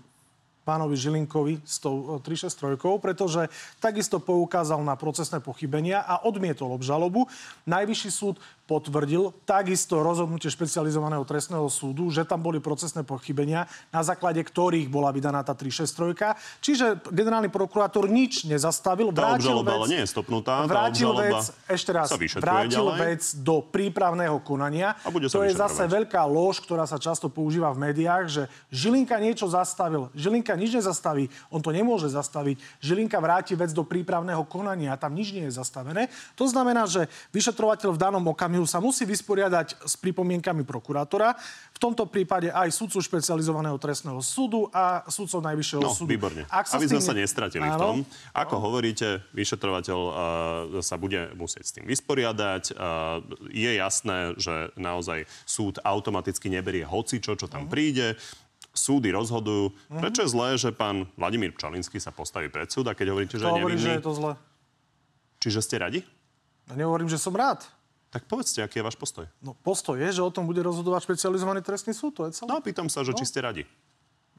pánovi 0.62 0.94
Žilinkovi 0.94 1.66
s 1.66 1.82
tou 1.82 2.22
363, 2.22 2.78
pretože 3.02 3.50
takisto 3.82 4.22
poukázal 4.22 4.86
na 4.86 4.94
procesné 4.94 5.42
pochybenia 5.42 6.06
a 6.06 6.22
odmietol 6.22 6.70
obžalobu. 6.78 7.26
Najvyšší 7.66 8.10
súd 8.14 8.38
potvrdil 8.70 9.34
takisto 9.50 10.06
rozhodnutie 10.06 10.54
špecializovaného 10.54 11.26
trestného 11.26 11.66
súdu, 11.74 12.14
že 12.14 12.22
tam 12.22 12.46
boli 12.46 12.62
procesné 12.62 13.02
pochybenia, 13.02 13.66
na 13.90 14.06
základe 14.06 14.38
ktorých 14.46 14.86
bola 14.86 15.10
vydaná 15.10 15.42
tá 15.42 15.58
363. 15.58 16.38
Čiže 16.62 16.86
generálny 17.10 17.50
prokurátor 17.50 18.06
nič 18.06 18.46
nezastavil. 18.46 19.10
Tá 19.10 19.34
vrátil 19.34 19.58
vec, 19.66 19.74
ale 19.74 19.88
nie 19.90 20.02
je 20.06 20.10
stopnutá. 20.14 20.70
Vrátil 20.70 21.10
vec, 21.18 21.50
ešte 21.66 21.90
raz, 21.90 22.14
vrátil 22.38 22.86
ďalej. 22.86 23.00
vec 23.02 23.22
do 23.42 23.66
prípravného 23.66 24.38
konania. 24.46 24.94
A 25.02 25.10
bude 25.10 25.26
to 25.26 25.42
je 25.42 25.58
zase 25.58 25.90
veľká 25.90 26.22
lož, 26.30 26.62
ktorá 26.62 26.86
sa 26.86 27.02
často 27.02 27.26
používa 27.26 27.74
v 27.74 27.90
médiách, 27.90 28.26
že 28.30 28.44
Žilinka 28.70 29.18
niečo 29.18 29.50
zastavil. 29.50 30.14
Žilinka 30.14 30.54
nič 30.54 30.78
nezastaví. 30.78 31.32
On 31.50 31.58
to 31.58 31.74
nemôže 31.74 32.12
zastaviť. 32.14 32.62
Žilinka 32.84 33.18
vráti 33.18 33.58
vec 33.58 33.74
do 33.74 33.82
prípravného 33.82 34.46
konania 34.46 34.94
a 34.94 35.02
tam 35.02 35.16
nič 35.18 35.34
nie 35.34 35.48
je 35.50 35.58
zastavené. 35.58 36.12
To 36.36 36.46
znamená, 36.46 36.86
že 36.86 37.10
vyšetrovateľ 37.32 37.96
v 37.96 38.02
danom 38.02 38.24
okamihu 38.30 38.59
sa 38.66 38.82
musí 38.82 39.04
vysporiadať 39.06 39.84
s 39.86 39.94
pripomienkami 40.00 40.64
prokurátora, 40.66 41.36
v 41.76 41.80
tomto 41.80 42.08
prípade 42.12 42.52
aj 42.52 42.76
sudcu 42.76 43.00
špecializovaného 43.00 43.80
trestného 43.80 44.20
súdu 44.20 44.68
a 44.76 45.08
sudcov 45.08 45.40
najvyššieho 45.46 45.82
no, 45.84 45.96
súdu. 45.96 46.12
výborne. 46.12 46.44
Ak 46.52 46.68
sa 46.68 46.76
Aby 46.76 46.92
sme 46.92 47.04
sa 47.04 47.16
nestratili 47.16 47.64
Áno. 47.64 47.76
v 47.76 47.80
tom. 47.80 47.98
Ako 48.36 48.56
no. 48.60 48.62
hovoríte, 48.68 49.24
vyšetrovateľ 49.32 50.00
uh, 50.00 50.14
sa 50.84 51.00
bude 51.00 51.32
musieť 51.40 51.64
s 51.64 51.72
tým 51.76 51.86
vysporiadať. 51.88 52.76
Uh, 52.76 53.24
je 53.48 53.72
jasné, 53.80 54.36
že 54.36 54.76
naozaj 54.76 55.24
súd 55.48 55.80
automaticky 55.86 56.52
neberie 56.52 56.84
hoci 56.84 57.24
čo, 57.24 57.40
čo 57.40 57.48
tam 57.48 57.68
uh-huh. 57.68 57.74
príde 57.74 58.20
súdy 58.70 59.12
rozhodujú. 59.12 59.72
Uh-huh. 59.72 60.00
Prečo 60.00 60.24
je 60.24 60.30
zlé, 60.32 60.50
že 60.56 60.70
pán 60.72 61.10
Vladimír 61.20 61.52
Pčalinský 61.52 62.00
sa 62.00 62.16
postaví 62.16 62.48
pred 62.48 62.70
súd 62.70 62.88
a 62.88 62.96
keď 62.96 63.12
hovoríte, 63.12 63.36
že 63.36 63.44
to 63.44 63.52
je 63.52 63.60
nevinný... 63.60 63.82
že 63.82 63.98
je 64.00 64.06
to 64.06 64.14
zlé. 64.16 64.34
Čiže 65.40 65.60
ste 65.64 65.76
radi? 65.80 66.00
Ja 66.70 66.76
nehovorím, 66.78 67.10
že 67.10 67.18
som 67.18 67.34
rád. 67.34 67.66
Tak 68.10 68.26
povedzte, 68.26 68.66
aký 68.66 68.82
je 68.82 68.86
váš 68.86 68.98
postoj. 68.98 69.30
No 69.38 69.54
postoj 69.54 69.94
je, 69.94 70.10
že 70.18 70.22
o 70.26 70.34
tom 70.34 70.50
bude 70.50 70.66
rozhodovať 70.66 71.06
špecializovaný 71.06 71.62
trestný 71.62 71.94
súd, 71.94 72.18
to 72.18 72.22
je 72.26 72.42
celé. 72.42 72.50
No 72.50 72.58
a 72.58 72.62
pýtam 72.66 72.90
sa, 72.90 73.06
že 73.06 73.14
no. 73.14 73.18
či 73.22 73.30
ste 73.30 73.38
radi. 73.46 73.64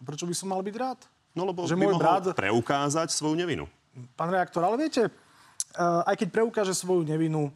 Prečo 0.03 0.27
by 0.27 0.35
som 0.35 0.51
mal 0.51 0.59
byť 0.59 0.75
rád? 0.75 1.01
No 1.39 1.47
lebo 1.47 1.63
že 1.71 1.79
by 1.79 1.87
môj 1.87 1.95
mohol 1.95 2.03
brat... 2.03 2.35
preukázať 2.35 3.15
svoju 3.15 3.39
nevinu. 3.39 3.71
Pán 4.19 4.35
reaktor, 4.35 4.67
ale 4.67 4.75
viete, 4.75 5.07
uh, 5.07 6.03
aj 6.03 6.19
keď 6.19 6.29
preukáže 6.35 6.75
svoju 6.75 7.07
nevinu, 7.07 7.55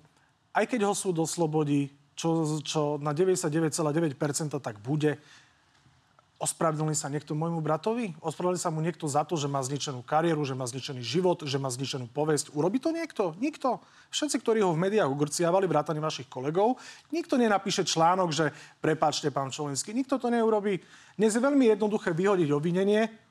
aj 0.54 0.70
keď 0.70 0.86
ho 0.86 0.94
súd 0.94 1.18
oslobodí, 1.18 1.90
čo, 2.14 2.62
čo 2.62 2.94
na 3.02 3.10
99,9% 3.10 4.54
tak 4.62 4.78
bude, 4.78 5.18
Ospravedlní 6.44 6.92
sa 6.92 7.08
niekto 7.08 7.32
môjmu 7.32 7.64
bratovi? 7.64 8.12
Ospravedlní 8.20 8.60
sa 8.60 8.68
mu 8.68 8.84
niekto 8.84 9.08
za 9.08 9.24
to, 9.24 9.32
že 9.40 9.48
má 9.48 9.64
zničenú 9.64 10.04
kariéru, 10.04 10.44
že 10.44 10.52
má 10.52 10.68
zničený 10.68 11.00
život, 11.00 11.40
že 11.40 11.56
má 11.56 11.72
zničenú 11.72 12.04
povesť? 12.12 12.52
Urobí 12.52 12.76
to 12.84 12.92
niekto? 12.92 13.32
Nikto. 13.40 13.80
Všetci, 14.12 14.44
ktorí 14.44 14.60
ho 14.60 14.76
v 14.76 14.82
médiách 14.84 15.08
ugrciavali, 15.08 15.64
vrátane 15.64 16.04
vašich 16.04 16.28
kolegov, 16.28 16.76
nikto 17.08 17.40
nenapíše 17.40 17.88
článok, 17.88 18.28
že 18.28 18.52
prepáčte, 18.84 19.32
pán 19.32 19.48
Čolenský. 19.48 19.96
Nikto 19.96 20.20
to 20.20 20.28
neurobí. 20.28 20.84
Dnes 21.16 21.32
je 21.32 21.40
veľmi 21.40 21.64
jednoduché 21.72 22.12
vyhodiť 22.12 22.52
obvinenie, 22.52 23.23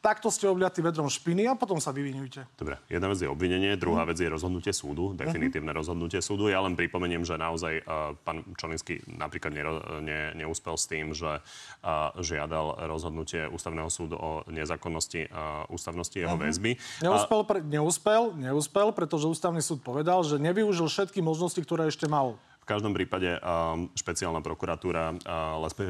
Takto 0.00 0.32
ste 0.32 0.48
obliatí 0.48 0.80
vedrom 0.80 1.12
špiny 1.12 1.44
a 1.44 1.52
potom 1.52 1.76
sa 1.76 1.92
vyvinujte. 1.92 2.48
Dobre, 2.56 2.80
jedna 2.88 3.12
vec 3.12 3.20
je 3.20 3.28
obvinenie, 3.28 3.76
druhá 3.76 4.08
vec 4.08 4.16
je 4.16 4.32
rozhodnutie 4.32 4.72
súdu, 4.72 5.12
definitívne 5.12 5.76
rozhodnutie 5.76 6.24
súdu. 6.24 6.48
Ja 6.48 6.64
len 6.64 6.72
pripomeniem, 6.72 7.20
že 7.20 7.36
naozaj 7.36 7.84
uh, 7.84 8.16
pán 8.24 8.48
Čolinský 8.56 9.04
napríklad 9.04 9.52
nero, 9.52 9.76
ne, 10.00 10.32
neúspel 10.32 10.80
s 10.80 10.88
tým, 10.88 11.12
že 11.12 11.44
uh, 11.44 12.16
žiadal 12.16 12.88
rozhodnutie 12.88 13.44
ústavného 13.52 13.92
súdu 13.92 14.16
o 14.16 14.40
nezákonnosti 14.48 15.28
uh, 15.28 15.68
ústavnosti 15.68 16.16
jeho 16.16 16.32
uh-huh. 16.32 16.48
väzby. 16.48 16.80
Neúspel, 17.04 17.40
pre, 17.44 17.60
neúspel, 17.60 18.32
neúspel, 18.40 18.96
pretože 18.96 19.28
ústavný 19.28 19.60
súd 19.60 19.84
povedal, 19.84 20.24
že 20.24 20.40
nevyužil 20.40 20.88
všetky 20.88 21.20
možnosti, 21.20 21.60
ktoré 21.60 21.92
ešte 21.92 22.08
mal 22.08 22.40
každom 22.70 22.94
prípade 22.94 23.34
špeciálna 23.98 24.38
prokuratúra, 24.38 25.18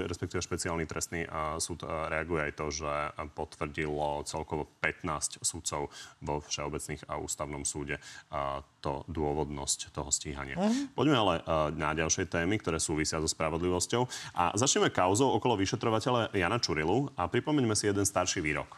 respektíve 0.09 0.41
špeciálny 0.41 0.89
trestný 0.89 1.29
súd 1.61 1.85
reaguje 1.85 2.49
aj 2.49 2.53
to, 2.57 2.67
že 2.73 2.93
potvrdilo 3.37 4.25
celkovo 4.25 4.65
15 4.81 5.45
súdcov 5.45 5.93
vo 6.25 6.41
Všeobecných 6.41 7.05
a 7.13 7.21
ústavnom 7.21 7.69
súde 7.69 8.01
to 8.81 9.05
dôvodnosť 9.13 9.93
toho 9.93 10.09
stíhania. 10.09 10.57
Mm. 10.57 10.97
Poďme 10.97 11.17
ale 11.21 11.35
na 11.77 11.93
ďalšie 11.93 12.25
témy, 12.33 12.57
ktoré 12.57 12.81
súvisia 12.81 13.21
so 13.21 13.29
spravodlivosťou. 13.29 14.09
A 14.41 14.57
začneme 14.57 14.89
kauzou 14.89 15.37
okolo 15.37 15.61
vyšetrovateľa 15.61 16.33
Jana 16.33 16.57
Čurilu 16.57 17.13
a 17.13 17.29
pripomeňme 17.29 17.77
si 17.77 17.93
jeden 17.93 18.09
starší 18.09 18.41
výrok. 18.41 18.73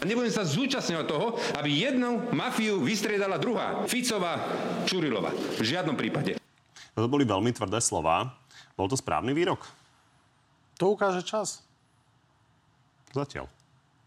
Mm. 0.00 0.08
Nebudem 0.08 0.32
sa 0.32 0.48
zúčastňovať 0.48 1.06
toho, 1.06 1.36
aby 1.60 1.70
jednu 1.84 2.32
mafiu 2.32 2.80
vystriedala 2.80 3.36
druhá. 3.36 3.84
Ficová, 3.84 4.40
Čurilova. 4.88 5.28
V 5.60 5.64
žiadnom 5.64 5.92
prípade. 5.92 6.40
To 6.96 7.04
boli 7.04 7.28
veľmi 7.28 7.52
tvrdé 7.52 7.78
slova. 7.84 8.32
Bol 8.76 8.88
to 8.88 8.96
správny 8.96 9.36
výrok? 9.36 9.60
To 10.80 10.96
ukáže 10.96 11.20
čas. 11.20 11.60
Zatiaľ. 13.12 13.44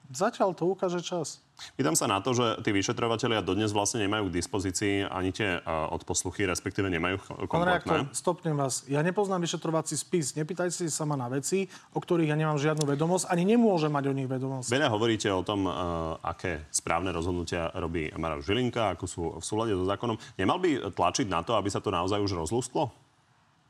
Zatiaľ 0.09 0.57
to 0.57 0.73
ukáže 0.73 1.05
čas. 1.05 1.42
Pýtam 1.73 1.95
sa 1.95 2.09
na 2.09 2.19
to, 2.19 2.35
že 2.35 2.59
tí 2.65 2.75
vyšetrovateľia 2.75 3.45
dodnes 3.45 3.71
vlastne 3.71 4.03
nemajú 4.03 4.27
k 4.27 4.35
dispozícii 4.35 5.07
ani 5.07 5.31
tie 5.31 5.61
uh, 5.61 5.89
odposluchy, 5.95 6.43
respektíve 6.49 6.91
nemajú 6.91 7.21
kompletné. 7.47 8.09
Pán 8.09 8.11
stopnem 8.11 8.57
vás. 8.57 8.83
Ja 8.89 8.99
nepoznám 8.99 9.39
vyšetrovací 9.41 9.95
spis. 9.95 10.35
Nepýtajte 10.35 10.89
sa 10.91 11.05
ma 11.07 11.15
na 11.15 11.31
veci, 11.31 11.69
o 11.95 11.99
ktorých 12.01 12.33
ja 12.33 12.37
nemám 12.37 12.59
žiadnu 12.59 12.83
vedomosť, 12.83 13.31
ani 13.31 13.55
nemôžem 13.55 13.93
mať 13.93 14.05
o 14.11 14.13
nich 14.13 14.27
vedomosť. 14.27 14.69
Veľa 14.69 14.89
hovoríte 14.91 15.29
o 15.31 15.45
tom, 15.45 15.65
uh, 15.65 16.19
aké 16.19 16.67
správne 16.73 17.13
rozhodnutia 17.15 17.71
robí 17.79 18.11
Maroš 18.11 18.49
Žilinka, 18.49 18.97
ako 18.97 19.05
sú 19.07 19.21
v 19.39 19.43
súlade 19.45 19.73
so 19.77 19.85
zákonom. 19.87 20.19
Nemal 20.35 20.59
by 20.59 20.91
tlačiť 20.91 21.31
na 21.31 21.45
to, 21.45 21.55
aby 21.55 21.69
sa 21.71 21.79
to 21.79 21.93
naozaj 21.93 22.19
už 22.19 22.33
rozlúsklo? 22.43 22.91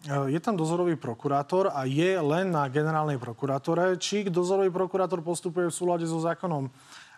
Je 0.04 0.36
tam 0.43 0.60
dozorový 0.60 1.00
prokurátor 1.00 1.72
a 1.72 1.88
je 1.88 2.19
len 2.19 2.52
na 2.52 2.67
generálnej 2.67 3.15
prokurátore, 3.15 3.96
či 3.96 4.28
dozorový 4.28 4.67
prokurátor 4.67 5.24
postupuje 5.24 5.72
v 5.72 5.76
súlade 5.76 6.04
so 6.04 6.19
zákonom. 6.19 6.67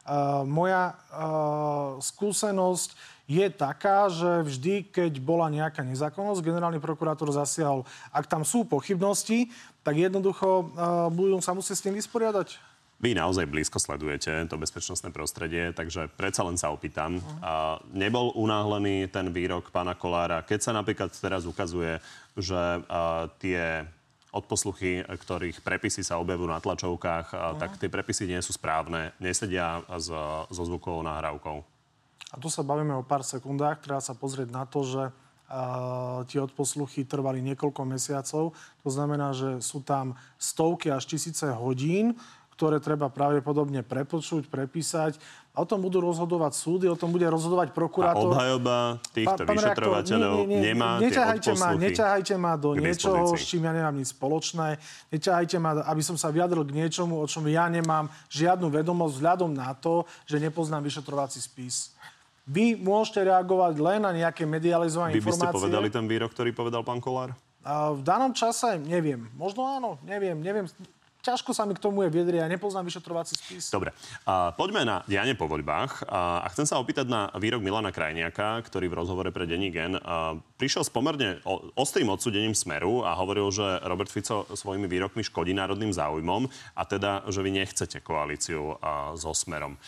Uh, 0.05 0.45
moja 0.45 0.93
uh, 1.09 1.97
skúsenosť 1.97 2.93
je 3.25 3.49
taká, 3.49 4.05
že 4.13 4.45
vždy, 4.45 4.93
keď 4.93 5.17
bola 5.17 5.49
nejaká 5.49 5.81
nezákonnosť, 5.81 6.45
generálny 6.45 6.77
prokurátor 6.77 7.33
zasiahol. 7.33 7.81
Ak 8.13 8.29
tam 8.29 8.45
sú 8.45 8.69
pochybnosti, 8.69 9.49
tak 9.81 9.97
jednoducho 9.97 10.69
uh, 10.69 11.09
budú 11.09 11.41
sa 11.41 11.57
musieť 11.57 11.75
s 11.81 11.85
tým 11.89 11.97
vysporiadať. 11.97 12.61
Vy 12.95 13.11
naozaj 13.11 13.49
blízko 13.49 13.75
sledujete 13.75 14.47
to 14.47 14.55
bezpečnostné 14.55 15.11
prostredie, 15.11 15.75
takže 15.75 16.07
predsa 16.15 16.47
len 16.47 16.55
sa 16.55 16.71
opýtam. 16.71 17.17
Uh, 17.17 17.81
nebol 17.91 18.31
unáhlený 18.37 19.11
ten 19.11 19.33
výrok 19.33 19.73
pána 19.73 19.97
Kolára, 19.97 20.45
keď 20.45 20.59
sa 20.61 20.71
napríklad 20.71 21.11
teraz 21.11 21.43
ukazuje, 21.43 21.99
že 22.39 22.55
uh, 22.55 23.27
tie 23.41 23.89
odposluchy, 24.35 25.07
ktorých 25.07 25.63
prepisy 25.63 26.03
sa 26.03 26.19
objavujú 26.19 26.51
na 26.51 26.59
tlačovkách, 26.59 27.27
uh-huh. 27.31 27.55
tak 27.55 27.79
tie 27.79 27.87
prepisy 27.87 28.27
nie 28.27 28.43
sú 28.43 28.51
správne, 28.51 29.15
nesedia 29.23 29.79
s, 29.95 30.11
so 30.51 30.63
zvukovou 30.67 30.99
nahrávkou. 31.07 31.57
A 32.29 32.35
tu 32.35 32.51
sa 32.51 32.67
bavíme 32.67 32.91
o 32.99 33.07
pár 33.07 33.23
sekundách. 33.23 33.79
Treba 33.79 34.03
sa 34.03 34.11
pozrieť 34.11 34.51
na 34.51 34.67
to, 34.67 34.83
že 34.83 35.03
Uh, 35.45 36.25
tie 36.25 36.41
odposluchy 36.41 37.05
trvali 37.05 37.37
niekoľko 37.37 37.85
mesiacov. 37.85 38.57
To 38.81 38.89
znamená, 38.89 39.29
že 39.29 39.61
sú 39.61 39.77
tam 39.85 40.17
stovky 40.41 40.89
až 40.89 41.05
tisíce 41.05 41.45
hodín, 41.53 42.17
ktoré 42.55 42.79
treba 42.79 43.11
pravdepodobne 43.11 43.83
prepočuť, 43.83 44.47
prepísať. 44.47 45.19
A 45.55 45.63
o 45.63 45.67
tom 45.67 45.83
budú 45.83 46.03
rozhodovať 46.03 46.55
súdy, 46.55 46.87
o 46.87 46.99
tom 46.99 47.15
bude 47.15 47.27
rozhodovať 47.27 47.71
prokurátor. 47.71 48.27
A 48.27 48.31
obhajoba 48.31 48.75
týchto 49.11 49.43
pán, 49.43 49.55
vyšetrovateľov 49.55 50.35
nie, 50.43 50.47
nie, 50.47 50.59
nie, 50.59 50.61
nemá 50.71 50.99
neťahajte 50.99 51.51
ma, 51.55 51.69
neťahajte 51.79 52.35
ma 52.35 52.53
do 52.59 52.75
niečoho, 52.75 53.35
s 53.35 53.43
čím 53.47 53.63
ja 53.67 53.71
nemám 53.71 53.95
nič 53.95 54.11
spoločné. 54.15 54.79
Neťahajte 55.15 55.55
ma, 55.59 55.83
aby 55.87 56.01
som 56.03 56.19
sa 56.19 56.27
vyjadril 56.31 56.63
k 56.67 56.75
niečomu, 56.75 57.23
o 57.23 57.27
čom 57.27 57.47
ja 57.47 57.71
nemám 57.71 58.11
žiadnu 58.31 58.67
vedomosť 58.67 59.13
vzhľadom 59.15 59.51
na 59.55 59.71
to, 59.75 60.03
že 60.27 60.43
nepoznám 60.43 60.83
vyšetrovací 60.83 61.39
spis. 61.39 61.95
Vy 62.43 62.75
môžete 62.75 63.23
reagovať 63.23 63.79
len 63.79 63.99
na 64.03 64.11
nejaké 64.11 64.43
medializované 64.43 65.15
informácie. 65.15 65.39
Vy 65.39 65.43
by 65.43 65.51
ste 65.51 65.55
povedali 65.55 65.87
ten 65.87 66.05
výrok, 66.05 66.35
ktorý 66.35 66.51
povedal 66.51 66.83
pán 66.83 66.99
Kolár? 66.99 67.31
V 67.65 68.01
danom 68.05 68.35
čase 68.35 68.77
neviem. 68.77 69.25
Možno 69.33 69.65
áno, 69.65 69.97
neviem, 70.05 70.37
neviem 70.37 70.69
ťažko 71.25 71.57
sa 71.57 71.65
mi 71.65 71.73
k 71.73 71.81
tomu 71.81 72.05
je 72.05 72.13
viedrieť, 72.13 72.45
ja 72.45 72.49
nepoznám 72.53 72.85
vyšetrovací 72.85 73.33
spis. 73.33 73.73
Dobre, 73.73 73.89
a 74.29 74.53
poďme 74.53 74.85
na 74.85 75.01
dianie 75.09 75.33
po 75.33 75.49
voľbách. 75.49 76.05
A, 76.05 76.45
a 76.45 76.47
chcem 76.53 76.69
sa 76.69 76.77
opýtať 76.77 77.09
na 77.09 77.33
výrok 77.41 77.65
Milana 77.65 77.89
Krajniaka, 77.89 78.61
ktorý 78.61 78.93
v 78.93 78.97
rozhovore 79.01 79.33
pre 79.33 79.49
Denní 79.49 79.73
Gen 79.73 79.97
a, 79.97 80.37
prišiel 80.61 80.85
s 80.85 80.93
pomerne 80.93 81.41
ostrým 81.73 82.13
odsudením 82.13 82.53
Smeru 82.53 83.01
a 83.01 83.17
hovoril, 83.17 83.49
že 83.49 83.81
Robert 83.81 84.13
Fico 84.13 84.45
svojimi 84.53 84.85
výrokmi 84.85 85.25
škodí 85.25 85.57
národným 85.57 85.89
záujmom 85.89 86.45
a 86.77 86.81
teda, 86.85 87.25
že 87.33 87.41
vy 87.41 87.49
nechcete 87.57 88.05
koalíciu 88.05 88.77
a, 88.77 89.17
so 89.17 89.33
Smerom. 89.33 89.81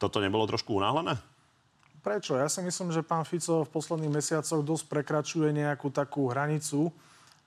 Toto 0.00 0.24
nebolo 0.24 0.48
trošku 0.48 0.72
unáhlené? 0.72 1.20
Prečo? 2.00 2.38
Ja 2.38 2.48
si 2.48 2.64
myslím, 2.64 2.94
že 2.94 3.04
pán 3.04 3.28
Fico 3.28 3.66
v 3.66 3.72
posledných 3.74 4.14
mesiacoch 4.14 4.64
dosť 4.64 4.88
prekračuje 4.88 5.50
nejakú 5.52 5.92
takú 5.92 6.30
hranicu, 6.30 6.88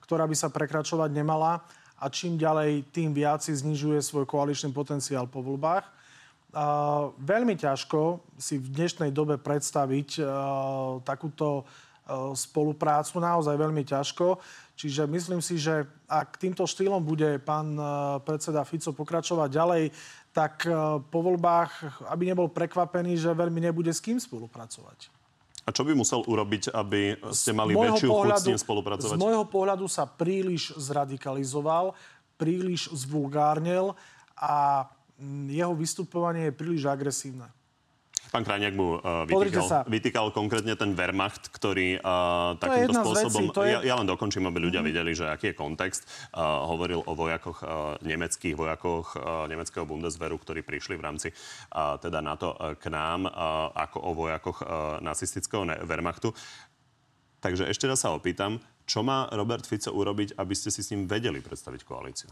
ktorá 0.04 0.28
by 0.28 0.36
sa 0.36 0.52
prekračovať 0.52 1.10
nemala 1.10 1.64
a 2.02 2.10
čím 2.10 2.34
ďalej, 2.34 2.90
tým 2.90 3.14
viac 3.14 3.46
si 3.46 3.54
znižuje 3.54 4.02
svoj 4.02 4.26
koaličný 4.26 4.74
potenciál 4.74 5.30
po 5.30 5.38
voľbách. 5.38 5.86
Veľmi 7.22 7.54
ťažko 7.54 8.18
si 8.34 8.58
v 8.58 8.74
dnešnej 8.74 9.14
dobe 9.14 9.38
predstaviť 9.38 10.18
takúto 11.06 11.62
spoluprácu, 12.34 13.22
naozaj 13.22 13.54
veľmi 13.54 13.86
ťažko. 13.86 14.42
Čiže 14.74 15.06
myslím 15.06 15.38
si, 15.38 15.62
že 15.62 15.86
ak 16.10 16.42
týmto 16.42 16.66
štýlom 16.66 16.98
bude 16.98 17.38
pán 17.38 17.78
predseda 18.26 18.66
Fico 18.66 18.90
pokračovať 18.90 19.48
ďalej, 19.48 19.84
tak 20.34 20.66
po 21.06 21.18
voľbách, 21.22 22.02
aby 22.10 22.34
nebol 22.34 22.50
prekvapený, 22.50 23.14
že 23.14 23.30
veľmi 23.30 23.62
nebude 23.62 23.94
s 23.94 24.02
kým 24.02 24.18
spolupracovať. 24.18 25.21
A 25.62 25.70
čo 25.70 25.86
by 25.86 25.94
musel 25.94 26.26
urobiť, 26.26 26.74
aby 26.74 27.14
ste 27.30 27.54
mali 27.54 27.78
väčšiu 27.78 28.10
chuť 28.10 28.34
s 28.34 28.46
ním 28.50 28.58
spolupracovať? 28.58 29.14
Z 29.14 29.22
môjho 29.22 29.46
pohľadu 29.46 29.86
sa 29.86 30.10
príliš 30.10 30.74
zradikalizoval, 30.74 31.94
príliš 32.34 32.90
zvulgárnel 32.90 33.94
a 34.34 34.86
jeho 35.46 35.70
vystupovanie 35.78 36.50
je 36.50 36.58
príliš 36.58 36.82
agresívne. 36.90 37.46
Pán 38.30 38.46
Krajniak 38.46 38.72
mu 38.78 38.96
uh, 38.96 39.26
vytýkal, 39.26 39.88
vytýkal 39.90 40.26
konkrétne 40.30 40.78
ten 40.78 40.94
Wehrmacht, 40.94 41.50
ktorý 41.50 41.98
uh, 41.98 42.54
takýmto 42.56 42.94
spôsobom... 43.02 43.50
Vecí, 43.50 43.66
je... 43.66 43.72
ja, 43.74 43.80
ja 43.82 43.94
len 43.98 44.06
dokončím, 44.06 44.46
aby 44.46 44.62
ľudia 44.62 44.80
mm. 44.80 44.88
videli, 44.88 45.10
že 45.12 45.26
aký 45.26 45.52
je 45.52 45.56
kontext. 45.58 46.06
Uh, 46.32 46.64
hovoril 46.70 47.02
o 47.04 47.12
vojakoch, 47.12 47.58
uh, 47.60 47.98
nemeckých 48.00 48.54
vojakoch 48.56 49.18
uh, 49.18 49.50
nemeckého 49.50 49.84
Bundeswehru, 49.84 50.38
ktorí 50.38 50.62
prišli 50.62 50.96
v 50.96 51.02
rámci 51.02 51.28
uh, 51.32 51.98
teda 51.98 52.22
NATO 52.22 52.54
uh, 52.54 52.78
k 52.78 52.88
nám, 52.88 53.26
uh, 53.28 53.68
ako 53.74 53.98
o 54.00 54.10
vojakoch 54.14 54.58
uh, 54.62 54.68
nacistického 55.02 55.66
Wehrmachtu. 55.84 56.30
Takže 57.42 57.66
ešte 57.66 57.90
raz 57.90 58.06
sa 58.06 58.14
opýtam, 58.14 58.62
čo 58.86 59.02
má 59.02 59.26
Robert 59.34 59.66
Fico 59.66 59.90
urobiť, 59.90 60.38
aby 60.38 60.54
ste 60.54 60.70
si 60.70 60.80
s 60.80 60.94
ním 60.94 61.10
vedeli 61.10 61.42
predstaviť 61.42 61.80
koalíciu? 61.82 62.30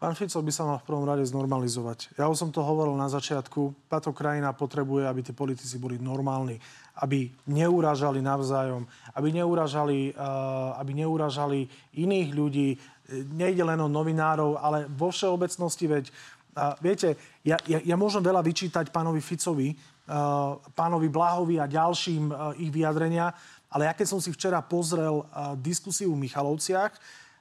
Pán 0.00 0.16
Fico 0.16 0.40
by 0.40 0.48
sa 0.48 0.64
mal 0.64 0.80
v 0.80 0.88
prvom 0.88 1.04
rade 1.04 1.20
znormalizovať. 1.28 2.16
Ja 2.16 2.24
už 2.32 2.40
som 2.40 2.48
to 2.48 2.64
hovoril 2.64 2.96
na 2.96 3.12
začiatku. 3.12 3.84
Táto 3.84 4.16
krajina 4.16 4.56
potrebuje, 4.56 5.04
aby 5.04 5.20
tí 5.20 5.36
politici 5.36 5.76
boli 5.76 6.00
normálni, 6.00 6.56
aby 7.04 7.28
neuražali 7.44 8.24
navzájom, 8.24 8.88
aby 9.12 9.28
neuražali, 9.28 10.16
uh, 10.16 10.72
aby 10.80 11.04
neuražali 11.04 11.68
iných 12.00 12.30
ľudí. 12.32 12.80
Nejde 13.28 13.60
len 13.60 13.76
o 13.76 13.92
novinárov, 13.92 14.56
ale 14.56 14.88
vo 14.88 15.12
všeobecnosti, 15.12 15.84
veď 15.84 16.04
uh, 16.08 16.80
viete, 16.80 17.20
ja, 17.44 17.60
ja, 17.68 17.84
ja 17.84 17.96
môžem 18.00 18.24
veľa 18.24 18.40
vyčítať 18.40 18.88
pánovi 18.88 19.20
Ficovi, 19.20 19.76
uh, 19.76 20.56
pánovi 20.72 21.12
Blahovi 21.12 21.60
a 21.60 21.68
ďalším 21.68 22.32
uh, 22.32 22.56
ich 22.56 22.72
vyjadrenia, 22.72 23.36
ale 23.68 23.84
ja 23.84 23.92
keď 23.92 24.16
som 24.16 24.20
si 24.24 24.32
včera 24.32 24.64
pozrel 24.64 25.28
uh, 25.28 25.52
diskusiu 25.60 26.16
v 26.16 26.24
Michalovciach, 26.24 26.96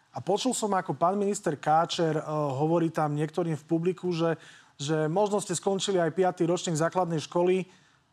a 0.10 0.18
počul 0.26 0.58
som, 0.58 0.74
ako 0.74 0.98
pán 0.98 1.14
minister 1.14 1.54
Káčer 1.54 2.18
uh, 2.18 2.26
hovorí 2.58 2.90
tam 2.90 3.14
niektorým 3.14 3.54
v 3.54 3.68
publiku, 3.70 4.10
že, 4.10 4.34
že 4.74 5.06
možno 5.06 5.38
ste 5.38 5.54
skončili 5.54 6.02
aj 6.02 6.18
5. 6.18 6.50
ročník 6.50 6.78
základnej 6.78 7.22
školy. 7.22 7.62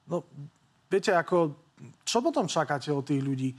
No, 0.05 0.29
viete, 0.93 1.17
ako, 1.17 1.57
čo 2.05 2.21
potom 2.21 2.45
čakáte 2.45 2.93
od 2.93 3.01
tých 3.01 3.25
ľudí? 3.25 3.51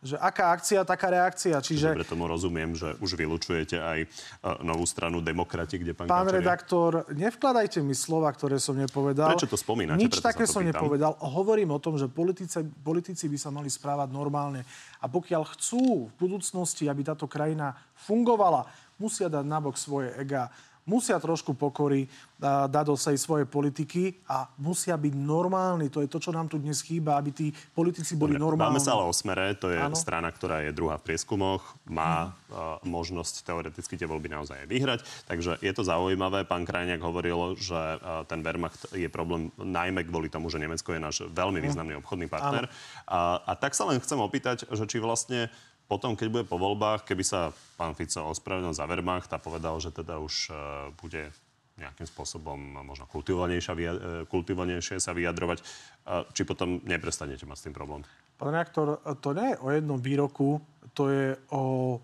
Že 0.00 0.16
aká 0.16 0.56
akcia, 0.56 0.80
taká 0.88 1.12
reakcia. 1.12 1.60
Čiže... 1.60 1.92
Dobre, 1.92 2.08
tomu 2.08 2.24
rozumiem, 2.24 2.72
že 2.72 2.96
už 3.04 3.20
vylučujete 3.20 3.76
aj 3.76 3.98
uh, 4.08 4.64
novú 4.64 4.88
stranu 4.88 5.20
Demokrati, 5.20 5.76
kde 5.76 5.92
pán 5.92 6.08
Pán 6.08 6.24
Kačeria... 6.24 6.40
redaktor, 6.40 6.92
nevkladajte 7.12 7.84
mi 7.84 7.92
slova, 7.92 8.32
ktoré 8.32 8.56
som 8.56 8.80
nepovedal. 8.80 9.36
Prečo 9.36 9.52
to 9.52 9.60
spomínate? 9.60 10.00
Nič 10.00 10.24
také 10.24 10.48
som 10.48 10.64
pýtam. 10.64 10.80
nepovedal. 10.80 11.12
Hovorím 11.20 11.76
o 11.76 11.80
tom, 11.84 12.00
že 12.00 12.08
politici, 12.08 12.64
politici 12.80 13.28
by 13.28 13.36
sa 13.36 13.52
mali 13.52 13.68
správať 13.68 14.08
normálne. 14.08 14.64
A 15.04 15.06
pokiaľ 15.08 15.42
chcú 15.52 16.08
v 16.08 16.14
budúcnosti, 16.16 16.88
aby 16.88 17.04
táto 17.04 17.28
krajina 17.28 17.76
fungovala, 18.00 18.64
musia 18.96 19.28
dať 19.28 19.44
nabok 19.44 19.76
svoje 19.76 20.16
ega 20.16 20.48
musia 20.88 21.16
trošku 21.20 21.54
pokory 21.54 22.08
dať 22.40 22.84
do 22.88 22.96
tej 22.96 23.20
svojej 23.20 23.44
politiky 23.44 24.16
a 24.24 24.48
musia 24.56 24.96
byť 24.96 25.12
normálni. 25.12 25.92
To 25.92 26.00
je 26.00 26.08
to, 26.08 26.16
čo 26.16 26.32
nám 26.32 26.48
tu 26.48 26.56
dnes 26.56 26.80
chýba, 26.80 27.20
aby 27.20 27.30
tí 27.36 27.52
politici 27.76 28.16
boli 28.16 28.40
Dobre, 28.40 28.44
normálni. 28.48 28.80
Máme 28.80 28.82
sa 28.82 28.96
ale 28.96 29.04
o 29.04 29.12
smere, 29.12 29.52
to 29.60 29.68
je 29.68 29.76
ano. 29.76 29.92
strana, 29.92 30.32
ktorá 30.32 30.64
je 30.64 30.72
druhá 30.72 30.96
v 30.96 31.12
prieskumoch, 31.12 31.60
má 31.84 32.32
uh, 32.32 32.80
možnosť 32.88 33.44
teoreticky 33.44 34.00
tie 34.00 34.08
voľby 34.08 34.32
naozaj 34.32 34.64
vyhrať. 34.64 35.04
Takže 35.28 35.60
je 35.60 35.72
to 35.76 35.84
zaujímavé. 35.84 36.48
Pán 36.48 36.64
Krajniak 36.64 37.04
hovoril, 37.04 37.60
že 37.60 37.76
uh, 37.76 38.24
ten 38.24 38.40
Wehrmacht 38.40 38.88
je 38.96 39.08
problém 39.12 39.52
najmä 39.60 40.08
kvôli 40.08 40.32
tomu, 40.32 40.48
že 40.48 40.56
Nemecko 40.56 40.96
je 40.96 41.00
náš 41.00 41.16
veľmi 41.28 41.60
významný 41.60 42.00
obchodný 42.00 42.24
partner. 42.32 42.72
A, 43.04 43.36
a 43.44 43.52
tak 43.52 43.76
sa 43.76 43.84
len 43.84 44.00
chcem 44.00 44.16
opýtať, 44.16 44.64
že 44.64 44.84
či 44.88 44.96
vlastne 44.96 45.52
potom, 45.90 46.14
keď 46.14 46.28
bude 46.30 46.44
po 46.46 46.54
voľbách, 46.54 47.02
keby 47.02 47.26
sa 47.26 47.50
pán 47.74 47.98
Fico 47.98 48.30
ospravedlnil 48.30 48.78
za 48.78 48.86
Wehrmacht 48.86 49.34
a 49.34 49.42
povedal, 49.42 49.74
že 49.82 49.90
teda 49.90 50.22
už 50.22 50.54
uh, 50.54 50.56
bude 50.94 51.34
nejakým 51.80 52.06
spôsobom 52.06 52.60
možno 52.84 53.08
kultivovanejšie, 53.08 53.72
e, 53.72 53.88
kultivovanejšie 54.28 55.00
sa 55.00 55.16
vyjadrovať, 55.16 55.64
uh, 55.64 56.28
či 56.36 56.44
potom 56.44 56.76
neprestanete 56.84 57.48
mať 57.48 57.56
s 57.56 57.64
tým 57.64 57.74
problém? 57.74 58.04
Pán 58.36 58.52
reaktor, 58.52 59.00
to 59.24 59.32
nie 59.32 59.56
je 59.56 59.60
o 59.64 59.68
jednom 59.72 59.96
výroku, 59.96 60.60
to 60.92 61.08
je 61.08 61.34
o 61.56 61.96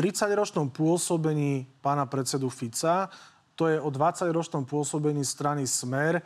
30-ročnom 0.00 0.72
pôsobení 0.72 1.68
pána 1.84 2.08
predsedu 2.08 2.48
Fica, 2.48 3.12
to 3.52 3.68
je 3.68 3.76
o 3.76 3.92
20-ročnom 3.92 4.64
pôsobení 4.64 5.20
strany 5.28 5.68
Smer, 5.68 6.24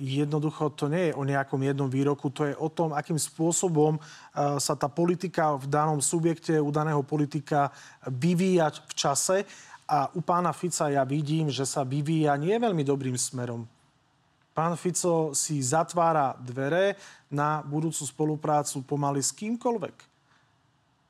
jednoducho 0.00 0.72
to 0.72 0.88
nie 0.88 1.12
je 1.12 1.16
o 1.16 1.28
nejakom 1.28 1.60
jednom 1.60 1.88
výroku, 1.90 2.32
to 2.32 2.48
je 2.48 2.54
o 2.56 2.72
tom, 2.72 2.96
akým 2.96 3.20
spôsobom 3.20 4.00
sa 4.34 4.74
tá 4.74 4.88
politika 4.88 5.54
v 5.60 5.68
danom 5.68 6.00
subjekte, 6.00 6.56
u 6.56 6.72
daného 6.72 7.04
politika 7.04 7.68
vyvíja 8.08 8.72
v 8.72 8.92
čase. 8.96 9.36
A 9.92 10.08
u 10.16 10.24
pána 10.24 10.56
Fica 10.56 10.88
ja 10.88 11.04
vidím, 11.04 11.52
že 11.52 11.68
sa 11.68 11.84
vyvíja 11.84 12.32
nie 12.40 12.56
veľmi 12.56 12.80
dobrým 12.80 13.12
smerom. 13.12 13.68
Pán 14.56 14.76
Fico 14.76 15.36
si 15.36 15.60
zatvára 15.60 16.32
dvere 16.40 16.96
na 17.28 17.60
budúcu 17.60 18.04
spoluprácu 18.04 18.84
pomaly 18.88 19.20
s 19.20 19.32
kýmkoľvek. 19.36 19.96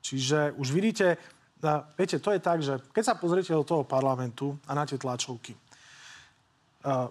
Čiže 0.03 0.59
už 0.59 0.67
vidíte, 0.75 1.15
viete, 1.95 2.19
to 2.19 2.35
je 2.35 2.39
tak, 2.43 2.59
že 2.59 2.79
keď 2.91 3.03
sa 3.03 3.15
pozriete 3.15 3.55
do 3.55 3.63
toho 3.63 3.87
parlamentu 3.87 4.59
a 4.67 4.75
na 4.75 4.83
tie 4.83 4.99
tlačovky, 4.99 5.55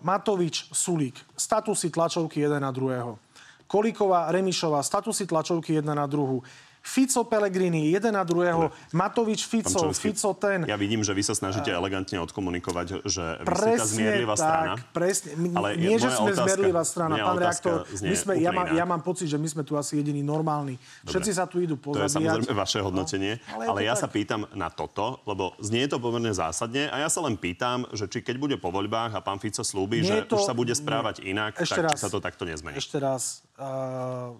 Matovič, 0.00 0.68
Sulík, 0.72 1.16
statusy 1.36 1.90
tlačovky 1.90 2.40
jeden 2.40 2.62
na 2.62 2.70
druhého. 2.70 3.18
Kolíková, 3.66 4.32
Remišová, 4.32 4.82
statusy 4.82 5.26
tlačovky 5.26 5.80
jedna 5.80 5.94
na 5.94 6.06
druhú. 6.06 6.42
Fico 6.82 7.22
Pellegrini, 7.22 7.94
jeden 7.94 8.18
na 8.18 8.26
druhého, 8.26 8.68
Dobre. 8.68 8.90
Matovič 8.90 9.46
Fico, 9.46 9.94
Fico 9.94 10.34
ten. 10.34 10.66
Ja 10.66 10.74
vidím, 10.74 11.06
že 11.06 11.14
vy 11.14 11.22
sa 11.22 11.32
snažíte 11.38 11.70
uh, 11.70 11.78
elegantne 11.78 12.18
odkomunikovať, 12.26 13.06
že 13.06 13.24
vy 13.38 13.54
ste 13.54 13.70
tá 13.78 13.86
zmierlivá 13.86 14.34
tak, 14.34 14.42
strana. 14.42 14.72
Presne, 14.90 15.30
ale 15.54 15.68
nie, 15.78 15.94
že 15.96 16.10
sme 16.10 16.34
otázka, 16.34 16.42
zmierlivá 16.42 16.82
strana, 16.82 17.14
pán 17.22 17.38
reaktor. 17.38 17.86
My 18.02 18.16
sme, 18.18 18.32
ja, 18.42 18.50
má, 18.50 18.62
ja 18.74 18.84
mám 18.84 19.00
pocit, 19.06 19.30
že 19.30 19.38
my 19.38 19.46
sme 19.46 19.62
tu 19.62 19.78
asi 19.78 20.02
jediní 20.02 20.26
normálni. 20.26 20.74
Dobre. 20.76 21.10
Všetci 21.14 21.30
sa 21.38 21.46
tu 21.46 21.62
idú 21.62 21.78
pozabíjať. 21.78 22.02
To 22.02 22.18
je 22.18 22.18
samozrejme 22.18 22.52
vaše 22.58 22.78
hodnotenie, 22.82 23.32
no, 23.38 23.54
ale, 23.54 23.62
ale 23.70 23.80
ja 23.86 23.94
tak. 23.94 24.02
sa 24.02 24.08
pýtam 24.10 24.40
na 24.52 24.68
toto, 24.68 25.22
lebo 25.22 25.54
znie 25.62 25.86
to 25.86 26.02
pomerne 26.02 26.34
zásadne 26.34 26.90
a 26.90 26.98
ja 26.98 27.06
sa 27.06 27.22
len 27.22 27.38
pýtam, 27.38 27.86
že 27.94 28.10
či 28.10 28.26
keď 28.26 28.36
bude 28.42 28.56
po 28.58 28.74
voľbách 28.74 29.14
a 29.14 29.20
pán 29.22 29.38
Fico 29.38 29.62
slúbi, 29.62 30.02
nie 30.02 30.10
že 30.10 30.16
to, 30.26 30.42
už 30.42 30.50
sa 30.50 30.54
bude 30.54 30.74
správať 30.74 31.22
nie. 31.22 31.38
inak, 31.38 31.54
Ešte 31.56 31.78
tak 31.78 31.94
raz, 31.94 31.98
sa 32.02 32.10
to 32.10 32.18
takto 32.18 32.42
nezmení. 32.42 32.74
Ešte 32.74 32.98
raz, 32.98 33.46
uh, 33.56 34.34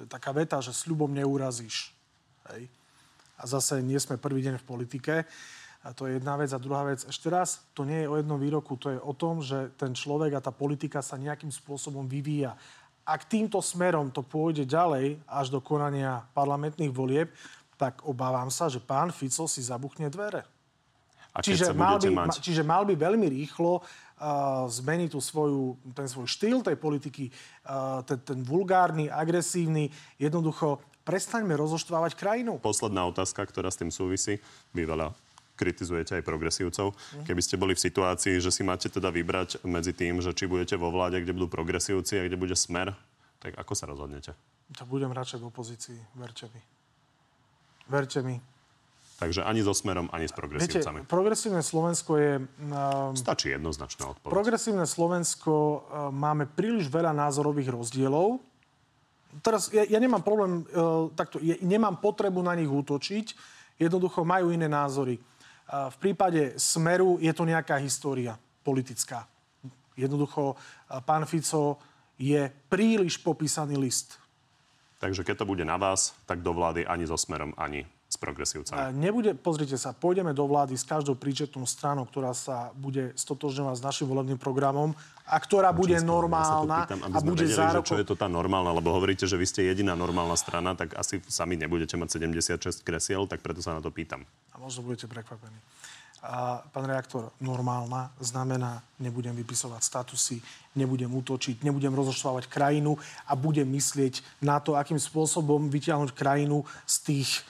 to 0.00 0.08
je 0.08 0.16
taká 0.16 0.32
veta, 0.32 0.56
že 0.64 0.72
sľubom 0.72 1.12
neurazíš. 1.12 1.92
Hej. 2.48 2.72
A 3.36 3.44
zase 3.44 3.84
nie 3.84 4.00
sme 4.00 4.16
prvý 4.16 4.40
deň 4.40 4.56
v 4.56 4.64
politike. 4.64 5.14
A 5.84 5.92
to 5.92 6.08
je 6.08 6.16
jedna 6.16 6.40
vec. 6.40 6.48
A 6.56 6.60
druhá 6.60 6.88
vec, 6.88 7.04
ešte 7.04 7.28
raz, 7.28 7.60
to 7.76 7.84
nie 7.84 8.04
je 8.04 8.08
o 8.08 8.16
jednom 8.16 8.40
výroku, 8.40 8.80
to 8.80 8.96
je 8.96 9.00
o 9.00 9.12
tom, 9.12 9.44
že 9.44 9.76
ten 9.76 9.92
človek 9.92 10.40
a 10.40 10.44
tá 10.44 10.48
politika 10.48 11.04
sa 11.04 11.20
nejakým 11.20 11.52
spôsobom 11.52 12.08
vyvíja. 12.08 12.56
Ak 13.04 13.28
týmto 13.28 13.60
smerom 13.60 14.08
to 14.08 14.24
pôjde 14.24 14.64
ďalej 14.64 15.20
až 15.28 15.52
do 15.52 15.60
konania 15.60 16.24
parlamentných 16.32 16.96
volieb, 16.96 17.28
tak 17.76 18.00
obávam 18.08 18.48
sa, 18.48 18.72
že 18.72 18.80
pán 18.80 19.12
Fico 19.12 19.44
si 19.44 19.60
zabuchne 19.60 20.08
dvere. 20.08 20.48
A 21.36 21.44
čiže, 21.44 21.76
mal 21.76 22.00
by, 22.00 22.08
mať... 22.08 22.40
čiže 22.40 22.64
mal 22.64 22.88
by 22.88 22.96
veľmi 22.96 23.28
rýchlo 23.28 23.84
zmeniť 24.68 25.16
tú 25.16 25.20
svoju, 25.20 25.80
ten 25.96 26.04
svoj 26.04 26.28
štýl 26.28 26.60
tej 26.60 26.76
politiky, 26.76 27.32
ten, 28.04 28.18
ten 28.20 28.38
vulgárny, 28.44 29.08
agresívny, 29.08 29.88
jednoducho 30.20 30.84
prestaňme 31.08 31.56
rozoštvávať 31.56 32.12
krajinu. 32.14 32.60
Posledná 32.60 33.08
otázka, 33.08 33.42
ktorá 33.48 33.72
s 33.72 33.80
tým 33.80 33.88
súvisí. 33.88 34.36
Vy 34.76 34.84
veľa 34.84 35.16
kritizujete 35.56 36.16
aj 36.20 36.24
progresívcov. 36.24 36.96
Mhm. 36.96 37.24
Keby 37.28 37.42
ste 37.44 37.60
boli 37.60 37.72
v 37.76 37.84
situácii, 37.84 38.40
že 38.40 38.48
si 38.48 38.64
máte 38.64 38.88
teda 38.88 39.12
vybrať 39.12 39.60
medzi 39.64 39.92
tým, 39.92 40.24
že 40.24 40.32
či 40.32 40.48
budete 40.48 40.76
vo 40.80 40.88
vláde, 40.88 41.20
kde 41.20 41.36
budú 41.36 41.52
progresívci 41.52 42.20
a 42.20 42.24
kde 42.24 42.40
bude 42.40 42.56
smer, 42.56 42.96
tak 43.40 43.56
ako 43.56 43.72
sa 43.76 43.88
rozhodnete? 43.88 44.32
To 44.80 44.84
budem 44.88 45.12
radšej 45.12 45.40
v 45.42 45.46
opozícii, 45.48 45.98
verte 46.16 46.48
mi. 46.48 46.60
Verte 47.90 48.20
mi. 48.22 48.38
Takže 49.20 49.44
ani 49.44 49.60
so 49.60 49.76
smerom, 49.76 50.08
ani 50.16 50.24
s 50.24 50.32
progresívcami. 50.32 51.04
Viete, 51.04 51.12
progresívne 51.12 51.60
Slovensko 51.60 52.16
je... 52.16 52.40
Uh, 52.40 53.12
Stačí 53.12 53.52
jednoznačná 53.52 54.16
odpoveď. 54.16 54.32
Progresívne 54.32 54.88
Slovensko 54.88 55.52
uh, 55.52 55.78
máme 56.08 56.48
príliš 56.48 56.88
veľa 56.88 57.12
názorových 57.12 57.68
rozdielov. 57.68 58.40
Teraz 59.44 59.68
ja, 59.76 59.84
ja 59.84 60.00
nemám 60.00 60.24
problém, 60.24 60.64
uh, 60.72 61.12
takto, 61.12 61.36
ja 61.44 61.52
nemám 61.60 62.00
potrebu 62.00 62.40
na 62.40 62.56
nich 62.56 62.72
útočiť. 62.72 63.36
Jednoducho 63.76 64.24
majú 64.24 64.56
iné 64.56 64.72
názory. 64.72 65.20
Uh, 65.20 65.92
v 65.92 65.96
prípade 66.00 66.56
Smeru 66.56 67.20
je 67.20 67.30
to 67.36 67.44
nejaká 67.44 67.76
história 67.76 68.40
politická. 68.64 69.28
Jednoducho 70.00 70.56
uh, 70.56 71.04
pán 71.04 71.28
Fico 71.28 71.76
je 72.16 72.48
príliš 72.72 73.20
popísaný 73.20 73.76
list. 73.76 74.16
Takže 74.96 75.28
keď 75.28 75.44
to 75.44 75.48
bude 75.48 75.64
na 75.68 75.76
vás, 75.76 76.16
tak 76.24 76.40
do 76.40 76.56
vlády 76.56 76.88
ani 76.88 77.04
so 77.04 77.20
Smerom, 77.20 77.52
ani 77.60 77.84
progresívcami. 78.20 78.92
Nebude, 78.92 79.32
pozrite 79.32 79.80
sa, 79.80 79.96
pôjdeme 79.96 80.36
do 80.36 80.44
vlády 80.44 80.76
s 80.76 80.84
každou 80.84 81.16
príčetnou 81.16 81.64
stranou, 81.64 82.04
ktorá 82.04 82.36
sa 82.36 82.68
bude 82.76 83.16
stotožňovať 83.16 83.80
s 83.80 83.82
našim 83.82 84.06
volebným 84.06 84.36
programom 84.36 84.92
a 85.24 85.40
ktorá 85.40 85.72
bude 85.72 85.96
Česko, 85.96 86.12
normálna 86.12 86.84
ja 86.84 86.86
pýtam, 86.86 87.00
a 87.08 87.18
bude 87.24 87.46
zárokov... 87.48 87.88
čo 87.88 87.96
je 87.96 88.06
to 88.06 88.14
tá 88.14 88.28
normálna, 88.28 88.76
lebo 88.76 88.92
hovoríte, 88.92 89.24
že 89.24 89.40
vy 89.40 89.46
ste 89.48 89.64
jediná 89.64 89.96
normálna 89.96 90.36
strana, 90.36 90.76
tak 90.76 90.92
asi 91.00 91.24
sami 91.24 91.56
nebudete 91.56 91.96
mať 91.96 92.20
76 92.20 92.84
kresiel, 92.84 93.24
tak 93.24 93.40
preto 93.40 93.64
sa 93.64 93.72
na 93.72 93.80
to 93.80 93.88
pýtam. 93.88 94.28
A 94.52 94.60
možno 94.60 94.84
budete 94.84 95.08
prekvapení. 95.08 95.56
A 96.20 96.60
pán 96.68 96.84
reaktor, 96.84 97.32
normálna 97.40 98.12
znamená, 98.20 98.84
nebudem 99.00 99.32
vypisovať 99.32 99.80
statusy, 99.80 100.36
nebudem 100.76 101.08
útočiť, 101.08 101.64
nebudem 101.64 101.96
rozoštvávať 101.96 102.44
krajinu 102.44 103.00
a 103.24 103.32
budem 103.32 103.64
myslieť 103.64 104.20
na 104.44 104.60
to, 104.60 104.76
akým 104.76 105.00
spôsobom 105.00 105.72
vyťahnuť 105.72 106.12
krajinu 106.12 106.68
z 106.84 106.96
tých, 107.08 107.40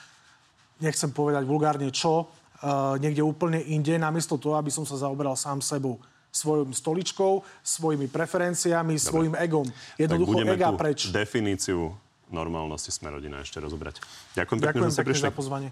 nechcem 0.81 1.13
povedať 1.13 1.45
vulgárne 1.45 1.87
čo, 1.93 2.27
uh, 2.27 2.97
niekde 2.97 3.21
úplne 3.21 3.61
inde, 3.61 3.95
namiesto 3.95 4.35
toho, 4.35 4.57
aby 4.57 4.73
som 4.73 4.83
sa 4.83 4.97
zaoberal 4.97 5.37
sám 5.37 5.61
sebou 5.61 6.01
svojou 6.31 6.63
stoličkou, 6.71 7.43
svojimi 7.59 8.07
preferenciami, 8.07 8.95
Dobre. 8.95 9.03
svojim 9.03 9.33
egom. 9.35 9.67
Jednoducho 9.99 10.47
ega 10.47 10.71
preč. 10.79 11.11
definíciu 11.11 11.91
normálnosti 12.31 12.89
sme 12.89 13.11
rodina 13.11 13.43
ešte 13.43 13.59
rozobrať. 13.59 13.99
Ďakujem, 14.39 14.59
Ďakujem 14.63 14.63
pekne, 14.63 14.87
že 14.87 14.95
ste 14.95 15.03
prišli. 15.03 15.27
za 15.27 15.35
pozvanie. 15.35 15.69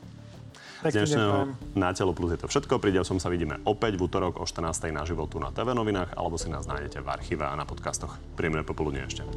Z 0.80 0.96
dnešného 0.96 1.60
Na 1.76 1.92
telo 1.92 2.16
plus 2.16 2.32
je 2.36 2.40
to 2.40 2.48
všetko. 2.48 2.80
Pri 2.80 2.96
som 3.04 3.20
sa 3.20 3.28
vidíme 3.28 3.60
opäť 3.68 4.00
v 4.00 4.08
útorok 4.08 4.40
o 4.40 4.48
14. 4.48 4.96
na 4.96 5.04
životu 5.04 5.36
na 5.36 5.52
TV 5.52 5.76
novinách 5.76 6.16
alebo 6.16 6.40
si 6.40 6.48
nás 6.48 6.64
nájdete 6.68 7.04
v 7.04 7.08
archíve 7.08 7.44
a 7.44 7.52
na 7.56 7.68
podcastoch. 7.68 8.16
Príjemné 8.40 8.64
popoludne 8.64 9.04
ešte. 9.04 9.28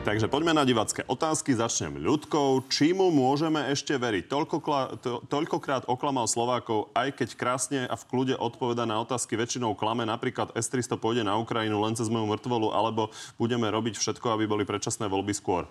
Takže 0.00 0.32
poďme 0.32 0.56
na 0.56 0.64
divacké 0.64 1.04
otázky. 1.04 1.52
Začnem 1.52 2.00
ľudkou. 2.00 2.64
Či 2.72 2.96
mu 2.96 3.12
môžeme 3.12 3.68
ešte 3.68 3.92
veriť? 4.00 4.32
Toľkokla, 4.32 4.96
to, 4.96 5.20
toľkokrát 5.28 5.84
oklamal 5.92 6.24
Slovákov, 6.24 6.88
aj 6.96 7.20
keď 7.20 7.28
krásne 7.36 7.80
a 7.84 7.92
v 8.00 8.08
kľude 8.08 8.34
odpoveda 8.40 8.88
na 8.88 8.96
otázky 9.04 9.36
väčšinou 9.36 9.76
klame. 9.76 10.08
Napríklad 10.08 10.56
S-300 10.56 10.96
pôjde 10.96 11.20
na 11.20 11.36
Ukrajinu 11.36 11.84
len 11.84 11.92
cez 12.00 12.08
moju 12.08 12.24
mŕtvolu, 12.32 12.72
alebo 12.72 13.12
budeme 13.36 13.68
robiť 13.68 14.00
všetko, 14.00 14.40
aby 14.40 14.48
boli 14.48 14.64
predčasné 14.64 15.04
voľby 15.04 15.36
skôr. 15.36 15.68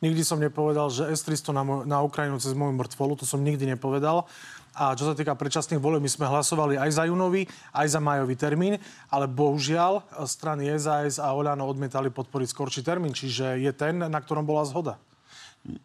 Nikdy 0.00 0.24
som 0.24 0.40
nepovedal, 0.40 0.88
že 0.88 1.12
S-300 1.12 1.52
na, 1.52 1.64
na 1.84 1.98
Ukrajinu 2.00 2.40
cez 2.40 2.56
moju 2.56 2.72
mŕtvolu, 2.72 3.20
to 3.20 3.28
som 3.28 3.44
nikdy 3.44 3.68
nepovedal. 3.68 4.24
A 4.74 4.94
čo 4.94 5.06
sa 5.06 5.14
týka 5.18 5.34
predčasných 5.34 5.82
volieb, 5.82 6.02
my 6.02 6.10
sme 6.10 6.30
hlasovali 6.30 6.78
aj 6.78 6.90
za 6.94 7.04
júnový, 7.10 7.46
aj 7.74 7.86
za 7.90 8.00
majový 8.00 8.34
termín, 8.38 8.74
ale 9.10 9.26
bohužiaľ 9.26 10.06
strany 10.26 10.70
SAS 10.78 11.18
a 11.18 11.34
Oľano 11.34 11.66
odmietali 11.66 12.08
podporiť 12.08 12.48
skorší 12.54 12.80
termín, 12.86 13.10
čiže 13.10 13.58
je 13.58 13.72
ten, 13.74 13.98
na 13.98 14.18
ktorom 14.22 14.46
bola 14.46 14.62
zhoda 14.62 14.98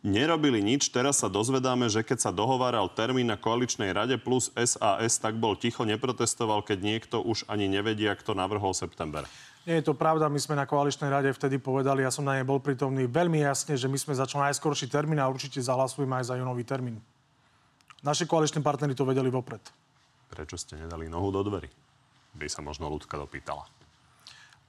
nerobili 0.03 0.63
nič. 0.63 0.87
Teraz 0.87 1.19
sa 1.19 1.27
dozvedáme, 1.27 1.91
že 1.91 1.99
keď 1.99 2.29
sa 2.29 2.31
dohováral 2.31 2.87
termín 2.87 3.27
na 3.27 3.35
koaličnej 3.35 3.91
rade 3.91 4.15
plus 4.15 4.47
SAS, 4.55 5.19
tak 5.19 5.35
bol 5.35 5.59
ticho, 5.59 5.83
neprotestoval, 5.83 6.63
keď 6.63 6.79
niekto 6.79 7.19
už 7.19 7.43
ani 7.51 7.67
nevedia, 7.67 8.15
kto 8.15 8.31
navrhol 8.31 8.71
september. 8.71 9.27
Nie 9.65 9.81
je 9.81 9.89
to 9.89 9.97
pravda, 9.97 10.29
my 10.29 10.37
sme 10.37 10.53
na 10.53 10.69
koaličnej 10.69 11.09
rade 11.09 11.33
vtedy 11.33 11.57
povedali, 11.57 12.05
ja 12.05 12.13
som 12.13 12.21
na 12.21 12.37
nej 12.37 12.45
bol 12.45 12.61
prítomný 12.61 13.09
veľmi 13.09 13.41
jasne, 13.41 13.73
že 13.73 13.89
my 13.89 13.97
sme 13.97 14.13
za 14.13 14.29
čo 14.29 14.37
najskorší 14.37 14.85
termín 14.87 15.17
a 15.17 15.25
určite 15.25 15.57
zahlasujeme 15.57 16.21
aj 16.21 16.29
za 16.29 16.35
junový 16.37 16.61
termín. 16.61 17.01
Naši 18.03 18.25
koaliční 18.25 18.63
partnery 18.63 18.95
to 18.95 19.05
vedeli 19.05 19.29
vopred. 19.29 19.61
Prečo 20.29 20.57
ste 20.57 20.75
nedali 20.75 21.09
nohu 21.09 21.31
do 21.31 21.43
dverí? 21.43 21.69
By 22.35 22.49
sa 22.49 22.59
možno 22.59 22.89
ľudka 22.91 23.15
dopýtala. 23.15 23.63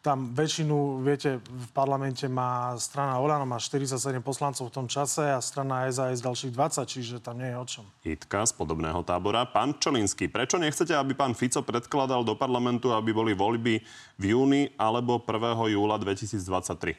Tam 0.07 0.31
väčšinu, 0.31 1.03
viete, 1.03 1.43
v 1.43 1.67
parlamente 1.75 2.31
má 2.31 2.79
strana 2.79 3.19
Olano, 3.19 3.43
má 3.43 3.59
47 3.59 4.23
poslancov 4.23 4.71
v 4.71 4.75
tom 4.79 4.87
čase 4.87 5.35
a 5.35 5.43
strana 5.43 5.91
SAS 5.91 6.23
ďalších 6.23 6.55
20, 6.55 6.87
čiže 6.87 7.19
tam 7.19 7.43
nie 7.43 7.51
je 7.51 7.59
o 7.59 7.67
čom. 7.67 7.85
Itka 8.07 8.47
z 8.47 8.55
podobného 8.55 9.03
tábora. 9.03 9.43
Pán 9.51 9.75
Čolinský, 9.75 10.31
prečo 10.31 10.63
nechcete, 10.63 10.95
aby 10.95 11.19
pán 11.19 11.35
Fico 11.35 11.59
predkladal 11.59 12.23
do 12.23 12.39
parlamentu, 12.39 12.95
aby 12.95 13.11
boli 13.11 13.35
voľby 13.35 13.83
v 14.15 14.25
júni 14.31 14.71
alebo 14.79 15.19
1. 15.19 15.75
júla 15.75 15.99
2023? 15.99 16.95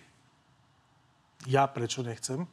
Ja 1.48 1.64
prečo 1.72 2.04
nechcem? 2.04 2.44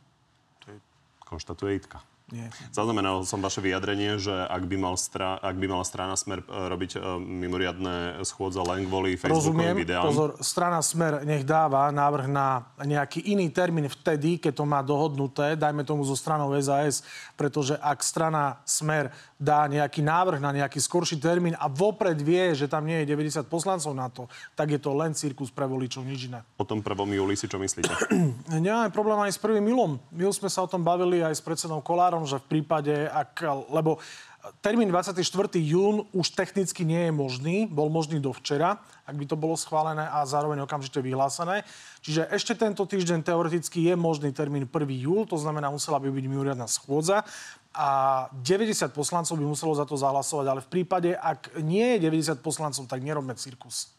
Konštatuje 1.27 1.83
Itka. 1.83 1.99
Nie. 2.35 2.51
Zaznamenal 2.75 3.23
som 3.23 3.39
vaše 3.39 3.63
vyjadrenie, 3.63 4.19
že 4.19 4.35
ak 4.35 4.67
by, 4.67 4.75
mal 4.75 4.99
stra, 4.99 5.39
ak 5.39 5.55
by 5.55 5.67
mala 5.71 5.87
strana 5.87 6.19
Smer 6.19 6.43
e, 6.43 6.47
robiť 6.51 6.99
uh, 6.99 7.15
mimoriadne 7.23 8.27
schôdze 8.27 8.59
len 8.59 8.91
kvôli 8.91 9.15
Facebookovým 9.15 9.87
videám. 9.87 10.03
pozor, 10.11 10.35
strana 10.43 10.83
Smer 10.83 11.23
nech 11.23 11.47
dáva 11.47 11.87
návrh 11.95 12.27
na 12.27 12.67
nejaký 12.83 13.23
iný 13.31 13.55
termín 13.55 13.87
vtedy, 13.87 14.43
keď 14.43 14.53
to 14.59 14.65
má 14.67 14.83
dohodnuté, 14.83 15.55
dajme 15.55 15.87
tomu 15.87 16.03
zo 16.03 16.19
stranou 16.19 16.51
SAS, 16.59 17.07
pretože 17.39 17.79
ak 17.79 18.03
strana 18.03 18.59
Smer 18.67 19.15
dá 19.39 19.71
nejaký 19.71 20.03
návrh 20.03 20.41
na 20.43 20.51
nejaký 20.51 20.83
skorší 20.83 21.23
termín 21.23 21.55
a 21.61 21.71
vopred 21.71 22.17
vie, 22.19 22.57
že 22.57 22.67
tam 22.67 22.89
nie 22.89 23.05
je 23.05 23.15
90 23.15 23.47
poslancov 23.47 23.93
na 23.93 24.09
to, 24.11 24.27
tak 24.59 24.75
je 24.75 24.81
to 24.81 24.91
len 24.97 25.13
cirkus 25.13 25.53
pre 25.53 25.69
voličov, 25.69 26.03
nič 26.03 26.33
iné. 26.33 26.41
O 26.59 26.65
tom 26.65 26.81
1. 26.81 26.91
júli 26.97 27.37
si 27.39 27.47
čo 27.47 27.61
myslíte? 27.61 27.93
Nemáme 28.65 28.91
problém 28.91 29.21
aj 29.23 29.37
s 29.37 29.39
1. 29.39 29.61
milom. 29.61 30.01
My 30.11 30.25
sme 30.33 30.49
sa 30.49 30.65
o 30.65 30.69
tom 30.71 30.81
bavili 30.81 31.21
aj 31.21 31.37
s 31.37 31.43
predsedom 31.45 31.85
Kolárom, 31.85 32.24
že 32.25 32.43
v 32.43 32.61
prípade, 32.61 33.09
ak, 33.09 33.45
lebo 33.73 34.01
Termín 34.61 34.93
24. 34.93 35.25
jún 35.57 36.05
už 36.13 36.37
technicky 36.37 36.85
nie 36.85 37.09
je 37.09 37.13
možný, 37.17 37.57
bol 37.65 37.89
možný 37.89 38.21
do 38.21 38.29
včera, 38.29 38.77
ak 39.09 39.17
by 39.17 39.25
to 39.25 39.41
bolo 39.41 39.57
schválené 39.57 40.05
a 40.05 40.21
zároveň 40.29 40.69
okamžite 40.69 41.01
vyhlásené. 41.01 41.65
Čiže 42.05 42.29
ešte 42.29 42.53
tento 42.53 42.85
týždeň 42.85 43.25
teoreticky 43.25 43.89
je 43.89 43.97
možný 43.97 44.37
termín 44.37 44.69
1. 44.69 44.85
júl, 45.01 45.25
to 45.25 45.41
znamená, 45.41 45.73
musela 45.73 45.97
by 45.97 46.13
byť 46.13 46.25
mimoriadná 46.29 46.69
schôdza 46.69 47.25
a 47.73 47.89
90 48.37 48.93
poslancov 48.93 49.33
by 49.41 49.49
muselo 49.49 49.73
za 49.73 49.89
to 49.89 49.97
zahlasovať, 49.97 50.47
ale 50.53 50.61
v 50.61 50.69
prípade, 50.69 51.17
ak 51.17 51.65
nie 51.65 51.97
je 51.97 52.05
90 52.05 52.45
poslancov, 52.45 52.85
tak 52.85 53.01
nerobme 53.01 53.33
cirkus. 53.41 53.97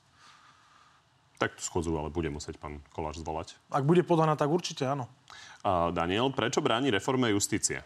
Tak 1.41 1.57
tú 1.57 1.65
schôdzu 1.65 1.97
ale 1.97 2.13
bude 2.13 2.29
musieť 2.29 2.61
pán 2.61 2.85
Koláš 2.93 3.17
zvolať. 3.25 3.57
Ak 3.73 3.81
bude 3.81 4.05
podaná, 4.05 4.37
tak 4.37 4.53
určite 4.53 4.85
áno. 4.85 5.09
A 5.65 5.89
Daniel, 5.89 6.29
prečo 6.29 6.61
bráni 6.61 6.93
reforme 6.93 7.33
justície? 7.33 7.81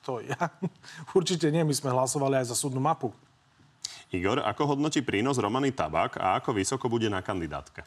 Kto? 0.00 0.24
Ja? 0.24 0.36
Určite 1.18 1.52
nie. 1.52 1.62
My 1.62 1.74
sme 1.76 1.92
hlasovali 1.92 2.40
aj 2.40 2.50
za 2.52 2.56
súdnu 2.56 2.80
mapu. 2.80 3.12
Igor, 4.10 4.42
ako 4.42 4.74
hodnotí 4.74 5.06
prínos 5.06 5.38
Romany 5.38 5.70
Tabak 5.70 6.18
a 6.18 6.42
ako 6.42 6.58
vysoko 6.58 6.90
bude 6.90 7.06
na 7.06 7.22
kandidátke? 7.22 7.86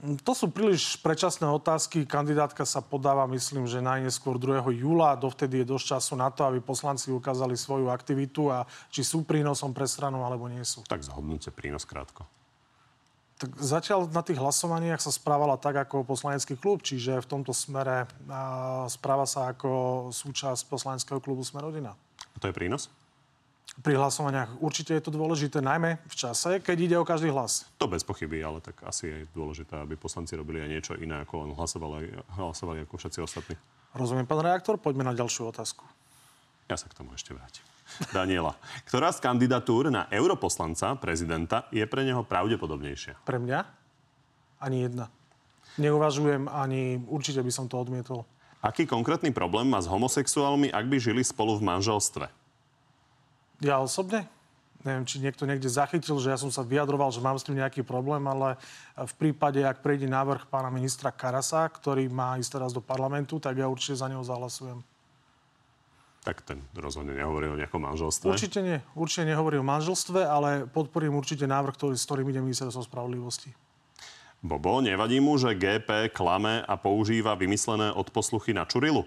To 0.00 0.32
sú 0.32 0.48
príliš 0.48 0.96
predčasné 1.04 1.44
otázky. 1.44 2.08
Kandidátka 2.08 2.64
sa 2.64 2.80
podáva, 2.80 3.28
myslím, 3.28 3.68
že 3.68 3.84
najneskôr 3.84 4.40
2. 4.40 4.64
júla. 4.80 5.12
Dovtedy 5.12 5.60
je 5.60 5.76
dosť 5.76 5.86
času 6.00 6.12
na 6.16 6.32
to, 6.32 6.48
aby 6.48 6.64
poslanci 6.64 7.12
ukázali 7.12 7.52
svoju 7.52 7.92
aktivitu 7.92 8.48
a 8.48 8.64
či 8.88 9.04
sú 9.04 9.28
prínosom 9.28 9.76
pre 9.76 9.84
stranu, 9.84 10.24
alebo 10.24 10.48
nie 10.48 10.64
sú. 10.64 10.88
Tak 10.88 11.04
zhodnúte 11.04 11.52
prínos 11.52 11.84
krátko. 11.84 12.24
Tak 13.40 13.56
zatiaľ 13.56 14.04
na 14.12 14.20
tých 14.20 14.36
hlasovaniach 14.36 15.00
sa 15.00 15.08
správala 15.08 15.56
tak 15.56 15.72
ako 15.72 16.04
poslanecký 16.04 16.60
klub, 16.60 16.84
čiže 16.84 17.24
v 17.24 17.26
tomto 17.26 17.56
smere 17.56 18.04
správa 18.92 19.24
sa 19.24 19.48
ako 19.48 20.12
súčasť 20.12 20.68
poslaneckého 20.68 21.24
klubu 21.24 21.40
Smerodina. 21.40 21.96
A 21.96 22.36
to 22.36 22.52
je 22.52 22.54
prínos? 22.54 22.92
Pri 23.80 23.96
hlasovaniach 23.96 24.60
určite 24.60 24.92
je 24.92 25.08
to 25.08 25.14
dôležité, 25.14 25.64
najmä 25.64 26.04
v 26.04 26.14
čase, 26.20 26.60
keď 26.60 26.76
ide 26.76 26.96
o 27.00 27.06
každý 27.08 27.32
hlas. 27.32 27.64
To 27.80 27.88
bez 27.88 28.04
pochyby, 28.04 28.44
ale 28.44 28.60
tak 28.60 28.76
asi 28.84 29.08
je 29.08 29.18
dôležité, 29.32 29.72
aby 29.72 29.96
poslanci 29.96 30.36
robili 30.36 30.60
aj 30.60 30.68
niečo 30.68 30.92
iné, 31.00 31.24
ako 31.24 31.48
len 31.48 31.50
hlasovali, 31.56 32.12
hlasovali 32.36 32.84
ako 32.84 32.94
všetci 33.00 33.24
ostatní. 33.24 33.56
Rozumiem, 33.96 34.28
pán 34.28 34.44
reaktor. 34.44 34.76
Poďme 34.76 35.08
na 35.08 35.16
ďalšiu 35.16 35.48
otázku. 35.48 35.88
Ja 36.68 36.76
sa 36.76 36.92
k 36.92 36.98
tomu 36.98 37.16
ešte 37.16 37.32
vrátim. 37.32 37.64
Daniela, 38.14 38.56
ktorá 38.88 39.12
z 39.12 39.20
kandidatúr 39.20 39.92
na 39.92 40.08
europoslanca 40.08 40.96
prezidenta 40.96 41.68
je 41.74 41.84
pre 41.84 42.06
neho 42.06 42.24
pravdepodobnejšia? 42.24 43.20
Pre 43.26 43.38
mňa? 43.38 43.60
Ani 44.60 44.88
jedna. 44.88 45.12
Neuvažujem, 45.80 46.50
ani 46.50 47.00
určite 47.08 47.40
by 47.40 47.52
som 47.52 47.70
to 47.70 47.78
odmietol. 47.80 48.26
Aký 48.60 48.84
konkrétny 48.84 49.32
problém 49.32 49.64
má 49.70 49.80
s 49.80 49.88
homosexuálmi, 49.88 50.68
ak 50.68 50.84
by 50.84 50.96
žili 51.00 51.22
spolu 51.24 51.56
v 51.56 51.64
manželstve? 51.64 52.28
Ja 53.64 53.80
osobne? 53.80 54.28
Neviem, 54.80 55.04
či 55.04 55.20
niekto 55.20 55.44
niekde 55.44 55.68
zachytil, 55.68 56.16
že 56.16 56.32
ja 56.32 56.40
som 56.40 56.48
sa 56.48 56.64
vyjadroval, 56.64 57.12
že 57.12 57.20
mám 57.20 57.36
s 57.36 57.44
tým 57.44 57.60
nejaký 57.60 57.84
problém, 57.84 58.24
ale 58.24 58.56
v 58.96 59.12
prípade, 59.20 59.60
ak 59.60 59.84
prejde 59.84 60.08
návrh 60.08 60.48
pána 60.48 60.72
ministra 60.72 61.12
Karasa, 61.12 61.68
ktorý 61.68 62.08
má 62.08 62.40
ísť 62.40 62.60
teraz 62.60 62.72
do 62.72 62.80
parlamentu, 62.80 63.36
tak 63.36 63.60
ja 63.60 63.68
určite 63.68 64.00
za 64.00 64.08
neho 64.08 64.24
zahlasujem 64.24 64.80
tak 66.20 66.44
ten 66.44 66.60
rozhodne 66.76 67.16
nehovorí 67.16 67.48
o 67.48 67.56
nejakom 67.56 67.80
manželstve. 67.80 68.28
Určite 68.28 68.60
nie. 68.60 68.78
Určite 68.92 69.24
nehovorí 69.24 69.56
o 69.56 69.64
manželstve, 69.64 70.20
ale 70.20 70.68
podporím 70.68 71.16
určite 71.16 71.48
návrh, 71.48 71.72
ktorý, 71.72 71.96
s 71.96 72.04
ktorým 72.04 72.28
ide 72.28 72.44
ministerstvo 72.44 72.84
spravodlivosti. 72.84 73.52
Bobo, 74.40 74.80
nevadí 74.80 75.20
mu, 75.20 75.36
že 75.36 75.52
GP 75.52 76.12
klame 76.16 76.64
a 76.64 76.74
používa 76.80 77.36
vymyslené 77.36 77.92
odposluchy 77.92 78.56
na 78.56 78.64
Čurilu? 78.64 79.04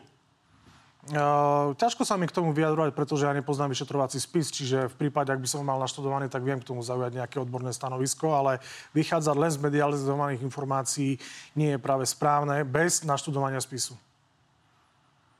Uh, 1.03 1.76
ťažko 1.76 2.07
sa 2.07 2.16
mi 2.16 2.24
k 2.24 2.32
tomu 2.32 2.55
vyjadrovať, 2.55 2.95
pretože 2.95 3.28
ja 3.28 3.36
nepoznám 3.36 3.76
vyšetrovací 3.76 4.24
spis, 4.24 4.47
čiže 4.47 4.88
v 4.88 4.95
prípade, 4.95 5.36
ak 5.36 5.43
by 5.43 5.49
som 5.51 5.59
mal 5.68 5.76
naštudovaný, 5.76 6.32
tak 6.32 6.47
viem 6.47 6.64
k 6.64 6.70
tomu 6.72 6.80
zaujať 6.80 7.20
nejaké 7.20 7.43
odborné 7.43 7.76
stanovisko, 7.76 8.32
ale 8.32 8.64
vychádzať 8.95 9.36
len 9.36 9.51
z 9.51 9.59
medializovaných 9.59 10.45
informácií 10.47 11.20
nie 11.59 11.76
je 11.76 11.80
práve 11.84 12.07
správne 12.07 12.64
bez 12.64 13.03
naštudovania 13.03 13.59
spisu. 13.59 13.99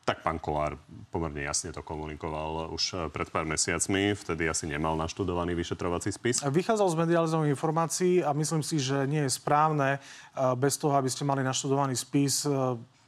Tak 0.03 0.19
pán 0.19 0.35
Kolár 0.35 0.75
pomerne 1.07 1.47
jasne 1.47 1.71
to 1.71 1.79
komunikoval 1.79 2.75
už 2.75 2.83
eh, 2.91 2.97
pred 3.07 3.31
pár 3.31 3.47
mesiacmi. 3.47 4.11
Vtedy 4.11 4.51
asi 4.51 4.67
nemal 4.67 4.99
naštudovaný 4.99 5.55
vyšetrovací 5.55 6.11
spis. 6.11 6.43
Vychádzal 6.43 6.91
z 6.91 6.99
medializovaných 7.07 7.55
informácií 7.55 8.19
a 8.19 8.35
myslím 8.35 8.59
si, 8.59 8.83
že 8.83 9.07
nie 9.07 9.23
je 9.23 9.31
správne 9.31 9.95
eh, 9.95 10.55
bez 10.59 10.75
toho, 10.75 10.99
aby 10.99 11.07
ste 11.07 11.23
mali 11.23 11.39
naštudovaný 11.39 11.95
spis, 11.95 12.43
eh, 12.43 12.51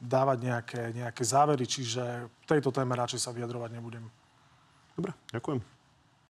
dávať 0.00 0.38
nejaké, 0.40 0.82
nejaké 0.96 1.22
závery. 1.24 1.68
Čiže 1.68 2.32
v 2.32 2.46
tejto 2.48 2.72
téme 2.72 2.96
radšej 2.96 3.28
sa 3.28 3.36
vyjadrovať 3.36 3.76
nebudem. 3.76 4.08
Dobre, 4.96 5.12
ďakujem. 5.28 5.75